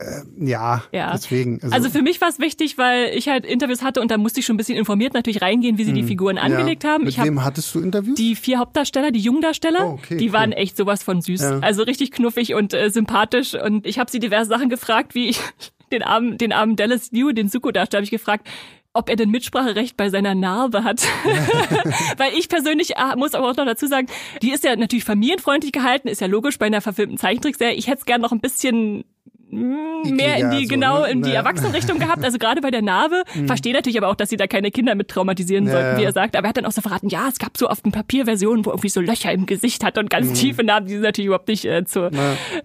Äh, 0.02 0.24
ja, 0.49 0.84
Ja. 0.91 1.12
deswegen. 1.14 1.60
Also 1.72 1.89
für 1.89 2.02
mich 2.02 2.20
war 2.22 2.30
es 2.30 2.39
wichtig, 2.39 2.78
weil 2.78 3.12
ich 3.16 3.28
halt 3.30 3.45
Interviews 3.45 3.84
hatte 3.84 4.02
und 4.02 4.10
da 4.12 4.18
musste 4.18 4.39
ich 4.39 4.45
schon 4.45 4.56
ein 4.56 4.58
bisschen 4.58 4.78
informiert 4.78 5.14
natürlich 5.14 5.41
reingehen, 5.41 5.78
wie 5.78 5.84
sie 5.84 5.93
die 5.93 6.04
Figuren 6.04 6.38
angelegt 6.38 6.84
ja. 6.84 6.91
haben. 6.91 7.04
Mit 7.04 7.14
Ich 7.14 7.20
habe 7.20 7.28
wem 7.30 7.43
hattest 7.43 7.74
du 7.76 7.80
Interviews? 7.80 8.16
die 8.16 8.36
vier 8.36 8.58
Hauptdarsteller, 8.60 9.12
die 9.12 9.20
Jungdarsteller, 9.20 9.88
Oh, 9.89 9.93
okay, 9.93 10.18
die 10.18 10.28
cool. 10.28 10.34
waren 10.34 10.52
echt 10.52 10.76
sowas 10.78 11.04
von 11.04 11.22
süß. 11.22 11.41
Ja. 11.41 11.60
Also 11.60 11.84
richtig 11.84 12.12
knuffig 12.12 12.54
und 12.56 12.74
äh, 12.74 12.89
sympathisch. 12.89 13.54
Und 13.54 13.86
ich 13.86 13.99
habe 13.99 14.10
sie 14.10 14.20
diverse 14.20 14.49
Sachen 14.49 14.70
gefragt, 14.70 15.14
wie 15.16 15.30
ich 15.30 15.39
den 15.91 16.04
armen, 16.04 16.38
den 16.38 16.52
armen 16.54 16.76
Dallas 16.76 17.12
New, 17.12 17.32
den 17.32 17.47
Suko-Darsteller, 17.49 17.99
habe 17.99 18.06
ich 18.06 18.12
gefragt, 18.12 18.47
ob 18.93 19.08
er 19.10 19.16
denn 19.16 19.30
Mitspracherecht 19.30 19.95
bei 19.95 20.10
seiner 20.10 20.36
Narbe 20.36 20.84
hat. 20.84 21.02
Weil 22.18 22.34
ich 22.38 22.49
persönlich 22.49 22.97
ah, 22.97 23.16
muss 23.16 23.34
aber 23.36 23.49
auch 23.49 23.56
noch 23.56 23.66
dazu 23.66 23.88
sagen, 23.88 24.08
die 24.41 24.52
ist 24.52 24.64
ja 24.64 24.76
natürlich 24.76 25.06
familienfreundlich 25.06 25.72
gehalten, 25.72 26.08
ist 26.08 26.22
ja 26.22 26.28
logisch 26.28 26.58
bei 26.60 26.66
einer 26.66 26.82
verfilmten 26.82 27.18
Zeichentrickserie. 27.18 27.76
Ich 27.76 27.88
hätte 27.88 27.99
es 27.99 28.06
gern 28.06 28.22
noch 28.22 28.32
ein 28.32 28.39
bisschen 28.41 29.06
mehr 29.52 30.38
in 30.38 30.52
die, 30.52 30.66
so, 30.66 30.74
genau, 30.74 31.02
ne? 31.02 31.10
in 31.12 31.22
die. 31.22 31.32
Erwachsenenrichtung 31.32 31.97
gehabt, 31.99 32.24
also 32.24 32.38
gerade 32.38 32.62
bei 32.62 32.72
der 32.72 32.82
Narbe. 32.82 33.24
Verstehe 33.47 33.74
natürlich 33.74 33.97
aber 33.97 34.10
auch, 34.10 34.16
dass 34.16 34.30
sie 34.30 34.38
da 34.38 34.47
keine 34.47 34.70
Kinder 34.72 34.95
mit 34.95 35.08
traumatisieren 35.08 35.66
Ja, 35.66 35.72
sollten, 35.72 35.97
wie 35.97 36.02
ja. 36.04 36.10
er 36.10 36.14
sagt. 36.14 36.36
Aber 36.36 36.45
er 36.45 36.49
hat 36.49 36.58
dann 36.58 36.66
auch 36.66 36.72
so 36.72 36.82
verraten, 36.82 37.10
ja, 37.10 37.28
es 37.30 37.39
gab 37.39 37.58
so 37.58 37.70
oft 37.70 37.84
eine 37.86 37.91
Papierversion, 37.91 38.66
wo 38.66 38.70
irgendwie 38.72 38.89
so 38.89 39.02
Löcher 39.02 39.32
im 39.32 39.45
Gesicht 39.45 39.84
hat 39.84 39.97
und 39.97 40.10
ganz 40.10 40.34
tiefe 40.39 40.64
Narben, 40.64 40.88
die 40.88 40.93
sind 40.93 41.02
natürlich 41.04 41.28
überhaupt 41.28 41.47
nicht 41.47 41.66
äh, 41.66 41.86
zur, 41.86 42.12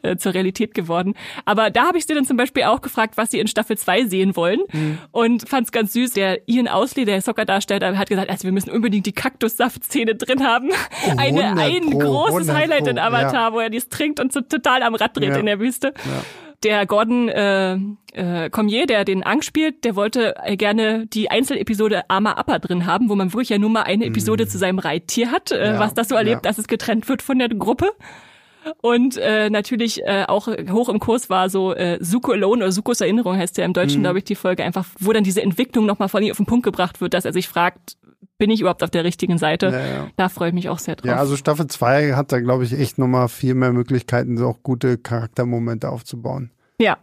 äh, 0.02 0.16
zur 0.16 0.34
Realität 0.34 0.74
geworden. 0.74 1.14
Aber 1.44 1.70
da 1.70 1.86
habe 1.86 1.98
ich 1.98 2.06
sie 2.06 2.14
dann 2.14 2.24
zum 2.24 2.36
Beispiel 2.36 2.64
auch 2.64 2.80
gefragt, 2.80 3.16
was 3.16 3.30
sie 3.30 3.38
in 3.40 3.46
Staffel 3.48 3.76
2 3.78 4.04
sehen 4.06 4.36
wollen 4.36 4.60
und 5.12 5.48
fand 5.48 5.66
es 5.66 5.72
ganz 5.72 5.92
süß. 5.92 6.12
Der 6.12 6.48
Ian 6.48 6.68
Ausley, 6.68 7.04
der 7.04 7.20
Soccer-Darsteller, 7.22 7.96
hat 7.98 8.08
gesagt, 8.08 8.30
also 8.30 8.44
wir 8.44 8.52
müssen 8.52 8.70
unbedingt 8.70 9.06
die 9.06 9.12
Kaktussaft-Szene 9.12 10.14
drin 10.14 10.44
haben. 10.44 10.70
Eine, 11.16 11.44
100 11.44 11.58
ein 11.58 11.90
Pro, 11.90 11.98
großes 11.98 12.48
100 12.48 12.56
Highlight 12.56 12.86
in 12.88 12.96
Pro, 12.96 13.02
Avatar, 13.02 13.52
wo 13.52 13.60
er 13.60 13.70
dies 13.70 13.88
trinkt 13.88 14.20
und 14.20 14.32
so 14.32 14.40
total 14.40 14.82
am 14.82 14.94
Rad 14.94 15.16
dreht 15.16 15.30
Ja. 15.30 15.36
in 15.36 15.46
der 15.46 15.58
Wüste. 15.60 15.92
Der 16.62 16.86
Gordon 16.86 17.28
äh, 17.28 17.74
äh, 18.12 18.50
Cormier, 18.50 18.86
der 18.86 19.04
den 19.04 19.24
Ang 19.24 19.42
spielt, 19.42 19.84
der 19.84 19.94
wollte 19.94 20.34
äh, 20.42 20.56
gerne 20.56 21.06
die 21.06 21.30
Einzelepisode 21.30 22.08
Arma 22.08 22.40
Upper 22.40 22.58
drin 22.58 22.86
haben, 22.86 23.08
wo 23.08 23.14
man 23.14 23.32
wirklich 23.32 23.50
ja 23.50 23.58
nur 23.58 23.70
mal 23.70 23.82
eine 23.82 24.06
Episode 24.06 24.46
zu 24.46 24.56
seinem 24.58 24.78
Reittier 24.78 25.30
hat, 25.30 25.52
äh, 25.52 25.56
Mhm. 25.56 25.74
Ja, 25.74 25.78
was 25.80 25.94
das 25.94 26.08
so 26.08 26.14
erlebt, 26.14 26.36
ja. 26.36 26.40
dass 26.50 26.58
es 26.58 26.66
getrennt 26.68 27.08
wird 27.08 27.22
von 27.22 27.38
der 27.38 27.48
Gruppe. 27.48 27.90
Und 28.80 29.16
äh, 29.16 29.48
natürlich 29.48 30.02
äh, 30.04 30.24
auch 30.26 30.48
hoch 30.48 30.88
im 30.88 30.98
Kurs 30.98 31.30
war 31.30 31.48
so 31.50 31.72
äh, 31.74 31.98
Suko 32.00 32.32
Alone 32.32 32.64
oder 32.64 32.72
Sukos 32.72 33.00
Erinnerung 33.00 33.36
heißt 33.36 33.56
ja 33.58 33.64
im 33.64 33.70
Mhm. 33.70 33.74
Deutschen, 33.74 34.02
glaube 34.02 34.18
ich, 34.18 34.24
die 34.24 34.34
Folge 34.34 34.64
einfach, 34.64 34.86
wo 34.98 35.12
dann 35.12 35.22
diese 35.22 35.42
Entwicklung 35.42 35.86
nochmal 35.86 36.08
von 36.08 36.22
ihm 36.22 36.30
auf 36.32 36.36
den 36.38 36.46
Punkt 36.46 36.64
gebracht 36.64 37.00
wird, 37.00 37.14
dass 37.14 37.24
er 37.24 37.32
sich 37.32 37.46
fragt, 37.48 37.96
bin 38.38 38.50
ich 38.50 38.60
überhaupt 38.60 38.82
auf 38.82 38.90
der 38.90 39.04
richtigen 39.04 39.38
Seite? 39.38 39.66
Ja, 39.66 39.86
ja. 39.86 40.10
Da 40.16 40.28
freue 40.28 40.48
ich 40.48 40.54
mich 40.54 40.68
auch 40.68 40.78
sehr 40.78 40.96
drauf. 40.96 41.06
Ja, 41.06 41.16
also 41.16 41.36
Staffel 41.36 41.66
2 41.66 42.14
hat 42.14 42.32
da, 42.32 42.40
glaube 42.40 42.64
ich, 42.64 42.72
echt 42.72 42.98
nochmal 42.98 43.28
viel 43.28 43.54
mehr 43.54 43.72
Möglichkeiten, 43.72 44.36
so 44.36 44.46
auch 44.46 44.62
gute 44.62 44.98
Charaktermomente 44.98 45.88
aufzubauen. 45.88 46.50
Ja. 46.78 46.98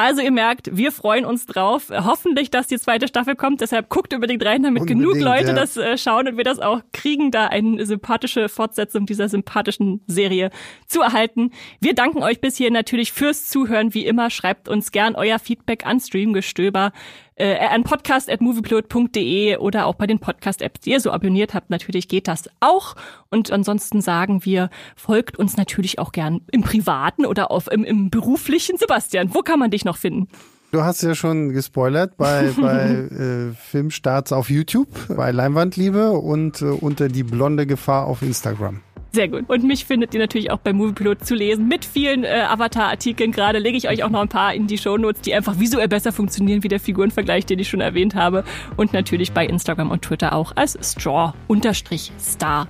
Also 0.00 0.22
ihr 0.22 0.30
merkt, 0.30 0.76
wir 0.76 0.92
freuen 0.92 1.24
uns 1.24 1.46
drauf. 1.46 1.90
Hoffentlich, 1.90 2.50
dass 2.50 2.68
die 2.68 2.78
zweite 2.78 3.08
Staffel 3.08 3.34
kommt. 3.34 3.60
Deshalb 3.60 3.88
guckt 3.88 4.14
unbedingt 4.14 4.46
rein, 4.46 4.62
damit 4.62 4.82
Unbedingt, 4.82 5.02
genug 5.02 5.20
Leute 5.20 5.48
ja. 5.48 5.54
das 5.54 5.76
äh, 5.76 5.98
schauen 5.98 6.28
und 6.28 6.36
wir 6.36 6.44
das 6.44 6.60
auch 6.60 6.82
kriegen, 6.92 7.32
da 7.32 7.46
eine 7.46 7.84
sympathische 7.84 8.48
Fortsetzung 8.48 9.06
dieser 9.06 9.28
sympathischen 9.28 10.00
Serie 10.06 10.50
zu 10.86 11.02
erhalten. 11.02 11.50
Wir 11.80 11.96
danken 11.96 12.22
euch 12.22 12.40
bis 12.40 12.56
hier 12.56 12.70
natürlich 12.70 13.10
fürs 13.10 13.48
Zuhören. 13.48 13.92
Wie 13.92 14.06
immer, 14.06 14.30
schreibt 14.30 14.68
uns 14.68 14.92
gern 14.92 15.16
euer 15.16 15.40
Feedback 15.40 15.84
an 15.84 15.98
Streamgestöber 15.98 16.92
äh, 17.38 17.58
an 17.58 17.84
podcast.moviepilot.de 17.84 19.56
oder 19.56 19.86
auch 19.86 19.94
bei 19.94 20.06
den 20.06 20.18
Podcast-Apps, 20.18 20.80
die 20.80 20.90
ihr 20.90 21.00
so 21.00 21.10
abonniert 21.10 21.54
habt. 21.54 21.70
Natürlich 21.70 22.08
geht 22.08 22.28
das 22.28 22.50
auch. 22.60 22.96
Und 23.30 23.50
ansonsten 23.50 24.00
sagen 24.00 24.44
wir, 24.44 24.70
folgt 24.96 25.38
uns 25.38 25.56
natürlich 25.56 25.98
auch 25.98 26.12
gern 26.12 26.40
im 26.50 26.62
Privaten 26.62 27.26
oder 27.26 27.50
auf, 27.50 27.70
im, 27.70 27.84
im 27.84 28.10
Beruflichen. 28.10 28.76
Sebastian, 28.76 29.34
wo 29.34 29.40
kann 29.40 29.58
man 29.58 29.70
dich 29.70 29.84
noch 29.84 29.96
finden? 29.96 30.28
Du 30.70 30.82
hast 30.82 31.02
ja 31.02 31.14
schon 31.14 31.52
gespoilert 31.52 32.16
bei, 32.16 32.50
bei 32.60 32.90
äh, 32.90 33.54
Filmstarts 33.54 34.32
auf 34.32 34.50
YouTube, 34.50 34.88
bei 35.08 35.30
Leinwandliebe 35.30 36.12
und 36.12 36.60
äh, 36.60 36.66
unter 36.66 37.08
die 37.08 37.22
blonde 37.22 37.66
Gefahr 37.66 38.06
auf 38.06 38.22
Instagram. 38.22 38.80
Sehr 39.10 39.28
gut. 39.28 39.48
Und 39.48 39.64
mich 39.64 39.86
findet 39.86 40.12
ihr 40.12 40.20
natürlich 40.20 40.50
auch 40.50 40.58
bei 40.58 40.72
Moviepilot 40.72 41.24
zu 41.24 41.34
lesen 41.34 41.66
mit 41.66 41.84
vielen 41.84 42.24
äh, 42.24 42.44
Avatar-Artikeln. 42.48 43.32
Gerade 43.32 43.58
lege 43.58 43.76
ich 43.76 43.88
euch 43.88 44.04
auch 44.04 44.10
noch 44.10 44.20
ein 44.20 44.28
paar 44.28 44.52
in 44.54 44.66
die 44.66 44.76
Shownotes, 44.76 45.22
die 45.22 45.34
einfach 45.34 45.58
visuell 45.58 45.88
besser 45.88 46.12
funktionieren 46.12 46.62
wie 46.62 46.68
der 46.68 46.78
Figurenvergleich, 46.78 47.46
den 47.46 47.58
ich 47.58 47.68
schon 47.68 47.80
erwähnt 47.80 48.14
habe. 48.14 48.44
Und 48.76 48.92
natürlich 48.92 49.32
bei 49.32 49.46
Instagram 49.46 49.90
und 49.90 50.02
Twitter 50.02 50.34
auch 50.34 50.52
als 50.56 50.78
Straw-Star. 50.82 52.68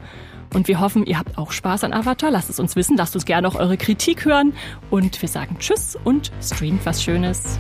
Und 0.55 0.69
wir 0.69 0.81
hoffen, 0.81 1.05
ihr 1.07 1.19
habt 1.19 1.37
auch 1.37 1.53
Spaß 1.53 1.85
an 1.85 1.93
Avatar. 1.93 2.31
Lasst 2.31 2.51
es 2.51 2.61
uns 2.61 2.77
wissen. 2.77 2.97
Lasst 2.97 3.15
uns 3.15 3.25
gerne 3.25 3.49
auch 3.49 3.57
eure 3.57 3.77
Kritik 3.77 4.25
hören. 4.25 4.53
Und 4.91 5.21
wir 5.21 5.29
sagen 5.29 5.57
Tschüss 5.59 5.99
und 6.05 6.31
streamt 6.41 6.87
was 6.87 7.03
Schönes. 7.03 7.59